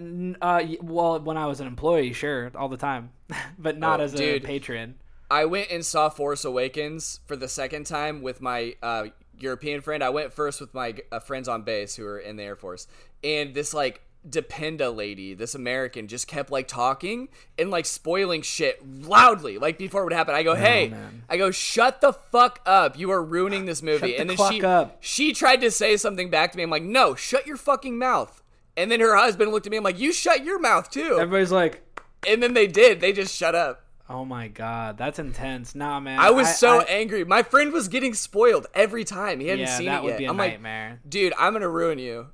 uh, 0.41 0.63
well, 0.81 1.19
when 1.19 1.35
I 1.35 1.47
was 1.47 1.59
an 1.59 1.67
employee, 1.67 2.13
sure, 2.13 2.49
all 2.55 2.69
the 2.69 2.77
time, 2.77 3.11
but 3.59 3.77
not 3.77 3.99
Oh, 3.99 4.03
as 4.03 4.15
a 4.19 4.39
patron. 4.39 4.95
I 5.29 5.43
went 5.43 5.69
and 5.69 5.85
saw 5.85 6.07
Force 6.07 6.45
Awakens 6.45 7.19
for 7.25 7.35
the 7.35 7.49
second 7.49 7.85
time 7.87 8.21
with 8.21 8.39
my 8.39 8.75
uh, 8.81 9.07
European 9.37 9.81
friend. 9.81 10.01
I 10.01 10.09
went 10.11 10.31
first 10.31 10.61
with 10.61 10.73
my 10.73 10.95
uh, 11.11 11.19
friends 11.19 11.49
on 11.49 11.63
base 11.63 11.97
who 11.97 12.05
were 12.05 12.19
in 12.19 12.37
the 12.37 12.43
Air 12.43 12.55
Force, 12.55 12.87
and 13.21 13.53
this 13.53 13.73
like 13.73 14.01
Dependa 14.27 14.93
lady, 14.95 15.33
this 15.33 15.55
American, 15.55 16.07
just 16.07 16.27
kept 16.27 16.51
like 16.51 16.67
talking 16.67 17.29
and 17.57 17.69
like 17.71 17.85
spoiling 17.85 18.41
shit 18.41 18.81
loudly, 18.85 19.57
like 19.57 19.77
before 19.77 20.01
it 20.01 20.03
would 20.05 20.13
happen. 20.13 20.35
I 20.35 20.43
go, 20.43 20.55
hey, 20.55 20.91
Oh. 20.93 20.97
I 21.29 21.37
go, 21.37 21.51
shut 21.51 22.01
the 22.01 22.13
fuck 22.13 22.59
up! 22.65 22.97
You 22.99 23.11
are 23.11 23.23
ruining 23.23 23.65
this 23.65 23.81
movie. 23.81 24.07
the 24.13 24.17
and 24.17 24.29
then 24.29 24.37
she 24.51 24.61
up. 24.63 24.97
she 24.99 25.33
tried 25.33 25.61
to 25.61 25.71
say 25.71 25.95
something 25.97 26.29
back 26.29 26.51
to 26.51 26.57
me. 26.57 26.63
I'm 26.63 26.69
like, 26.69 26.83
no, 26.83 27.15
shut 27.15 27.47
your 27.47 27.57
fucking 27.57 27.97
mouth. 27.97 28.43
And 28.75 28.91
then 28.91 28.99
her 28.99 29.15
husband 29.15 29.51
looked 29.51 29.65
at 29.65 29.71
me. 29.71 29.77
I'm 29.77 29.83
like, 29.83 29.99
you 29.99 30.11
shut 30.13 30.43
your 30.43 30.59
mouth 30.59 30.89
too. 30.89 31.17
Everybody's 31.19 31.51
like, 31.51 31.81
And 32.27 32.43
then 32.43 32.53
they 32.53 32.67
did. 32.67 32.99
They 32.99 33.13
just 33.13 33.35
shut 33.35 33.55
up. 33.55 33.83
"Oh 34.09 34.23
my 34.23 34.47
god, 34.47 34.97
that's 34.97 35.19
intense." 35.19 35.75
Nah, 35.75 35.99
man. 35.99 36.17
I 36.19 36.31
was 36.31 36.57
so 36.57 36.79
I- 36.79 36.83
angry. 36.85 37.25
My 37.25 37.43
friend 37.43 37.73
was 37.73 37.87
getting 37.89 38.13
spoiled 38.13 38.67
every 38.73 39.03
time. 39.03 39.39
He 39.41 39.47
hadn't 39.47 39.65
yeah, 39.65 39.77
seen 39.77 39.87
that 39.87 39.99
it 39.99 40.03
would 40.03 40.09
yet. 40.11 40.17
be 40.19 40.25
a 40.25 40.29
I'm 40.29 40.37
like, 40.37 40.61
dude, 41.09 41.33
I'm 41.37 41.51
gonna 41.53 41.67
ruin 41.69 41.99
you. 41.99 42.27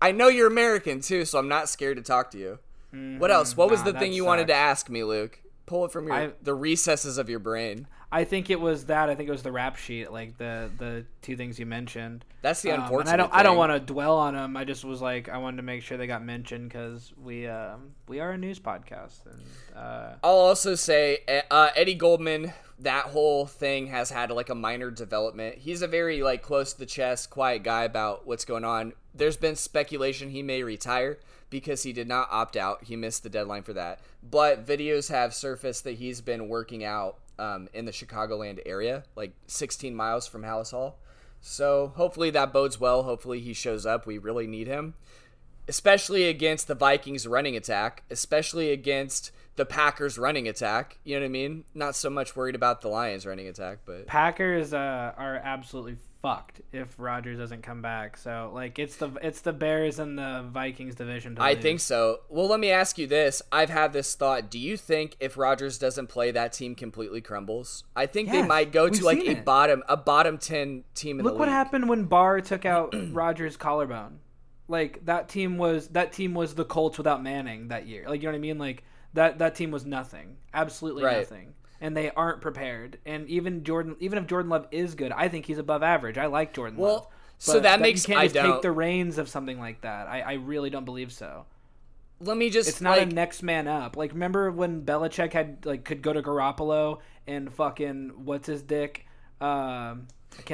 I 0.00 0.12
know 0.12 0.28
you're 0.28 0.46
American 0.46 1.00
too, 1.00 1.24
so 1.24 1.38
I'm 1.38 1.48
not 1.48 1.68
scared 1.68 1.96
to 1.96 2.02
talk 2.02 2.30
to 2.32 2.38
you. 2.38 2.58
What 3.18 3.30
else? 3.30 3.56
What 3.56 3.68
was 3.70 3.80
Mm-hmm. 3.80 3.88
Nah, 3.88 3.92
the 3.92 3.98
thing 3.98 4.12
you 4.12 4.24
wanted 4.24 4.46
to 4.48 4.54
ask 4.54 4.88
me, 4.88 5.04
Luke? 5.04 5.40
Pull 5.66 5.84
it 5.84 5.92
from 5.92 6.06
your 6.06 6.14
I- 6.16 6.32
the 6.42 6.54
recesses 6.54 7.18
of 7.18 7.28
your 7.28 7.38
brain. 7.40 7.86
I 8.10 8.24
think 8.24 8.48
it 8.48 8.58
was 8.58 8.86
that. 8.86 9.10
I 9.10 9.14
think 9.14 9.28
it 9.28 9.32
was 9.32 9.42
the 9.42 9.52
rap 9.52 9.76
sheet, 9.76 10.10
like 10.10 10.38
the 10.38 10.70
the 10.78 11.04
two 11.20 11.36
things 11.36 11.58
you 11.58 11.66
mentioned. 11.66 12.24
That's 12.40 12.62
the 12.62 12.70
Um, 12.70 12.80
unfortunate. 12.84 13.12
I 13.12 13.16
don't. 13.18 13.34
I 13.34 13.42
don't 13.42 13.58
want 13.58 13.72
to 13.72 13.80
dwell 13.80 14.16
on 14.16 14.32
them. 14.32 14.56
I 14.56 14.64
just 14.64 14.82
was 14.82 15.02
like, 15.02 15.28
I 15.28 15.36
wanted 15.36 15.58
to 15.58 15.62
make 15.62 15.82
sure 15.82 15.98
they 15.98 16.06
got 16.06 16.24
mentioned 16.24 16.70
because 16.70 17.12
we 17.22 17.46
um, 17.46 17.90
we 18.08 18.20
are 18.20 18.30
a 18.30 18.38
news 18.38 18.58
podcast, 18.58 19.26
and 19.26 19.42
uh, 19.76 20.14
I'll 20.24 20.30
also 20.36 20.74
say 20.74 21.18
uh, 21.28 21.42
uh, 21.52 21.68
Eddie 21.76 21.94
Goldman. 21.96 22.54
That 22.80 23.06
whole 23.06 23.46
thing 23.46 23.88
has 23.88 24.10
had 24.10 24.30
like 24.30 24.50
a 24.50 24.54
minor 24.54 24.90
development. 24.90 25.58
He's 25.58 25.82
a 25.82 25.88
very 25.88 26.22
like 26.22 26.42
close 26.42 26.72
to 26.72 26.78
the 26.78 26.86
chest, 26.86 27.30
quiet 27.30 27.62
guy 27.62 27.84
about 27.84 28.26
what's 28.26 28.44
going 28.44 28.64
on. 28.64 28.92
There's 29.14 29.36
been 29.36 29.56
speculation 29.56 30.30
he 30.30 30.42
may 30.42 30.62
retire 30.62 31.18
because 31.50 31.82
he 31.82 31.92
did 31.92 32.06
not 32.06 32.28
opt 32.30 32.56
out. 32.56 32.84
He 32.84 32.94
missed 32.94 33.22
the 33.22 33.30
deadline 33.30 33.62
for 33.62 33.72
that. 33.72 34.00
But 34.22 34.66
videos 34.66 35.10
have 35.10 35.34
surfaced 35.34 35.84
that 35.84 35.96
he's 35.96 36.20
been 36.20 36.48
working 36.48 36.84
out 36.84 37.18
um, 37.38 37.68
in 37.72 37.84
the 37.84 37.92
Chicagoland 37.92 38.60
area, 38.64 39.04
like 39.16 39.32
16 39.46 39.94
miles 39.94 40.26
from 40.26 40.42
Halas 40.42 40.70
Hall. 40.70 40.98
So 41.40 41.92
hopefully 41.96 42.30
that 42.30 42.52
bodes 42.52 42.78
well. 42.78 43.04
Hopefully 43.04 43.40
he 43.40 43.54
shows 43.54 43.86
up. 43.86 44.06
We 44.06 44.18
really 44.18 44.46
need 44.46 44.66
him 44.66 44.94
especially 45.68 46.26
against 46.26 46.66
the 46.66 46.74
Vikings 46.74 47.26
running 47.26 47.54
attack, 47.54 48.02
especially 48.10 48.72
against 48.72 49.30
the 49.58 49.66
Packers 49.66 50.16
running 50.16 50.46
attack. 50.48 50.98
You 51.04 51.16
know 51.16 51.22
what 51.22 51.26
I 51.26 51.30
mean? 51.30 51.64
Not 51.74 51.96
so 51.96 52.08
much 52.08 52.36
worried 52.36 52.54
about 52.54 52.80
the 52.80 52.88
Lions 52.88 53.26
running 53.26 53.48
attack, 53.48 53.80
but 53.84 54.06
Packers 54.06 54.72
uh, 54.72 55.12
are 55.18 55.34
absolutely 55.42 55.96
fucked 56.22 56.60
if 56.72 56.94
Rodgers 56.96 57.38
doesn't 57.38 57.62
come 57.62 57.82
back. 57.82 58.16
So 58.16 58.52
like, 58.54 58.78
it's 58.78 58.96
the 58.96 59.10
it's 59.20 59.40
the 59.40 59.52
Bears 59.52 59.98
and 59.98 60.16
the 60.16 60.44
Vikings 60.48 60.94
division. 60.94 61.34
To 61.34 61.42
I 61.42 61.54
lose. 61.54 61.62
think 61.62 61.80
so. 61.80 62.20
Well, 62.28 62.46
let 62.46 62.60
me 62.60 62.70
ask 62.70 62.98
you 62.98 63.08
this. 63.08 63.42
I've 63.50 63.68
had 63.68 63.92
this 63.92 64.14
thought. 64.14 64.48
Do 64.48 64.60
you 64.60 64.76
think 64.76 65.16
if 65.18 65.36
Rodgers 65.36 65.76
doesn't 65.76 66.06
play, 66.06 66.30
that 66.30 66.52
team 66.52 66.76
completely 66.76 67.20
crumbles? 67.20 67.82
I 67.96 68.06
think 68.06 68.30
they 68.30 68.42
might 68.42 68.70
go 68.70 68.88
to 68.88 69.04
like 69.04 69.18
a 69.18 69.32
it. 69.32 69.44
bottom 69.44 69.82
a 69.88 69.96
bottom 69.96 70.38
10 70.38 70.84
team 70.94 71.18
in 71.18 71.24
Look 71.24 71.34
what 71.36 71.48
league. 71.48 71.52
happened 71.52 71.88
when 71.88 72.04
Barr 72.04 72.40
took 72.40 72.64
out 72.64 72.94
Rodgers' 73.12 73.56
collarbone. 73.56 74.20
Like 74.68 75.04
that 75.06 75.28
team 75.28 75.58
was 75.58 75.88
that 75.88 76.12
team 76.12 76.34
was 76.34 76.54
the 76.54 76.64
Colts 76.64 76.96
without 76.96 77.24
Manning 77.24 77.68
that 77.68 77.88
year. 77.88 78.04
Like 78.08 78.22
you 78.22 78.28
know 78.28 78.32
what 78.32 78.38
I 78.38 78.40
mean? 78.40 78.58
Like 78.58 78.84
that 79.14 79.38
that 79.38 79.54
team 79.54 79.70
was 79.70 79.84
nothing, 79.86 80.36
absolutely 80.54 81.04
Right. 81.04 81.18
nothing, 81.18 81.54
and 81.80 81.96
they 81.96 82.10
aren't 82.10 82.40
prepared. 82.40 82.98
And 83.06 83.28
even 83.28 83.64
Jordan, 83.64 83.96
even 84.00 84.18
if 84.18 84.26
Jordan 84.26 84.50
Love 84.50 84.66
is 84.70 84.94
good, 84.94 85.12
I 85.12 85.28
think 85.28 85.46
he's 85.46 85.58
above 85.58 85.82
average. 85.82 86.18
I 86.18 86.26
like 86.26 86.52
Jordan 86.52 86.78
Well, 86.78 86.92
Love. 86.94 87.06
so 87.38 87.52
But 87.54 87.62
that 87.64 87.80
makes- 87.80 88.06
you 88.06 88.14
can't 88.14 88.20
I 88.20 88.24
just 88.26 88.34
don't- 88.34 88.52
take 88.54 88.62
the 88.62 88.72
reins 88.72 89.18
of 89.18 89.28
something 89.28 89.58
like 89.58 89.80
that. 89.82 90.08
I, 90.08 90.20
I 90.20 90.32
really 90.34 90.70
don't 90.70 90.84
believe 90.84 91.12
so. 91.12 91.46
Let 92.20 92.36
me 92.36 92.50
just 92.50 92.68
It's 92.68 92.80
not 92.80 92.98
like 92.98 93.10
a 93.10 93.14
next 93.14 93.42
man 93.44 93.68
up. 93.68 93.96
Like 93.96 94.12
remember 94.12 94.50
when 94.50 94.82
Belichick 94.84 95.32
had 95.32 95.64
like 95.64 95.84
could 95.84 96.02
go 96.02 96.12
to 96.12 96.20
Garoppolo 96.20 96.98
and 97.28 97.52
fucking 97.52 98.24
what's 98.24 98.48
his 98.48 98.62
dick. 98.62 99.06
Um, 99.40 100.08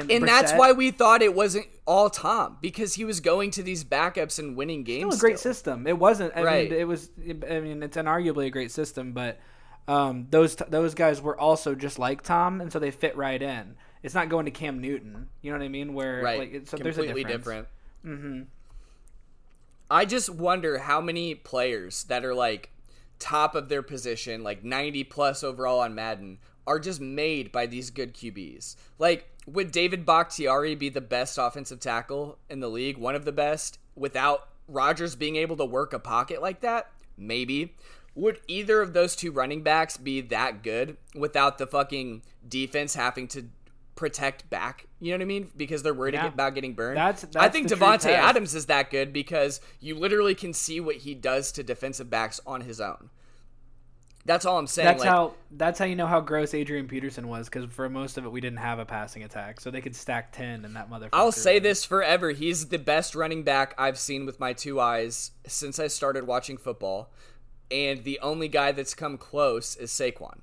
And 0.09 0.27
that's 0.27 0.51
why 0.53 0.71
we 0.71 0.91
thought 0.91 1.21
it 1.21 1.35
wasn't 1.35 1.67
all 1.85 2.09
Tom 2.09 2.57
because 2.61 2.95
he 2.95 3.05
was 3.05 3.19
going 3.19 3.51
to 3.51 3.63
these 3.63 3.83
backups 3.83 4.39
and 4.39 4.57
winning 4.57 4.83
games. 4.83 5.15
still 5.15 5.27
a 5.27 5.29
great 5.29 5.39
still. 5.39 5.53
system. 5.53 5.87
It 5.87 5.97
wasn't. 5.97 6.35
I 6.35 6.43
Right. 6.43 6.69
mean, 6.69 6.79
it 6.79 6.87
was. 6.87 7.09
I 7.19 7.59
mean, 7.59 7.83
it's 7.83 7.95
unarguably 7.95 8.47
a 8.47 8.49
great 8.49 8.71
system, 8.71 9.13
but 9.13 9.39
um, 9.87 10.27
those 10.31 10.55
those 10.55 10.95
guys 10.95 11.21
were 11.21 11.39
also 11.39 11.75
just 11.75 11.99
like 11.99 12.23
Tom, 12.23 12.61
and 12.61 12.73
so 12.73 12.79
they 12.79 12.91
fit 12.91 13.15
right 13.15 13.41
in. 13.41 13.75
It's 14.01 14.15
not 14.15 14.29
going 14.29 14.45
to 14.45 14.51
Cam 14.51 14.81
Newton. 14.81 15.29
You 15.41 15.51
know 15.51 15.57
what 15.57 15.65
I 15.65 15.69
mean? 15.69 15.93
Where 15.93 16.21
right 16.21 16.39
like 16.39 16.53
it's, 16.53 16.71
so 16.71 16.77
there's 16.77 16.97
a 16.97 17.03
completely 17.03 17.23
difference. 17.23 17.67
different 17.67 17.67
mm-hmm. 18.05 18.41
i 19.89 20.05
just 20.05 20.29
wonder 20.29 20.79
how 20.79 21.01
many 21.01 21.35
players 21.35 22.03
that 22.05 22.23
are 22.23 22.35
like 22.35 22.69
top 23.19 23.55
of 23.55 23.69
their 23.69 23.81
position 23.81 24.43
like 24.43 24.63
90 24.63 25.03
plus 25.05 25.43
overall 25.43 25.79
on 25.79 25.95
madden 25.95 26.37
are 26.67 26.79
just 26.79 26.99
made 27.01 27.51
by 27.51 27.65
these 27.65 27.89
good 27.89 28.13
qbs 28.13 28.75
like 28.99 29.29
would 29.45 29.71
david 29.71 30.05
bakhtiari 30.05 30.75
be 30.75 30.89
the 30.89 31.01
best 31.01 31.37
offensive 31.37 31.79
tackle 31.79 32.37
in 32.49 32.59
the 32.59 32.67
league 32.69 32.97
one 32.97 33.15
of 33.15 33.25
the 33.25 33.31
best 33.31 33.77
without 33.95 34.49
Rodgers 34.67 35.15
being 35.15 35.35
able 35.35 35.55
to 35.57 35.65
work 35.65 35.93
a 35.93 35.99
pocket 35.99 36.41
like 36.41 36.61
that 36.61 36.89
maybe 37.17 37.75
would 38.15 38.39
either 38.47 38.81
of 38.81 38.93
those 38.93 39.15
two 39.15 39.31
running 39.31 39.61
backs 39.61 39.97
be 39.97 40.21
that 40.21 40.63
good 40.63 40.97
without 41.13 41.57
the 41.57 41.67
fucking 41.67 42.23
defense 42.47 42.95
having 42.95 43.27
to 43.27 43.43
protect 43.95 44.49
back? 44.49 44.87
You 44.99 45.11
know 45.11 45.17
what 45.17 45.21
I 45.23 45.25
mean? 45.25 45.51
Because 45.55 45.83
they're 45.83 45.93
worried 45.93 46.13
Yeah. 46.13 46.27
about 46.27 46.55
getting 46.55 46.73
burned. 46.73 46.97
That's- 46.97 47.25
I 47.35 47.49
think 47.49 47.67
Davante. 47.67 48.09
Adams 48.09 48.55
is 48.55 48.65
that 48.67 48.89
good 48.89 49.11
because 49.13 49.59
you 49.81 49.95
literally 49.95 50.33
can 50.33 50.53
see 50.53 50.79
what 50.79 50.97
he 50.97 51.13
does 51.13 51.51
to 51.53 51.63
defensive 51.63 52.09
backs 52.09 52.39
on 52.47 52.61
his 52.61 52.79
own. 52.79 53.09
That's 54.25 54.45
all 54.45 54.57
I'm 54.57 54.67
saying. 54.67 54.87
That's 54.87 55.01
like, 55.01 55.09
how. 55.09 55.33
That's 55.51 55.77
how 55.77 55.85
you 55.85 55.95
know 55.95 56.07
how 56.07 56.19
gross 56.19 56.53
Adrian 56.53 56.87
Peterson 56.87 57.27
was, 57.27 57.47
because 57.47 57.71
for 57.71 57.87
most 57.89 58.17
of 58.17 58.25
it 58.25 58.31
we 58.31 58.41
didn't 58.41 58.59
have 58.59 58.79
a 58.79 58.85
passing 58.85 59.23
attack, 59.23 59.61
so 59.61 59.69
they 59.69 59.81
could 59.81 59.95
stack 59.95 60.31
ten, 60.31 60.65
and 60.65 60.75
that 60.75 60.89
motherfucker. 60.89 61.09
I'll 61.13 61.31
say 61.31 61.59
this 61.59 61.85
forever. 61.85 62.31
He's 62.31 62.67
the 62.69 62.79
best 62.79 63.13
running 63.15 63.43
back 63.43 63.75
I've 63.77 63.99
seen 63.99 64.25
with 64.25 64.39
my 64.39 64.53
two 64.53 64.79
eyes 64.79 65.31
since 65.45 65.79
I 65.79 65.87
started 65.87 66.25
watching 66.25 66.57
football. 66.57 67.11
And 67.71 68.03
the 68.03 68.19
only 68.19 68.47
guy 68.47 68.73
that's 68.73 68.93
come 68.93 69.17
close 69.17 69.75
is 69.75 69.89
Saquon. 69.89 70.41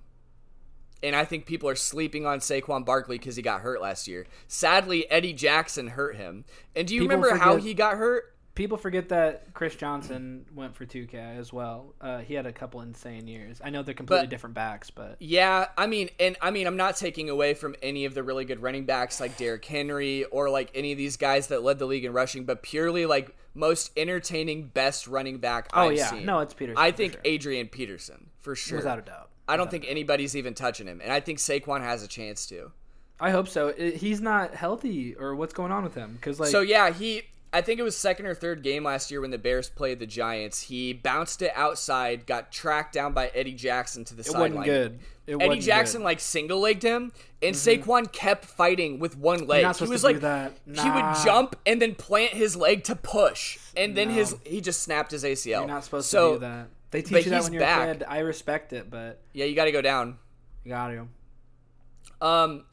And 1.04 1.14
I 1.14 1.24
think 1.24 1.46
people 1.46 1.68
are 1.68 1.76
sleeping 1.76 2.26
on 2.26 2.40
Saquon 2.40 2.84
Barkley 2.84 3.16
because 3.16 3.36
he 3.36 3.42
got 3.42 3.60
hurt 3.60 3.80
last 3.80 4.08
year. 4.08 4.26
Sadly, 4.48 5.08
Eddie 5.08 5.32
Jackson 5.32 5.88
hurt 5.88 6.16
him. 6.16 6.44
And 6.74 6.88
do 6.88 6.94
you 6.94 7.02
People 7.02 7.18
remember 7.18 7.36
how 7.36 7.56
he 7.56 7.74
got 7.74 7.96
hurt? 7.96 8.31
People 8.54 8.76
forget 8.76 9.08
that 9.08 9.54
Chris 9.54 9.74
Johnson 9.76 10.44
went 10.54 10.76
for 10.76 10.84
2K 10.84 11.38
as 11.38 11.54
well. 11.54 11.94
Uh, 12.02 12.18
he 12.18 12.34
had 12.34 12.44
a 12.44 12.52
couple 12.52 12.82
insane 12.82 13.26
years. 13.26 13.62
I 13.64 13.70
know 13.70 13.82
they're 13.82 13.94
completely 13.94 14.24
But- 14.26 14.30
different 14.30 14.54
backs, 14.54 14.90
but 14.90 15.16
Yeah, 15.20 15.68
I 15.78 15.86
mean, 15.86 16.10
and 16.20 16.36
I 16.42 16.50
mean, 16.50 16.66
I'm 16.66 16.76
not 16.76 16.96
taking 16.96 17.30
away 17.30 17.54
from 17.54 17.74
any 17.82 18.04
of 18.04 18.12
the 18.14 18.22
really 18.22 18.44
good 18.44 18.60
running 18.60 18.84
backs 18.84 19.20
like 19.20 19.38
Derrick 19.38 19.64
Henry 19.64 20.24
or 20.26 20.50
like 20.50 20.70
any 20.74 20.92
of 20.92 20.98
these 20.98 21.16
guys 21.16 21.46
that 21.46 21.62
led 21.62 21.78
the 21.78 21.86
league 21.86 22.04
in 22.04 22.12
rushing, 22.12 22.44
but 22.44 22.62
purely 22.62 23.06
like 23.06 23.34
most 23.54 23.90
entertaining, 23.96 24.66
best 24.68 25.06
running 25.08 25.38
back 25.38 25.70
Oh, 25.72 25.88
I've 25.88 25.96
yeah. 25.96 26.10
seen. 26.10 26.26
No, 26.26 26.40
it's 26.40 26.52
Peterson 26.52 26.76
I 26.82 26.90
think 26.90 27.12
sure. 27.12 27.20
Adrian 27.24 27.68
Peterson 27.68 28.28
for 28.38 28.54
sure, 28.54 28.76
without 28.78 28.98
a 28.98 29.02
doubt. 29.02 29.30
I 29.48 29.56
don't 29.56 29.70
think 29.70 29.86
anybody's 29.88 30.36
even 30.36 30.52
touching 30.52 30.86
him, 30.86 31.00
and 31.02 31.10
I 31.10 31.20
think 31.20 31.38
Saquon 31.38 31.80
has 31.80 32.02
a 32.02 32.08
chance 32.08 32.44
to. 32.48 32.70
I 33.18 33.30
hope 33.30 33.48
so. 33.48 33.72
He's 33.72 34.20
not 34.20 34.54
healthy, 34.54 35.14
or 35.14 35.34
what's 35.36 35.54
going 35.54 35.72
on 35.72 35.84
with 35.84 35.94
him? 35.94 36.14
Because 36.14 36.38
like, 36.38 36.50
so 36.50 36.60
yeah, 36.60 36.90
he. 36.90 37.22
I 37.54 37.60
think 37.60 37.78
it 37.78 37.82
was 37.82 37.94
second 37.96 38.26
or 38.26 38.34
third 38.34 38.62
game 38.62 38.84
last 38.84 39.10
year 39.10 39.20
when 39.20 39.30
the 39.30 39.36
Bears 39.38 39.68
played 39.68 39.98
the 39.98 40.06
Giants. 40.06 40.62
He 40.62 40.92
bounced 40.94 41.42
it 41.42 41.52
outside, 41.54 42.24
got 42.26 42.50
tracked 42.50 42.94
down 42.94 43.12
by 43.12 43.28
Eddie 43.34 43.52
Jackson 43.52 44.04
to 44.06 44.14
the 44.14 44.24
sideline. 44.24 44.52
it 44.52 44.56
wasn't 44.56 44.66
good. 44.66 45.00
It 45.26 45.34
Eddie 45.36 45.46
wasn't 45.48 45.64
Jackson 45.64 46.00
good. 46.00 46.04
like 46.06 46.20
single 46.20 46.60
legged 46.60 46.82
him, 46.82 47.12
and 47.42 47.54
Saquon 47.54 48.10
kept 48.10 48.46
fighting 48.46 48.98
with 48.98 49.16
one 49.18 49.46
leg. 49.46 49.66
He 49.76 49.84
was 49.86 50.02
like 50.02 50.20
that. 50.20 50.52
he 50.66 50.90
would 50.90 51.14
jump 51.24 51.54
and 51.66 51.80
then 51.80 51.94
plant 51.94 52.32
his 52.32 52.56
leg 52.56 52.84
to 52.84 52.96
push, 52.96 53.58
and 53.76 53.94
then 53.96 54.08
No. 54.08 54.14
his 54.14 54.34
he 54.44 54.60
just 54.62 54.82
snapped 54.82 55.10
his 55.10 55.22
ACL. 55.22 55.60
You're 55.60 55.66
not 55.68 55.84
supposed 55.84 56.08
so, 56.08 56.32
to 56.34 56.36
do 56.36 56.40
that. 56.40 56.68
They 56.90 57.02
teach 57.02 57.24
you 57.26 57.30
that 57.32 57.42
when 57.42 57.52
you're 57.52 57.60
back. 57.60 57.88
a 57.88 57.92
kid. 57.98 58.04
I 58.08 58.18
respect 58.20 58.72
it, 58.72 58.90
but 58.90 59.20
Yeah, 59.32 59.44
you 59.44 59.54
got 59.54 59.64
to 59.66 59.72
go 59.72 59.80
down. 59.82 60.18
you 60.64 60.70
got 60.70 60.88
to. 60.88 62.26
Um, 62.26 62.64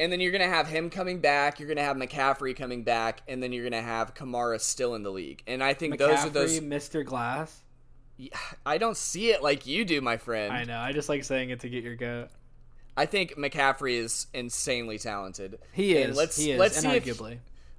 and 0.00 0.10
then 0.10 0.20
you're 0.20 0.32
gonna 0.32 0.48
have 0.48 0.66
him 0.66 0.90
coming 0.90 1.20
back. 1.20 1.60
You're 1.60 1.68
gonna 1.68 1.84
have 1.84 1.96
McCaffrey 1.96 2.56
coming 2.56 2.82
back, 2.82 3.22
and 3.28 3.40
then 3.40 3.52
you're 3.52 3.62
gonna 3.64 3.80
have 3.82 4.14
Kamara 4.14 4.60
still 4.60 4.96
in 4.96 5.04
the 5.04 5.10
league. 5.10 5.42
And 5.46 5.62
I 5.62 5.74
think 5.74 5.98
those 5.98 6.18
are 6.24 6.30
those. 6.30 6.58
Mr. 6.58 7.04
Glass. 7.04 7.60
I 8.66 8.76
don't 8.78 8.96
see 8.96 9.30
it 9.30 9.42
like 9.42 9.66
you 9.66 9.84
do, 9.84 10.00
my 10.00 10.16
friend. 10.16 10.52
I 10.52 10.64
know. 10.64 10.78
I 10.78 10.92
just 10.92 11.08
like 11.08 11.24
saying 11.24 11.50
it 11.50 11.60
to 11.60 11.68
get 11.68 11.82
your 11.84 11.96
goat. 11.96 12.28
I 12.96 13.06
think 13.06 13.36
McCaffrey 13.36 13.94
is 13.94 14.26
insanely 14.34 14.98
talented. 14.98 15.58
He 15.72 15.96
And 15.96 16.10
is. 16.10 16.16
let's 16.16 16.36
he 16.36 16.50
is. 16.52 16.58
let's 16.58 16.76
see 16.78 16.88
if 16.88 17.20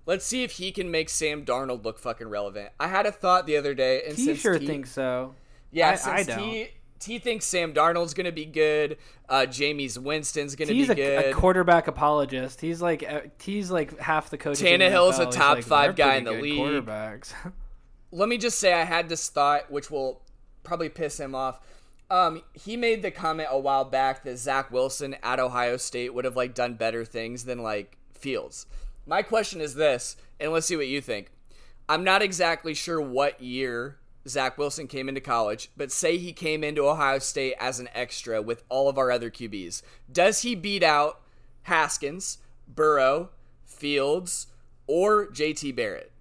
let's 0.08 0.26
see 0.26 0.44
if 0.44 0.54
he 0.54 0.72
can 0.72 0.90
make 0.90 1.10
Sam 1.10 1.46
Darnold 1.46 1.84
look 1.84 2.00
fucking 2.00 2.28
relevant. 2.28 2.70
I 2.80 2.88
had 2.88 3.06
a 3.06 3.12
thought 3.12 3.46
the 3.46 3.58
other 3.58 3.74
day, 3.76 4.02
and 4.08 4.18
he 4.18 4.34
sure 4.36 4.58
T- 4.58 4.66
thinks 4.66 4.92
so. 4.92 5.36
yeah, 5.72 5.92
I- 5.92 5.96
since 5.96 6.30
I 6.30 6.40
T, 6.40 6.70
T 7.02 7.20
thinks 7.20 7.46
Sam 7.46 7.74
Darnold's 7.74 8.14
gonna 8.14 8.32
be 8.32 8.46
good, 8.46 8.98
uh, 9.28 9.46
Jameis 9.48 9.98
Winston's 9.98 10.56
gonna 10.56 10.72
be 10.72 10.84
a, 10.84 10.96
good. 10.96 11.26
a 11.26 11.34
quarterback 11.34 11.88
apologist. 11.88 12.62
He's 12.62 12.82
like 12.82 13.04
uh, 13.08 13.22
he's 13.42 13.72
like 13.72 13.98
half 14.00 14.30
the 14.30 14.38
the 14.38 14.50
Tannehill's 14.52 15.20
a 15.20 15.26
top 15.26 15.58
like, 15.58 15.66
five 15.66 15.96
guy 15.96 16.16
in 16.16 16.24
the 16.24 16.32
league." 16.32 16.60
Quarterbacks. 16.60 17.34
let 18.12 18.30
me 18.30 18.38
just 18.38 18.60
say 18.60 18.74
I 18.74 18.84
had 18.84 19.10
this 19.10 19.30
thought, 19.30 19.72
which 19.72 19.90
will 19.90 20.22
probably 20.64 20.90
piss 20.90 21.20
him 21.20 21.34
off. 21.34 21.60
Um, 22.10 22.44
he 22.54 22.76
made 22.76 23.02
the 23.02 23.12
comment 23.12 23.50
a 23.52 23.58
while 23.58 23.86
back 23.86 24.24
that 24.26 24.38
Zach 24.38 24.70
Wilson 24.70 25.16
at 25.24 25.40
Ohio 25.40 25.78
State 25.78 26.14
would 26.14 26.26
have 26.26 26.36
like 26.36 26.54
done 26.54 26.76
better 26.76 27.06
things 27.06 27.46
than 27.46 27.60
like 27.60 27.98
Fields. 28.14 28.68
My 29.06 29.24
question 29.24 29.62
is 29.62 29.76
this, 29.76 30.16
and 30.40 30.52
let's 30.52 30.68
see 30.68 30.76
what 30.76 30.88
you 30.88 31.02
think. 31.02 31.32
I'm 31.90 32.04
not 32.04 32.22
exactly 32.22 32.74
sure 32.74 33.02
what 33.02 33.42
year 33.42 33.98
Zach 34.28 34.58
Wilson 34.58 34.88
came 34.88 35.10
into 35.10 35.22
college, 35.22 35.70
but 35.76 35.92
say 35.92 36.18
he 36.18 36.34
came 36.34 36.64
into 36.64 36.88
Ohio 36.88 37.20
State 37.20 37.56
as 37.60 37.80
an 37.80 37.90
extra 37.94 38.42
with 38.42 38.64
all 38.70 38.88
of 38.88 38.98
our 38.98 39.12
other 39.12 39.32
QBs. 39.32 39.82
Does 40.12 40.42
he 40.44 40.56
beat 40.56 40.84
out 40.84 41.22
Haskins, 41.64 42.38
Burrow, 42.68 43.30
Fields, 43.66 44.48
or 44.88 45.28
JT 45.28 45.76
Barrett? 45.76 46.12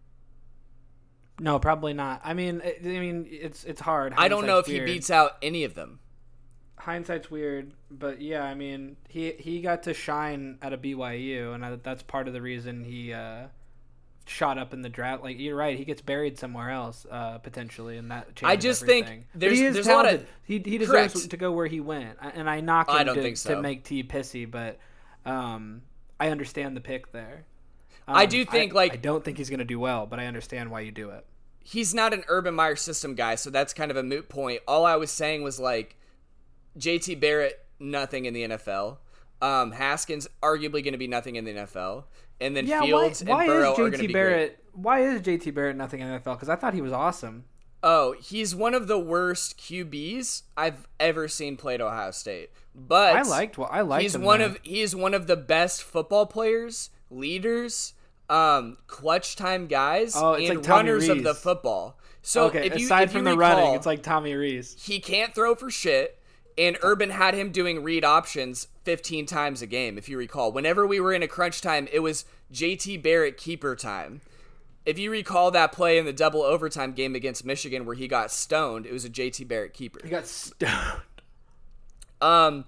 no, 1.40 1.58
probably 1.58 1.94
not. 1.94 2.20
I 2.22 2.34
mean, 2.34 2.60
I 2.62 2.86
mean, 2.86 3.26
it's 3.30 3.64
it's 3.64 3.80
hard. 3.80 4.12
I 4.16 4.28
don't 4.28 4.46
know 4.46 4.58
if 4.58 4.66
Hindsight's 4.66 4.88
he 4.88 4.94
beats 4.94 5.10
out 5.10 5.36
any 5.40 5.64
of 5.64 5.74
them. 5.74 5.98
hindsight's 6.76 7.30
weird, 7.30 7.72
but 7.90 8.20
yeah, 8.20 8.44
I 8.44 8.54
mean, 8.54 8.96
he 9.08 9.32
he 9.32 9.62
got 9.62 9.82
to 9.84 9.94
shine 9.94 10.58
at 10.60 10.72
a 10.74 10.78
BYU, 10.78 11.54
and 11.54 11.82
that's 11.82 12.02
part 12.02 12.28
of 12.28 12.34
the 12.34 12.42
reason 12.42 12.84
he 12.84 13.12
uh, 13.14 13.46
shot 14.30 14.58
up 14.58 14.72
in 14.72 14.80
the 14.82 14.88
draft. 14.88 15.22
Like 15.24 15.38
you're 15.40 15.56
right, 15.56 15.76
he 15.76 15.84
gets 15.84 16.00
buried 16.00 16.38
somewhere 16.38 16.70
else 16.70 17.04
uh, 17.10 17.38
potentially, 17.38 17.96
and 17.98 18.10
that 18.12 18.36
changes 18.36 18.52
I 18.52 18.56
just 18.56 18.84
think 18.86 19.06
everything. 19.06 19.24
But 19.32 19.40
there's- 19.40 19.58
he 19.58 19.64
is 19.66 19.74
there's 19.74 19.86
a 19.88 19.92
lot 19.94 20.12
of- 20.14 20.24
he 20.44 20.54
he 20.64 20.78
deserves 20.78 21.12
Correct. 21.14 21.30
to 21.30 21.36
go 21.36 21.52
where 21.52 21.66
he 21.66 21.80
went, 21.80 22.16
and 22.22 22.48
I 22.48 22.60
knock 22.60 22.88
him 22.88 22.96
I 22.96 23.02
don't 23.04 23.16
to, 23.16 23.22
think 23.22 23.36
so. 23.36 23.54
to 23.56 23.60
make 23.60 23.84
T 23.84 24.02
pissy, 24.04 24.48
but 24.50 24.78
um, 25.26 25.82
I 26.18 26.28
understand 26.28 26.76
the 26.76 26.80
pick 26.80 27.10
there. 27.12 27.44
I 28.08 28.24
Um, 28.24 28.28
do 28.30 28.44
think, 28.44 28.72
like- 28.72 28.92
I 28.92 28.96
don't 28.96 29.24
think 29.24 29.36
he's 29.38 29.50
gonna 29.50 29.64
do 29.64 29.78
well, 29.80 30.06
but 30.06 30.18
I 30.20 30.26
understand 30.26 30.70
why 30.70 30.80
you 30.80 30.92
do 30.92 31.10
it. 31.10 31.24
he's 31.62 31.92
not 31.94 32.12
an 32.14 32.24
Urban 32.28 32.54
Meyer 32.54 32.74
system 32.76 33.14
guy, 33.14 33.34
so 33.34 33.50
that's 33.50 33.72
kind 33.74 33.90
of 33.90 33.96
a 33.96 34.02
moot 34.02 34.28
point. 34.28 34.60
All 34.66 34.84
I 34.86 34.96
was 34.96 35.10
saying 35.10 35.42
was 35.42 35.60
like 35.60 35.96
JT 36.78 37.14
Barrett, 37.20 37.64
nothing 37.78 38.24
in 38.24 38.34
the 38.34 38.42
NFL. 38.44 38.98
Um, 39.42 39.72
Haskins 39.72 40.28
arguably 40.42 40.82
going 40.84 40.92
to 40.92 40.98
be 40.98 41.08
nothing 41.08 41.36
in 41.36 41.44
the 41.44 41.52
NFL, 41.52 42.04
and 42.40 42.54
then 42.56 42.66
Yeah, 42.66 42.82
Fields 42.82 43.24
why 43.24 43.44
and 43.44 43.48
Burrow 43.52 43.72
is 43.72 43.78
are 43.78 43.82
going 43.82 43.92
to 43.92 43.98
JT 43.98 44.06
be 44.06 44.12
Barrett? 44.12 44.60
great. 44.72 44.84
Why 44.84 45.00
is 45.00 45.20
JT 45.22 45.54
Barrett 45.54 45.76
nothing 45.76 46.00
in 46.00 46.08
the 46.10 46.18
NFL? 46.18 46.34
Because 46.36 46.48
I 46.48 46.56
thought 46.56 46.74
he 46.74 46.80
was 46.82 46.92
awesome. 46.92 47.44
Oh, 47.82 48.14
he's 48.20 48.54
one 48.54 48.74
of 48.74 48.88
the 48.88 48.98
worst 48.98 49.58
QBs 49.58 50.42
I've 50.56 50.86
ever 50.98 51.28
seen 51.28 51.56
play 51.56 51.74
at 51.74 51.80
Ohio 51.80 52.10
State. 52.10 52.50
But 52.74 53.16
I 53.16 53.22
liked 53.22 53.56
well, 53.56 53.68
I 53.72 53.80
liked 53.80 54.02
he's 54.02 54.14
him 54.14 54.22
one 54.22 54.42
of 54.42 54.58
he's 54.62 54.94
one 54.94 55.14
of 55.14 55.26
the 55.26 55.36
best 55.36 55.82
football 55.82 56.26
players, 56.26 56.90
leaders, 57.10 57.94
um, 58.28 58.76
clutch 58.86 59.34
time 59.36 59.66
guys, 59.66 60.14
Oh, 60.14 60.34
it's 60.34 60.50
and 60.50 60.58
like 60.58 60.68
runners 60.68 61.08
of 61.08 61.22
the 61.22 61.34
football. 61.34 61.98
So 62.22 62.48
okay. 62.48 62.66
if 62.66 62.78
you, 62.78 62.84
aside 62.84 63.04
if 63.04 63.12
from 63.12 63.24
the 63.24 63.30
recall, 63.36 63.56
running, 63.56 63.74
it's 63.74 63.86
like 63.86 64.02
Tommy 64.02 64.34
Reese. 64.34 64.76
he 64.84 65.00
can't 65.00 65.34
throw 65.34 65.54
for 65.54 65.70
shit. 65.70 66.19
And 66.60 66.76
Urban 66.82 67.08
had 67.08 67.32
him 67.32 67.52
doing 67.52 67.82
read 67.82 68.04
options 68.04 68.68
15 68.84 69.24
times 69.24 69.62
a 69.62 69.66
game, 69.66 69.96
if 69.96 70.10
you 70.10 70.18
recall. 70.18 70.52
Whenever 70.52 70.86
we 70.86 71.00
were 71.00 71.14
in 71.14 71.22
a 71.22 71.26
crunch 71.26 71.62
time, 71.62 71.88
it 71.90 72.00
was 72.00 72.26
JT 72.52 73.02
Barrett 73.02 73.38
keeper 73.38 73.74
time. 73.74 74.20
If 74.84 74.98
you 74.98 75.10
recall 75.10 75.50
that 75.52 75.72
play 75.72 75.96
in 75.96 76.04
the 76.04 76.12
double 76.12 76.42
overtime 76.42 76.92
game 76.92 77.14
against 77.14 77.46
Michigan 77.46 77.86
where 77.86 77.96
he 77.96 78.06
got 78.06 78.30
stoned, 78.30 78.84
it 78.84 78.92
was 78.92 79.06
a 79.06 79.10
JT 79.10 79.48
Barrett 79.48 79.72
keeper. 79.72 80.00
He 80.04 80.10
got 80.10 80.26
stoned. 80.26 81.00
Um, 82.20 82.66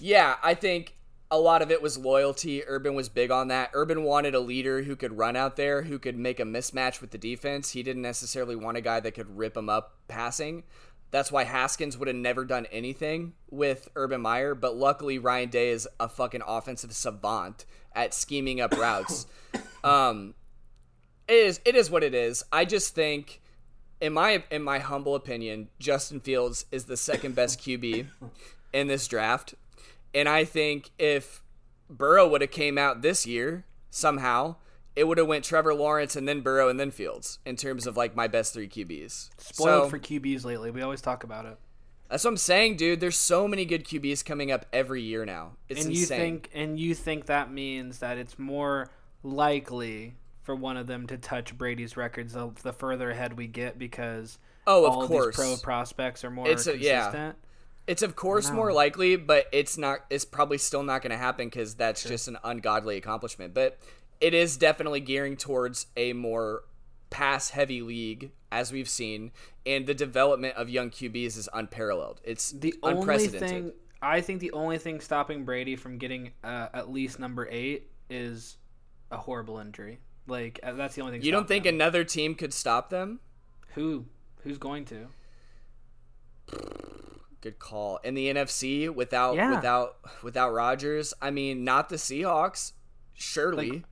yeah, 0.00 0.36
I 0.42 0.54
think 0.54 0.96
a 1.30 1.38
lot 1.38 1.60
of 1.60 1.70
it 1.70 1.82
was 1.82 1.98
loyalty. 1.98 2.64
Urban 2.66 2.94
was 2.94 3.10
big 3.10 3.30
on 3.30 3.48
that. 3.48 3.68
Urban 3.74 4.04
wanted 4.04 4.34
a 4.34 4.40
leader 4.40 4.84
who 4.84 4.96
could 4.96 5.18
run 5.18 5.36
out 5.36 5.56
there, 5.56 5.82
who 5.82 5.98
could 5.98 6.16
make 6.16 6.40
a 6.40 6.44
mismatch 6.44 7.02
with 7.02 7.10
the 7.10 7.18
defense. 7.18 7.72
He 7.72 7.82
didn't 7.82 8.00
necessarily 8.00 8.56
want 8.56 8.78
a 8.78 8.80
guy 8.80 9.00
that 9.00 9.12
could 9.12 9.36
rip 9.36 9.58
him 9.58 9.68
up 9.68 9.96
passing. 10.08 10.62
That's 11.16 11.32
why 11.32 11.44
Haskins 11.44 11.96
would 11.96 12.08
have 12.08 12.16
never 12.18 12.44
done 12.44 12.66
anything 12.66 13.32
with 13.48 13.88
Urban 13.96 14.20
Meyer, 14.20 14.54
but 14.54 14.76
luckily 14.76 15.18
Ryan 15.18 15.48
Day 15.48 15.70
is 15.70 15.88
a 15.98 16.10
fucking 16.10 16.42
offensive 16.46 16.92
savant 16.92 17.64
at 17.94 18.12
scheming 18.12 18.60
up 18.60 18.76
routes. 18.76 19.26
um, 19.82 20.34
it 21.26 21.32
is 21.32 21.60
it 21.64 21.74
is 21.74 21.90
what 21.90 22.04
it 22.04 22.12
is. 22.12 22.44
I 22.52 22.66
just 22.66 22.94
think 22.94 23.40
in 23.98 24.12
my 24.12 24.44
in 24.50 24.62
my 24.62 24.78
humble 24.78 25.14
opinion, 25.14 25.68
Justin 25.78 26.20
Fields 26.20 26.66
is 26.70 26.84
the 26.84 26.98
second 26.98 27.34
best 27.34 27.60
QB 27.60 28.08
in 28.74 28.86
this 28.86 29.08
draft. 29.08 29.54
And 30.14 30.28
I 30.28 30.44
think 30.44 30.90
if 30.98 31.42
Burrow 31.88 32.28
would 32.28 32.42
have 32.42 32.50
came 32.50 32.76
out 32.76 33.00
this 33.00 33.24
year 33.24 33.64
somehow, 33.88 34.56
it 34.96 35.04
would 35.06 35.18
have 35.18 35.26
went 35.28 35.44
Trevor 35.44 35.74
Lawrence 35.74 36.16
and 36.16 36.26
then 36.26 36.40
Burrow 36.40 36.68
and 36.68 36.80
then 36.80 36.90
Fields 36.90 37.38
in 37.44 37.54
terms 37.56 37.86
of 37.86 37.96
like 37.96 38.16
my 38.16 38.26
best 38.26 38.54
three 38.54 38.68
QBs. 38.68 39.28
Spoiled 39.38 39.84
So, 39.84 39.88
for 39.90 39.98
QBs 39.98 40.44
lately. 40.44 40.70
We 40.70 40.82
always 40.82 41.00
talk 41.02 41.22
about 41.22 41.44
it. 41.46 41.58
that's 42.10 42.24
what 42.24 42.30
I'm 42.30 42.36
saying, 42.36 42.76
dude. 42.76 43.00
There's 43.00 43.16
so 43.16 43.46
many 43.46 43.64
good 43.64 43.84
QBs 43.84 44.24
coming 44.24 44.50
up 44.50 44.64
every 44.72 45.02
year 45.02 45.24
now. 45.26 45.52
It's 45.68 45.84
and 45.84 45.90
insane. 45.94 46.00
you 46.00 46.06
think 46.06 46.50
and 46.54 46.80
you 46.80 46.94
think 46.94 47.26
that 47.26 47.52
means 47.52 47.98
that 47.98 48.16
it's 48.18 48.38
more 48.38 48.90
likely 49.22 50.14
for 50.42 50.54
one 50.54 50.76
of 50.76 50.86
them 50.86 51.06
to 51.08 51.18
touch 51.18 51.56
Brady's 51.58 51.96
records 51.96 52.32
the, 52.32 52.50
the 52.62 52.72
further 52.72 53.10
ahead 53.10 53.36
we 53.36 53.46
get 53.46 53.78
because 53.78 54.38
Oh, 54.68 54.84
of 54.86 54.92
all 54.92 55.02
of 55.02 55.08
course. 55.08 55.36
these 55.36 55.44
pro 55.44 55.56
prospects 55.56 56.24
are 56.24 56.30
more 56.30 56.48
It's 56.48 56.66
a- 56.66 56.76
yeah. 56.78 57.02
consistent. 57.02 57.36
It's 57.86 58.02
of 58.02 58.16
course 58.16 58.50
more 58.50 58.72
likely, 58.72 59.14
but 59.14 59.46
it's 59.52 59.78
not. 59.78 60.00
It's 60.10 60.24
probably 60.24 60.58
still 60.58 60.82
not 60.82 61.02
going 61.02 61.12
to 61.12 61.16
happen 61.16 61.46
because 61.46 61.76
that's 61.76 62.02
just 62.02 62.26
an 62.26 62.36
ungodly 62.42 62.96
accomplishment. 62.96 63.54
But 63.54 63.78
it 64.20 64.34
is 64.34 64.56
definitely 64.56 65.00
gearing 65.00 65.36
towards 65.36 65.86
a 65.96 66.12
more 66.12 66.64
pass-heavy 67.10 67.82
league, 67.82 68.30
as 68.50 68.72
we've 68.72 68.88
seen, 68.88 69.32
and 69.64 69.86
the 69.86 69.94
development 69.94 70.56
of 70.56 70.68
young 70.68 70.90
QBs 70.90 71.36
is 71.38 71.48
unparalleled. 71.52 72.20
It's 72.24 72.50
The 72.52 72.74
only 72.82 73.28
thing 73.28 73.72
I 74.02 74.20
think 74.20 74.40
the 74.40 74.52
only 74.52 74.78
thing 74.78 75.00
stopping 75.00 75.44
Brady 75.44 75.74
from 75.74 75.98
getting 75.98 76.32
uh, 76.44 76.68
at 76.74 76.90
least 76.90 77.18
number 77.18 77.48
eight 77.50 77.88
is 78.10 78.58
a 79.10 79.16
horrible 79.16 79.58
injury. 79.58 80.00
Like 80.26 80.60
uh, 80.62 80.72
that's 80.72 80.94
the 80.94 81.02
only 81.02 81.14
thing. 81.14 81.22
you 81.26 81.32
don't 81.32 81.48
think 81.48 81.66
him. 81.66 81.74
another 81.76 82.04
team 82.04 82.34
could 82.34 82.52
stop 82.52 82.90
them? 82.90 83.20
who 83.74 84.06
who's 84.42 84.58
going 84.58 84.84
to? 84.86 85.08
Good 87.40 87.58
call. 87.58 87.98
In 87.98 88.14
the 88.14 88.28
NFC, 88.32 88.92
without 88.92 89.36
Yeah. 89.36 89.54
without 89.54 89.96
without 90.22 90.52
Rodgers, 90.52 91.14
I 91.20 91.30
mean, 91.30 91.64
not 91.64 91.88
the 91.88 91.96
Seahawks, 91.96 92.72
surely. 93.14 93.70
Like- 93.70 93.84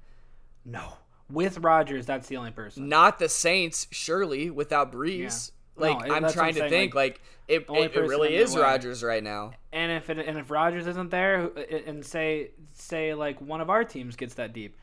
No, 0.64 0.94
with 1.30 1.58
Rodgers, 1.58 2.06
that's 2.06 2.28
the 2.28 2.36
only 2.36 2.50
person. 2.50 2.88
not 2.88 3.18
the 3.18 3.28
Saints, 3.28 3.86
surely, 3.90 4.50
without 4.50 4.92
Brees. 4.92 5.50
Yeah. 5.76 5.90
Like 5.90 6.06
No, 6.06 6.14
I'm 6.14 6.32
trying 6.32 6.56
I'm 6.56 6.62
to 6.62 6.68
think, 6.68 6.94
like, 6.94 7.20
it, 7.48 7.66
it, 7.68 7.96
it 7.96 8.00
really 8.00 8.36
is 8.36 8.54
way. 8.54 8.62
Rodgers 8.62 9.02
right 9.02 9.22
now. 9.22 9.52
And 9.72 9.90
if 9.90 10.08
it, 10.08 10.18
and 10.18 10.38
if 10.38 10.50
Rodgers 10.50 10.86
isn't 10.86 11.10
there, 11.10 11.50
and 11.86 12.04
say 12.04 12.50
say 12.74 13.12
like 13.14 13.40
one 13.40 13.60
of 13.60 13.70
our 13.70 13.84
teams 13.84 14.16
gets 14.16 14.34
that 14.34 14.52
deep, 14.52 14.76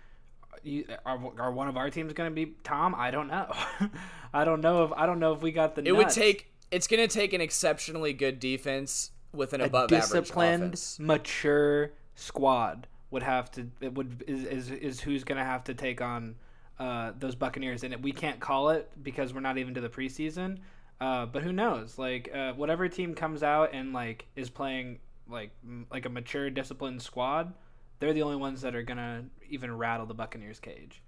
you, 0.63 0.85
are 1.05 1.19
are 1.39 1.51
one 1.51 1.67
of 1.67 1.77
our 1.77 1.89
teams 1.89 2.13
going 2.13 2.29
to 2.29 2.35
be 2.35 2.53
Tom? 2.63 2.93
I 2.95 3.09
don't 3.09 3.27
know. 3.27 3.51
I 4.33 4.43
don't 4.43 4.61
know 4.61 4.83
if 4.83 4.91
I 4.93 5.05
don't 5.05 5.19
know 5.19 5.33
if 5.33 5.41
we 5.41 5.51
got 5.51 5.75
the. 5.75 5.87
It 5.87 5.95
would 5.95 6.09
take. 6.09 6.51
It's 6.71 6.87
gonna 6.87 7.07
take 7.07 7.33
an 7.33 7.41
exceptionally 7.41 8.13
good 8.13 8.39
defense 8.39 9.11
with 9.33 9.53
an 9.53 9.61
a 9.61 9.65
above 9.65 9.91
average 9.91 10.01
disciplined, 10.01 10.97
mature 10.99 11.91
squad 12.15 12.87
would 13.11 13.23
have 13.23 13.51
to. 13.51 13.69
It 13.79 13.93
would 13.93 14.23
is 14.27 14.43
is, 14.45 14.71
is 14.71 14.99
who's 15.01 15.23
going 15.23 15.37
to 15.37 15.43
have 15.43 15.63
to 15.65 15.73
take 15.73 16.01
on 16.01 16.35
uh, 16.79 17.11
those 17.19 17.35
Buccaneers, 17.35 17.83
and 17.83 17.95
we 18.03 18.11
can't 18.11 18.39
call 18.39 18.69
it 18.69 18.89
because 19.03 19.33
we're 19.33 19.41
not 19.41 19.57
even 19.57 19.75
to 19.75 19.81
the 19.81 19.89
preseason. 19.89 20.57
Uh, 20.99 21.25
but 21.25 21.43
who 21.43 21.51
knows? 21.51 21.97
Like 21.97 22.31
uh, 22.33 22.53
whatever 22.53 22.87
team 22.87 23.13
comes 23.13 23.43
out 23.43 23.71
and 23.73 23.93
like 23.93 24.25
is 24.35 24.49
playing 24.49 24.99
like 25.29 25.51
m- 25.63 25.87
like 25.91 26.05
a 26.05 26.09
mature, 26.09 26.49
disciplined 26.49 27.01
squad, 27.01 27.53
they're 27.99 28.13
the 28.13 28.21
only 28.21 28.35
ones 28.35 28.61
that 28.61 28.75
are 28.75 28.83
gonna 28.83 29.25
even 29.49 29.75
rattle 29.75 30.05
the 30.05 30.13
Buccaneers' 30.13 30.59
cage. 30.59 31.01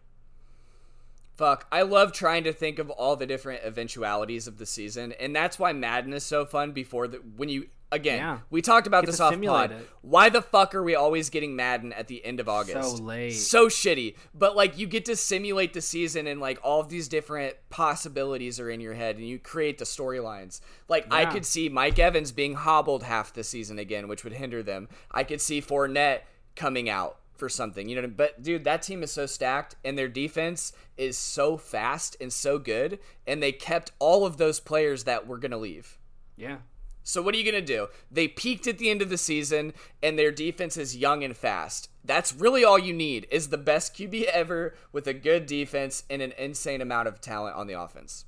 Fuck, 1.35 1.65
I 1.71 1.81
love 1.81 2.13
trying 2.13 2.43
to 2.43 2.53
think 2.53 2.77
of 2.77 2.91
all 2.91 3.15
the 3.15 3.25
different 3.25 3.63
eventualities 3.63 4.47
of 4.47 4.59
the 4.59 4.67
season, 4.67 5.13
and 5.13 5.35
that's 5.35 5.57
why 5.57 5.73
Madden 5.73 6.13
is 6.13 6.23
so 6.23 6.45
fun. 6.45 6.71
Before 6.71 7.07
the 7.07 7.17
when 7.17 7.49
you 7.49 7.67
again, 7.93 8.17
Yeah. 8.17 8.39
we 8.49 8.61
talked 8.61 8.87
about 8.87 9.01
Get 9.01 9.07
this 9.11 9.17
to 9.17 9.23
off 9.23 9.41
pod. 9.41 9.71
it. 9.71 9.89
Why 10.01 10.27
the 10.29 10.41
fuck 10.41 10.75
are 10.75 10.83
we 10.83 10.95
always 10.95 11.29
getting 11.29 11.55
Madden 11.55 11.93
at 11.93 12.07
the 12.07 12.23
end 12.25 12.39
of 12.39 12.49
August? 12.49 12.97
So 12.97 13.03
late. 13.03 13.31
so 13.31 13.67
shitty. 13.67 14.15
But 14.33 14.55
like 14.55 14.77
you 14.77 14.87
get 14.87 15.05
to 15.05 15.15
simulate 15.15 15.73
the 15.73 15.81
season, 15.81 16.27
and 16.27 16.41
like 16.41 16.59
all 16.63 16.79
of 16.81 16.89
these 16.89 17.07
different 17.07 17.55
possibilities 17.69 18.59
are 18.59 18.69
in 18.69 18.81
your 18.81 18.93
head, 18.95 19.15
and 19.17 19.27
you 19.27 19.39
create 19.39 19.77
the 19.77 19.85
storylines. 19.85 20.59
Like 20.89 21.05
I 21.11 21.25
could 21.25 21.45
see 21.45 21.69
Mike 21.69 21.99
Evans 21.99 22.31
being 22.31 22.55
hobbled 22.55 23.03
half 23.03 23.33
the 23.33 23.43
season 23.43 23.79
again, 23.79 24.07
which 24.07 24.23
would 24.23 24.33
hinder 24.33 24.61
them. 24.63 24.89
I 25.11 25.23
could 25.23 25.39
see 25.39 25.61
Fournette 25.61 26.21
coming 26.55 26.89
out 26.89 27.17
for 27.35 27.49
something, 27.49 27.89
you 27.89 27.99
know. 28.01 28.07
But 28.07 28.41
dude, 28.43 28.63
that 28.65 28.81
team 28.83 29.03
is 29.03 29.11
so 29.11 29.25
stacked, 29.25 29.75
and 29.83 29.97
their 29.97 30.07
defense 30.07 30.73
is 30.97 31.17
so 31.17 31.57
fast 31.57 32.15
and 32.21 32.31
so 32.31 32.59
good, 32.59 32.99
and 33.25 33.41
they 33.41 33.51
kept 33.51 33.91
all 33.99 34.25
of 34.25 34.37
those 34.37 34.59
players 34.59 35.05
that 35.05 35.27
were 35.27 35.37
gonna 35.37 35.57
leave. 35.57 35.97
Yeah. 36.35 36.57
So 37.03 37.21
what 37.21 37.35
are 37.35 37.37
you 37.37 37.43
going 37.49 37.63
to 37.63 37.73
do? 37.73 37.87
They 38.09 38.27
peaked 38.27 38.65
at 38.67 38.77
the 38.77 38.89
end 38.89 39.01
of 39.01 39.09
the 39.09 39.17
season 39.17 39.73
and 40.01 40.17
their 40.17 40.31
defense 40.31 40.77
is 40.77 40.95
young 40.95 41.23
and 41.23 41.35
fast. 41.35 41.89
That's 42.03 42.33
really 42.33 42.63
all 42.63 42.79
you 42.79 42.93
need 42.93 43.27
is 43.29 43.49
the 43.49 43.57
best 43.57 43.95
QB 43.95 44.23
ever 44.23 44.75
with 44.91 45.07
a 45.07 45.13
good 45.13 45.45
defense 45.45 46.03
and 46.09 46.21
an 46.21 46.33
insane 46.37 46.81
amount 46.81 47.07
of 47.07 47.19
talent 47.21 47.55
on 47.55 47.67
the 47.67 47.79
offense. 47.79 48.25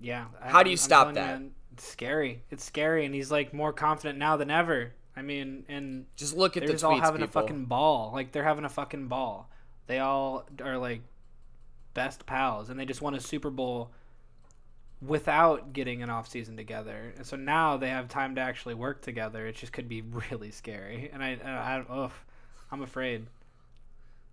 Yeah. 0.00 0.26
How 0.40 0.62
do 0.62 0.70
you 0.70 0.76
stop 0.76 1.14
that? 1.14 1.40
you, 1.40 1.50
it's 1.72 1.86
scary. 1.86 2.42
It's 2.50 2.64
scary, 2.64 3.04
and 3.04 3.14
he's 3.14 3.30
like 3.30 3.52
more 3.52 3.72
confident 3.72 4.18
now 4.18 4.36
than 4.36 4.50
ever. 4.50 4.92
I 5.16 5.22
mean, 5.22 5.64
and 5.68 6.06
Just 6.16 6.36
look 6.36 6.56
at 6.56 6.60
they're 6.60 6.68
the 6.68 6.74
just 6.74 6.84
tweets, 6.84 6.88
all 6.88 7.00
having 7.00 7.20
people. 7.22 7.40
a 7.40 7.44
fucking 7.44 7.64
ball. 7.66 8.10
Like 8.12 8.32
they're 8.32 8.44
having 8.44 8.64
a 8.64 8.68
fucking 8.68 9.08
ball. 9.08 9.50
They 9.86 9.98
all 9.98 10.46
are 10.62 10.78
like 10.78 11.00
best 11.94 12.26
pals, 12.26 12.68
and 12.68 12.78
they 12.78 12.84
just 12.84 13.00
won 13.02 13.14
a 13.14 13.20
Super 13.20 13.50
Bowl 13.50 13.90
without 15.00 15.72
getting 15.72 16.02
an 16.02 16.10
off 16.10 16.28
season 16.28 16.56
together. 16.56 17.12
And 17.16 17.26
so 17.26 17.36
now 17.36 17.76
they 17.76 17.90
have 17.90 18.08
time 18.08 18.34
to 18.36 18.40
actually 18.40 18.74
work 18.74 19.02
together. 19.02 19.46
It 19.46 19.56
just 19.56 19.72
could 19.72 19.88
be 19.88 20.00
really 20.30 20.50
scary. 20.50 21.10
And 21.12 21.22
I, 21.22 21.38
I, 21.44 21.50
I 21.50 21.84
ugh, 21.88 22.12
I'm 22.70 22.82
afraid. 22.82 23.26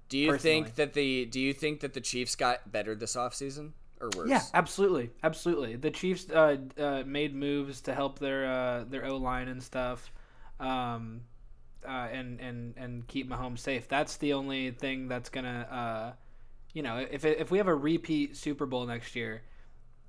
do 0.10 0.18
you 0.18 0.38
think 0.38 0.76
that 0.76 0.94
the 0.94 1.26
do 1.26 1.40
you 1.40 1.54
think 1.54 1.82
that 1.82 1.94
the 1.94 2.02
Chiefs 2.02 2.36
got 2.36 2.72
better 2.72 2.96
this 2.96 3.16
offseason 3.16 3.72
or 4.00 4.10
worse? 4.16 4.30
Yeah, 4.30 4.42
absolutely, 4.54 5.12
absolutely. 5.24 5.76
The 5.76 5.92
Chiefs 5.92 6.30
uh, 6.30 6.58
uh, 6.78 7.04
made 7.06 7.36
moves 7.36 7.82
to 7.82 7.94
help 7.94 8.20
their 8.20 8.46
uh, 8.46 8.84
their 8.86 9.06
O 9.06 9.18
line 9.18 9.48
and 9.48 9.62
stuff. 9.64 10.12
um, 10.60 11.22
uh, 11.86 12.08
and 12.12 12.40
and 12.40 12.74
and 12.78 13.08
keep 13.08 13.30
Mahomes 13.30 13.60
safe. 13.60 13.88
That's 13.88 14.18
the 14.18 14.34
only 14.34 14.72
thing 14.72 15.08
that's 15.08 15.30
gonna, 15.30 15.68
uh, 15.70 16.14
you 16.74 16.82
know, 16.82 16.98
if 17.12 17.26
if 17.26 17.52
we 17.52 17.58
have 17.58 17.68
a 17.68 17.76
repeat 17.76 18.38
Super 18.38 18.66
Bowl 18.66 18.86
next 18.86 19.16
year, 19.16 19.42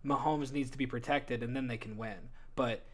Mahomes 0.04 0.52
needs 0.52 0.70
to 0.70 0.78
be 0.78 0.86
protected, 0.86 1.42
and 1.42 1.54
then 1.54 1.66
they 1.66 1.76
can 1.76 1.96
win. 1.96 2.16
But 2.56 2.84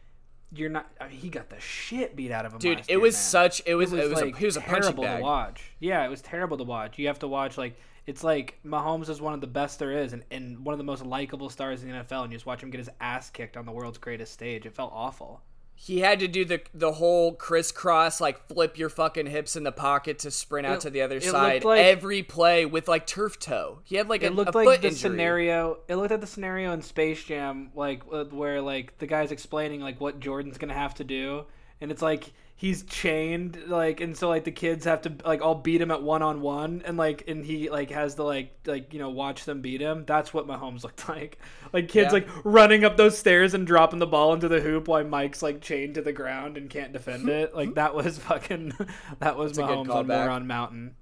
you're 0.53 0.69
not. 0.69 0.89
I 0.99 1.07
mean, 1.07 1.17
he 1.17 1.29
got 1.29 1.49
the 1.49 1.59
shit 1.59 2.15
beat 2.15 2.31
out 2.31 2.45
of 2.45 2.53
him. 2.53 2.59
Dude, 2.59 2.79
it 2.79 2.89
year, 2.89 2.99
was 2.99 3.15
man. 3.15 3.21
such 3.21 3.61
it 3.65 3.75
was 3.75 3.93
it 3.93 4.09
was, 4.09 4.21
like 4.21 4.33
a, 4.33 4.37
he 4.37 4.45
was 4.45 4.57
a 4.57 4.61
terrible 4.61 5.03
to 5.03 5.19
watch. 5.21 5.71
Yeah, 5.79 6.05
it 6.05 6.09
was 6.09 6.21
terrible 6.21 6.57
to 6.57 6.63
watch. 6.63 6.97
You 6.97 7.07
have 7.07 7.19
to 7.19 7.27
watch 7.27 7.57
like 7.57 7.77
it's 8.07 8.23
like 8.23 8.57
Mahomes 8.65 9.09
is 9.09 9.21
one 9.21 9.33
of 9.33 9.41
the 9.41 9.47
best 9.47 9.79
there 9.79 9.91
is, 9.91 10.13
and, 10.13 10.23
and 10.31 10.65
one 10.65 10.73
of 10.73 10.77
the 10.77 10.83
most 10.83 11.05
likable 11.05 11.49
stars 11.49 11.83
in 11.83 11.89
the 11.89 11.95
NFL. 11.95 12.23
And 12.23 12.31
you 12.31 12.37
just 12.37 12.45
watch 12.45 12.63
him 12.63 12.69
get 12.69 12.79
his 12.79 12.89
ass 12.99 13.29
kicked 13.29 13.57
on 13.57 13.65
the 13.65 13.71
world's 13.71 13.97
greatest 13.97 14.33
stage. 14.33 14.65
It 14.65 14.73
felt 14.73 14.91
awful. 14.93 15.41
He 15.83 16.01
had 16.01 16.19
to 16.19 16.27
do 16.27 16.45
the 16.45 16.61
the 16.75 16.91
whole 16.91 17.33
crisscross, 17.33 18.21
like 18.21 18.47
flip 18.47 18.77
your 18.77 18.89
fucking 18.89 19.25
hips 19.25 19.55
in 19.55 19.63
the 19.63 19.71
pocket 19.71 20.19
to 20.19 20.29
sprint 20.29 20.67
out 20.67 20.75
It- 20.75 20.81
to 20.81 20.89
the 20.91 21.01
other 21.01 21.19
side. 21.19 21.63
like- 21.63 21.79
Every 21.81 22.21
play 22.21 22.67
with 22.67 22.87
like 22.87 23.07
turf 23.07 23.39
toe. 23.39 23.79
He 23.83 23.95
had 23.95 24.07
like 24.07 24.21
a, 24.21 24.27
It 24.27 24.35
looked 24.35 24.53
a 24.53 24.57
like 24.59 24.67
foot 24.67 24.81
the 24.81 24.89
injury. 24.89 24.99
scenario. 24.99 25.79
It 25.87 25.95
looked 25.95 26.11
like 26.11 26.21
the 26.21 26.27
scenario 26.27 26.71
in 26.73 26.83
Space 26.83 27.23
Jam, 27.23 27.71
like 27.75 28.03
uh, 28.11 28.25
where 28.25 28.61
like 28.61 28.97
the 28.99 29.07
guy's 29.07 29.31
explaining 29.31 29.81
like 29.81 29.99
what 29.99 30.19
Jordan's 30.19 30.59
gonna 30.59 30.75
have 30.75 30.93
to 30.95 31.03
do, 31.03 31.45
and 31.81 31.91
it's 31.91 32.03
like 32.03 32.31
he's 32.61 32.83
chained, 32.83 33.57
like, 33.65 34.01
and 34.01 34.15
so 34.15 34.29
like 34.29 34.43
the 34.43 34.51
kids 34.51 34.85
have 34.85 35.01
to 35.01 35.11
like 35.25 35.41
all 35.41 35.55
beat 35.55 35.81
him 35.81 35.89
at 35.89 36.03
one 36.03 36.21
on 36.21 36.41
one, 36.41 36.83
and 36.85 36.95
like 36.95 37.23
and 37.27 37.43
he 37.43 37.71
like 37.71 37.89
has 37.89 38.13
to 38.15 38.23
like 38.23 38.53
like 38.67 38.93
you 38.93 38.99
know 38.99 39.09
watch 39.09 39.45
them 39.45 39.61
beat 39.61 39.81
him. 39.81 40.03
That's 40.05 40.31
what 40.31 40.45
Mahomes 40.47 40.83
looked 40.83 41.09
like. 41.09 41.39
Like 41.73 41.87
kids 41.87 42.09
Yeah. 42.13 42.19
like 42.19 42.27
running 42.43 42.83
up 42.83 42.97
those 42.97 43.17
stairs 43.17 43.55
and 43.55 43.65
dropping 43.65 43.97
the 43.97 44.05
ball 44.05 44.31
into 44.35 44.47
the 44.47 44.61
hoop 44.61 44.87
while 44.87 45.03
Mike's 45.03 45.41
like 45.41 45.59
chained 45.59 45.95
to 45.95 46.03
the 46.03 46.13
ground 46.13 46.55
and 46.55 46.69
can't 46.69 46.93
defend 46.93 47.27
it. 47.27 47.55
Like 47.55 47.73
that 47.73 47.95
was 47.95 48.17
fucking. 48.29 48.73
That 49.19 49.35
was 49.37 49.53
That's 49.53 49.67
good 49.67 49.87
Mahomes 49.87 49.95
on. 49.95 50.07
Moron 50.07 50.45
Mountain. 50.47 50.95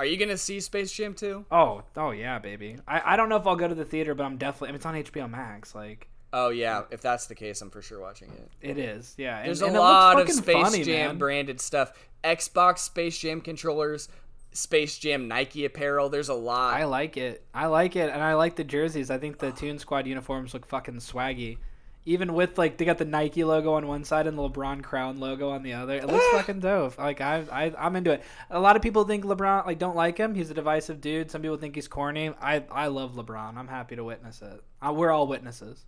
Are 0.00 0.04
you 0.04 0.16
gonna 0.16 0.36
see 0.36 0.58
Space 0.58 0.90
Jam 0.90 1.14
2? 1.14 1.46
Oh, 1.52 1.82
oh 1.96 2.10
yeah, 2.10 2.40
baby. 2.40 2.78
I, 2.88 3.12
I 3.14 3.16
don't 3.16 3.28
know 3.28 3.36
if 3.36 3.46
I'll 3.46 3.54
go 3.54 3.68
to 3.68 3.74
the 3.76 3.84
theater, 3.84 4.16
but 4.16 4.24
I'm 4.24 4.36
definitely. 4.38 4.70
I 4.70 4.72
mean, 4.72 4.76
it's 4.76 4.86
on 4.86 4.94
HBO 4.96 5.30
Max. 5.30 5.72
Like 5.76 6.08
Oh 6.36 6.48
yeah, 6.48 6.82
if 6.90 7.00
that's 7.00 7.28
the 7.28 7.36
case, 7.36 7.62
I'm 7.62 7.70
for 7.70 7.80
sure 7.80 8.00
watching 8.00 8.28
it. 8.30 8.50
it 8.60 8.76
is. 8.76 9.14
Yeah. 9.16 9.38
And, 9.38 9.46
There's 9.46 9.62
a 9.62 9.68
lot 9.68 10.20
of 10.20 10.28
Space 10.28 10.52
funny, 10.52 10.82
Jam 10.82 11.10
man. 11.10 11.18
branded 11.18 11.60
stuff. 11.60 11.92
Xbox 12.24 12.78
Space 12.78 13.16
Jam 13.16 13.40
controllers, 13.40 14.08
Space 14.50 14.98
Jam 14.98 15.28
Nike 15.28 15.64
apparel. 15.64 16.08
There's 16.08 16.30
a 16.30 16.34
lot. 16.34 16.74
I 16.74 16.86
like 16.86 17.16
it. 17.16 17.44
I 17.54 17.66
like 17.66 17.94
it, 17.94 18.10
and 18.10 18.20
I 18.20 18.34
like 18.34 18.56
the 18.56 18.64
jerseys. 18.64 19.12
I 19.12 19.18
think 19.18 19.38
the 19.38 19.52
Toon 19.52 19.78
Squad 19.78 20.08
uniforms 20.08 20.54
look 20.54 20.66
fucking 20.66 20.96
swaggy. 20.96 21.58
Even 22.04 22.34
with 22.34 22.58
like 22.58 22.78
they 22.78 22.84
got 22.84 22.98
the 22.98 23.04
Nike 23.04 23.44
logo 23.44 23.74
on 23.74 23.86
one 23.86 24.02
side 24.02 24.26
and 24.26 24.36
the 24.36 24.42
LeBron 24.42 24.82
Crown 24.82 25.20
logo 25.20 25.50
on 25.50 25.62
the 25.62 25.74
other. 25.74 25.94
It 25.94 26.06
looks 26.08 26.26
fucking 26.32 26.58
dope. 26.58 26.98
Like 26.98 27.20
I, 27.20 27.44
I 27.52 27.72
I'm 27.78 27.94
into 27.94 28.10
it. 28.10 28.24
A 28.50 28.58
lot 28.58 28.74
of 28.74 28.82
people 28.82 29.04
think 29.04 29.24
LeBron 29.24 29.66
like 29.66 29.78
don't 29.78 29.94
like 29.94 30.18
him. 30.18 30.34
He's 30.34 30.50
a 30.50 30.54
divisive 30.54 31.00
dude. 31.00 31.30
Some 31.30 31.42
people 31.42 31.58
think 31.58 31.76
he's 31.76 31.86
corny. 31.86 32.32
I 32.40 32.64
I 32.72 32.88
love 32.88 33.12
LeBron. 33.12 33.56
I'm 33.56 33.68
happy 33.68 33.94
to 33.94 34.02
witness 34.02 34.42
it. 34.42 34.64
Uh, 34.82 34.92
we're 34.92 35.12
all 35.12 35.28
witnesses. 35.28 35.86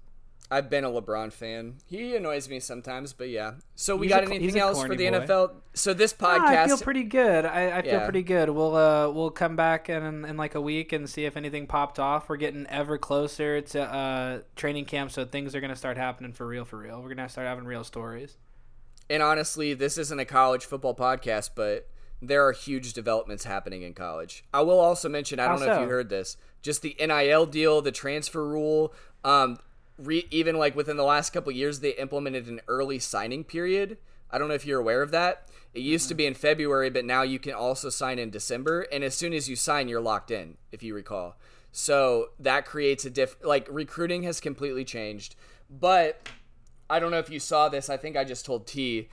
I've 0.51 0.70
been 0.70 0.84
a 0.84 0.88
LeBron 0.88 1.32
fan. 1.32 1.74
He 1.86 2.14
annoys 2.14 2.49
me 2.49 2.61
sometimes, 2.61 3.12
but 3.12 3.28
yeah. 3.28 3.55
So 3.74 3.97
we 3.97 4.07
He's 4.07 4.14
got 4.14 4.24
a- 4.24 4.32
anything 4.32 4.61
else 4.61 4.80
for 4.80 4.94
the 4.94 5.11
boy. 5.11 5.18
NFL? 5.18 5.53
So 5.74 5.92
this 5.92 6.14
No, 6.20 6.26
podcast. 6.28 6.57
I 6.57 6.66
feel 6.68 6.78
pretty 6.78 7.03
good. 7.03 7.44
I, 7.44 7.78
I 7.78 7.82
feel 7.82 7.92
Yeah. 7.94 8.05
pretty 8.05 8.22
good. 8.22 8.51
We'll 8.51 8.76
uh 8.76 9.11
we'll 9.11 9.30
come 9.30 9.57
back 9.57 9.88
in 9.88 10.24
in 10.24 10.36
like 10.36 10.55
a 10.55 10.61
week 10.61 10.92
and 10.92 11.11
see 11.11 11.24
if 11.24 11.36
anything 11.36 11.66
popped 11.66 11.99
off. 11.99 12.28
We're 12.28 12.36
getting 12.36 12.66
ever 12.68 12.97
closer 12.97 13.61
to 13.61 13.82
uh 13.82 14.38
training 14.55 14.84
camp, 14.84 15.11
so 15.11 15.24
things 15.24 15.55
are 15.57 15.61
gonna 15.61 15.74
start 15.76 15.97
happening 15.97 16.32
for 16.32 16.47
real. 16.47 16.64
For 16.64 16.76
real, 16.78 17.03
we're 17.03 17.09
gonna 17.14 17.28
start 17.28 17.47
having 17.49 17.64
real 17.64 17.82
stories. 17.84 18.36
and 19.11 19.22
honestly, 19.22 19.74
this 19.74 19.99
isn't 19.99 20.18
a 20.18 20.24
college 20.24 20.64
football 20.64 20.94
podcast, 20.94 21.51
but 21.55 21.88
there 22.22 22.44
are 22.47 22.53
huge 22.53 22.92
developments 22.92 23.44
happening 23.44 23.82
in 23.82 23.94
college. 23.94 24.44
I 24.55 24.62
will 24.62 24.80
also 24.80 25.09
mention, 25.09 25.38
I 25.38 25.47
don't 25.49 25.61
know 25.61 25.72
if 25.74 25.80
you 25.80 25.86
heard 25.88 26.09
this, 26.09 26.36
just 26.62 26.82
the 26.82 26.97
NIL 26.99 27.47
deal, 27.47 27.82
the 27.82 27.92
transfer 27.92 28.44
rule. 28.47 28.92
Um, 29.22 29.59
re- 29.99 30.26
even 30.30 30.57
like 30.57 30.76
within 30.76 30.97
the 30.97 31.05
last 31.05 31.32
couple 31.32 31.53
years, 31.53 31.80
they 31.80 31.90
implemented 31.90 32.47
an 32.47 32.61
early 32.68 32.99
signing 32.99 33.44
period. 33.44 33.99
I 34.30 34.38
don't 34.38 34.49
know 34.49 34.55
if 34.55 34.66
you're 34.66 34.80
aware 34.80 35.03
of 35.03 35.11
that. 35.12 35.49
It 35.72 35.80
used 35.80 36.09
to 36.09 36.14
be 36.14 36.26
in 36.26 36.34
February, 36.34 36.90
but 36.90 37.05
now 37.05 37.22
you 37.22 37.38
can 37.38 37.53
also 37.53 37.90
sign 37.90 38.18
in 38.18 38.30
December. 38.30 38.82
And 38.92 39.05
as 39.05 39.14
soon 39.14 39.32
as 39.32 39.49
you 39.49 39.57
sign, 39.57 39.88
you're 39.88 40.01
locked 40.01 40.30
in, 40.30 40.57
if 40.72 40.82
you 40.82 40.94
recall. 40.94 41.36
So 41.70 42.30
that 42.40 42.64
creates 42.64 43.05
a 43.05 43.11
diff. 43.11 43.36
Like 43.44 43.68
recruiting 43.70 44.22
has 44.22 44.40
completely 44.40 44.84
changed. 44.84 45.36
But 45.68 46.28
I 46.88 46.99
don't 46.99 47.11
know 47.11 47.18
if 47.18 47.30
you 47.30 47.40
saw 47.40 47.68
this. 47.68 47.90
I 47.90 47.97
think 47.97 48.16
I 48.16 48.24
just 48.24 48.47
told 48.47 48.66
T. 48.66 49.09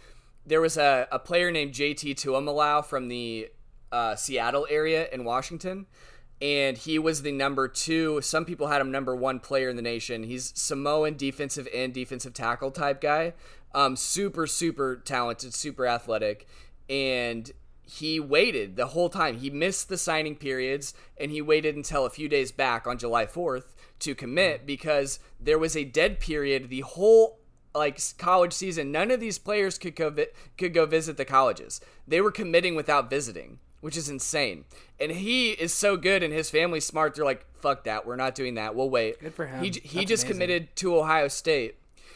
There 0.46 0.62
was 0.62 0.78
a, 0.78 1.08
a 1.12 1.20
player 1.20 1.52
named 1.52 1.74
JT 1.74 2.16
Tuimoloau 2.16 2.86
from 2.86 3.08
the 3.08 3.50
uh, 3.92 4.16
Seattle 4.16 4.68
area 4.70 5.08
in 5.12 5.24
Washington, 5.24 5.86
and 6.44 6.78
he 6.78 7.00
was 7.00 7.22
the 7.22 7.32
number 7.32 7.70
two. 7.70 8.20
Some 8.22 8.44
people 8.44 8.68
had 8.68 8.82
him 8.82 8.92
number 8.92 9.16
one 9.16 9.40
player 9.40 9.70
in 9.70 9.78
the 9.78 9.82
nation. 9.82 10.24
He's 10.24 10.52
Samoan 10.54 11.16
defensive 11.16 11.70
end, 11.72 11.94
defensive 11.94 12.34
tackle 12.34 12.70
type 12.70 13.00
guy. 13.00 13.32
Um, 13.74 13.96
super, 13.96 14.46
super 14.46 14.98
talented, 14.98 15.54
super 15.54 15.88
athletic, 15.88 16.46
and 16.90 17.50
he 17.82 18.20
waited 18.20 18.76
the 18.76 18.88
whole 18.88 19.10
time. 19.10 19.38
He 19.38 19.50
missed 19.50 19.88
the 19.88 19.98
signing 19.98 20.36
periods, 20.36 20.94
and 21.18 21.32
he 21.32 21.42
waited 21.42 21.78
until 21.78 22.06
a 22.06 22.10
few 22.10 22.28
days 22.28 22.52
back 22.52 22.86
on 22.86 22.98
July 22.98 23.26
4th 23.26 23.74
to 24.00 24.14
commit 24.14 24.66
because 24.66 25.20
there 25.40 25.58
was 25.58 25.78
a 25.78 25.86
dead 25.86 26.20
period 26.20 26.70
the 26.70 26.82
whole 26.82 27.40
like 27.74 28.00
college 28.18 28.54
season. 28.54 28.92
None 28.92 29.12
of 29.12 29.22
these 29.22 29.40
players 29.40 29.78
could 29.78 29.96
go 29.96 30.10
vi- 30.10 30.28
could 30.58 30.74
go 30.74 30.86
visit 30.86 31.16
the 31.16 31.26
colleges. 31.26 31.80
They 32.06 32.20
were 32.20 32.32
committing 32.32 32.76
without 32.76 33.10
visiting, 33.10 33.60
which 33.84 33.98
is 33.98 34.08
insane. 34.08 34.64
And 34.98 35.12
he 35.12 35.52
is 35.52 35.74
so 35.74 35.98
good, 35.98 36.24
and 36.24 36.34
his 36.34 36.50
family's 36.50 36.86
smart. 36.86 37.16
They're 37.16 37.26
like, 37.26 37.46
"Fuck 37.60 37.84
that, 37.84 38.06
we're 38.06 38.16
not 38.16 38.34
doing 38.34 38.54
that. 38.56 38.76
We'll 38.76 38.90
wait." 38.90 39.20
Good 39.20 39.34
for 39.34 39.46
him. 39.46 39.62
He 39.62 39.70
he 39.72 40.00
That's 40.00 40.10
just 40.10 40.24
amazing. 40.24 40.28
committed 40.30 40.76
to 40.78 40.96
Ohio 40.98 41.28
State 41.28 41.76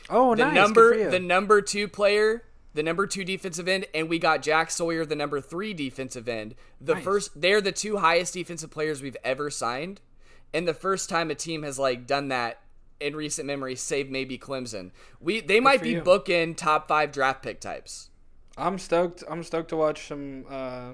Oh, 0.10 0.34
the 0.34 0.46
nice. 0.46 0.56
number 0.56 0.94
Good 0.96 1.12
the 1.12 1.20
number 1.20 1.62
two 1.62 1.88
player 1.90 2.44
the 2.74 2.84
number 2.84 3.06
two 3.08 3.26
defensive 3.26 3.68
end 3.68 3.86
and 3.94 4.08
we 4.08 4.20
got 4.20 4.42
jack 4.42 4.70
sawyer 4.72 5.04
the 5.06 5.16
number 5.16 5.42
three 5.42 5.74
defensive 5.74 6.30
end 6.30 6.56
the 6.80 6.94
Nice. 6.94 7.04
first 7.04 7.42
they're 7.42 7.60
the 7.60 7.72
two 7.74 7.98
highest 7.98 8.34
defensive 8.36 8.70
players 8.72 9.02
we've 9.02 9.18
ever 9.24 9.50
signed 9.50 10.00
and 10.54 10.66
the 10.68 10.74
first 10.76 11.10
time 11.10 11.30
a 11.32 11.36
team 11.36 11.64
has 11.64 11.78
like 11.80 12.06
done 12.08 12.28
that 12.30 12.62
in 13.02 13.16
recent 13.16 13.48
memory 13.48 13.76
save 13.76 14.10
maybe 14.12 14.38
clemson 14.38 14.92
we 15.20 15.42
they 15.42 15.60
might 15.60 15.82
be 15.82 15.90
you. 15.92 16.02
booking 16.02 16.54
top 16.56 16.88
five 16.88 17.12
draft 17.12 17.42
pick 17.44 17.60
types 17.60 18.10
I'm 18.58 18.78
stoked. 18.80 19.24
I'm 19.30 19.44
stoked 19.44 19.70
to 19.70 19.76
watch 19.78 20.08
some 20.08 20.46
uh, 20.50 20.92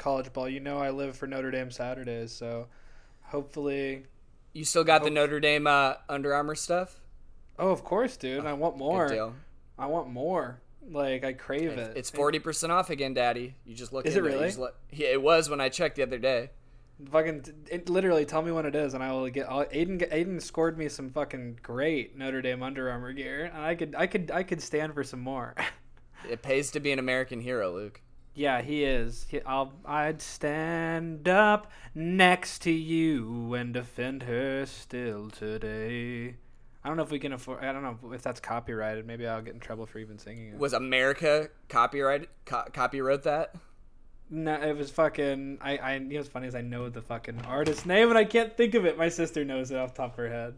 college 0.00 0.32
ball. 0.32 0.48
You 0.48 0.58
know, 0.58 0.78
I 0.78 0.90
live 0.90 1.16
for 1.16 1.28
Notre 1.28 1.52
Dame 1.52 1.70
Saturdays, 1.70 2.32
so 2.32 2.66
hopefully. 3.22 4.06
you 4.52 4.64
still 4.64 4.82
got 4.82 5.04
the 5.04 5.10
notre 5.10 5.38
dame 5.38 5.68
uh, 5.68 5.94
under 6.08 6.34
armor 6.34 6.56
stuff 6.56 7.00
Oh, 7.60 7.70
of 7.70 7.84
course, 7.84 8.16
dude. 8.16 8.46
I 8.46 8.54
want 8.54 8.78
more. 8.78 9.32
I 9.78 9.86
want 9.86 10.08
more. 10.08 10.62
Like 10.90 11.24
I 11.24 11.34
crave 11.34 11.70
it. 11.72 11.92
it's 11.94 12.10
40% 12.10 12.70
off 12.70 12.88
again 12.88 13.12
daddy 13.14 13.54
you 13.66 13.74
just 13.76 13.92
look 13.92 14.06
Is 14.06 14.16
it 14.16 14.22
really? 14.22 14.50
yeah, 14.90 15.08
it 15.08 15.22
was 15.22 15.48
when 15.50 15.60
i 15.60 15.68
checked 15.68 15.94
the 15.96 16.02
other 16.02 16.18
day 16.18 16.50
Fucking 17.12 17.44
it, 17.70 17.88
literally 17.88 18.24
tell 18.24 18.42
me 18.42 18.50
when 18.50 18.66
it 18.66 18.74
is, 18.74 18.92
and 18.92 19.02
I 19.02 19.12
will 19.12 19.28
get. 19.30 19.48
I'll, 19.48 19.64
Aiden 19.66 20.06
Aiden 20.12 20.42
scored 20.42 20.76
me 20.76 20.88
some 20.90 21.08
fucking 21.10 21.60
great 21.62 22.14
Notre 22.16 22.42
Dame 22.42 22.62
Under 22.62 22.90
Armour 22.90 23.14
gear, 23.14 23.46
and 23.46 23.62
I 23.62 23.74
could 23.74 23.94
I 23.96 24.06
could 24.06 24.30
I 24.30 24.42
could 24.42 24.60
stand 24.60 24.92
for 24.92 25.02
some 25.02 25.20
more. 25.20 25.54
it 26.28 26.42
pays 26.42 26.70
to 26.72 26.80
be 26.80 26.92
an 26.92 26.98
american 26.98 27.40
hero 27.40 27.72
luke 27.72 28.02
yeah, 28.34 28.62
he 28.62 28.84
is. 28.84 29.26
He, 29.28 29.40
I'll 29.42 29.72
I'd 29.84 30.22
stand 30.22 31.28
up 31.28 31.70
next 31.94 32.60
to 32.62 32.70
you 32.70 33.54
and 33.54 33.74
defend 33.74 34.24
her 34.24 34.66
still 34.66 35.30
today. 35.30 36.36
I 36.82 36.88
don't 36.88 36.96
know 36.96 37.02
if 37.02 37.10
we 37.10 37.18
can 37.18 37.32
afford. 37.32 37.62
I 37.62 37.72
don't 37.72 37.82
know 37.82 38.12
if 38.12 38.22
that's 38.22 38.40
copyrighted. 38.40 39.06
Maybe 39.06 39.26
I'll 39.26 39.42
get 39.42 39.54
in 39.54 39.60
trouble 39.60 39.86
for 39.86 39.98
even 39.98 40.18
singing 40.18 40.48
it. 40.48 40.56
was 40.56 40.72
America 40.72 41.50
copyright 41.68 42.28
co- 42.46 42.68
copywrote 42.72 43.24
that? 43.24 43.54
No, 44.30 44.54
it 44.54 44.76
was 44.76 44.90
fucking. 44.90 45.58
I, 45.60 45.76
I. 45.76 45.94
You 45.96 46.00
know 46.00 46.16
what's 46.20 46.28
funny 46.28 46.46
is 46.46 46.54
I 46.54 46.62
know 46.62 46.88
the 46.88 47.02
fucking 47.02 47.42
artist 47.46 47.84
name 47.84 48.08
and 48.08 48.16
I 48.16 48.24
can't 48.24 48.56
think 48.56 48.74
of 48.74 48.86
it. 48.86 48.96
My 48.96 49.08
sister 49.08 49.44
knows 49.44 49.70
it 49.70 49.76
off 49.76 49.94
the 49.94 50.02
top 50.02 50.12
of 50.12 50.16
her 50.18 50.28
head. 50.28 50.54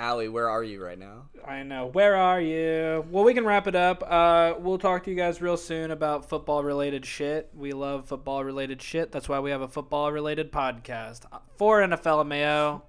Allie, 0.00 0.30
where 0.30 0.48
are 0.48 0.64
you 0.64 0.82
right 0.82 0.98
now? 0.98 1.24
I 1.46 1.62
know. 1.62 1.84
Where 1.88 2.16
are 2.16 2.40
you? 2.40 3.04
Well, 3.10 3.22
we 3.22 3.34
can 3.34 3.44
wrap 3.44 3.66
it 3.66 3.74
up. 3.76 4.02
Uh, 4.02 4.54
we'll 4.58 4.78
talk 4.78 5.04
to 5.04 5.10
you 5.10 5.16
guys 5.16 5.42
real 5.42 5.58
soon 5.58 5.90
about 5.90 6.26
football 6.26 6.64
related 6.64 7.04
shit. 7.04 7.50
We 7.54 7.72
love 7.72 8.06
football 8.06 8.42
related 8.42 8.80
shit. 8.80 9.12
That's 9.12 9.28
why 9.28 9.40
we 9.40 9.50
have 9.50 9.60
a 9.60 9.68
football 9.68 10.10
related 10.10 10.50
podcast. 10.52 11.24
For 11.58 11.82
NFL 11.82 12.26
Mayo, 12.26 12.82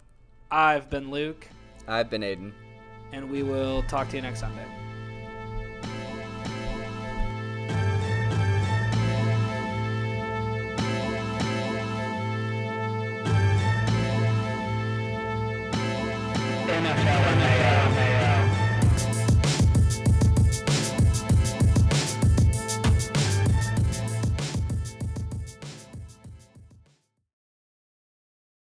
I've 0.50 0.90
been 0.90 1.12
Luke, 1.12 1.50
I've 1.86 2.10
been 2.10 2.22
Aiden. 2.22 2.54
and 3.12 3.30
we 3.30 3.44
will 3.44 3.84
talk 3.84 4.08
to 4.12 4.16
you 4.16 4.22
next 4.22 4.40
Sunday. 4.40 4.66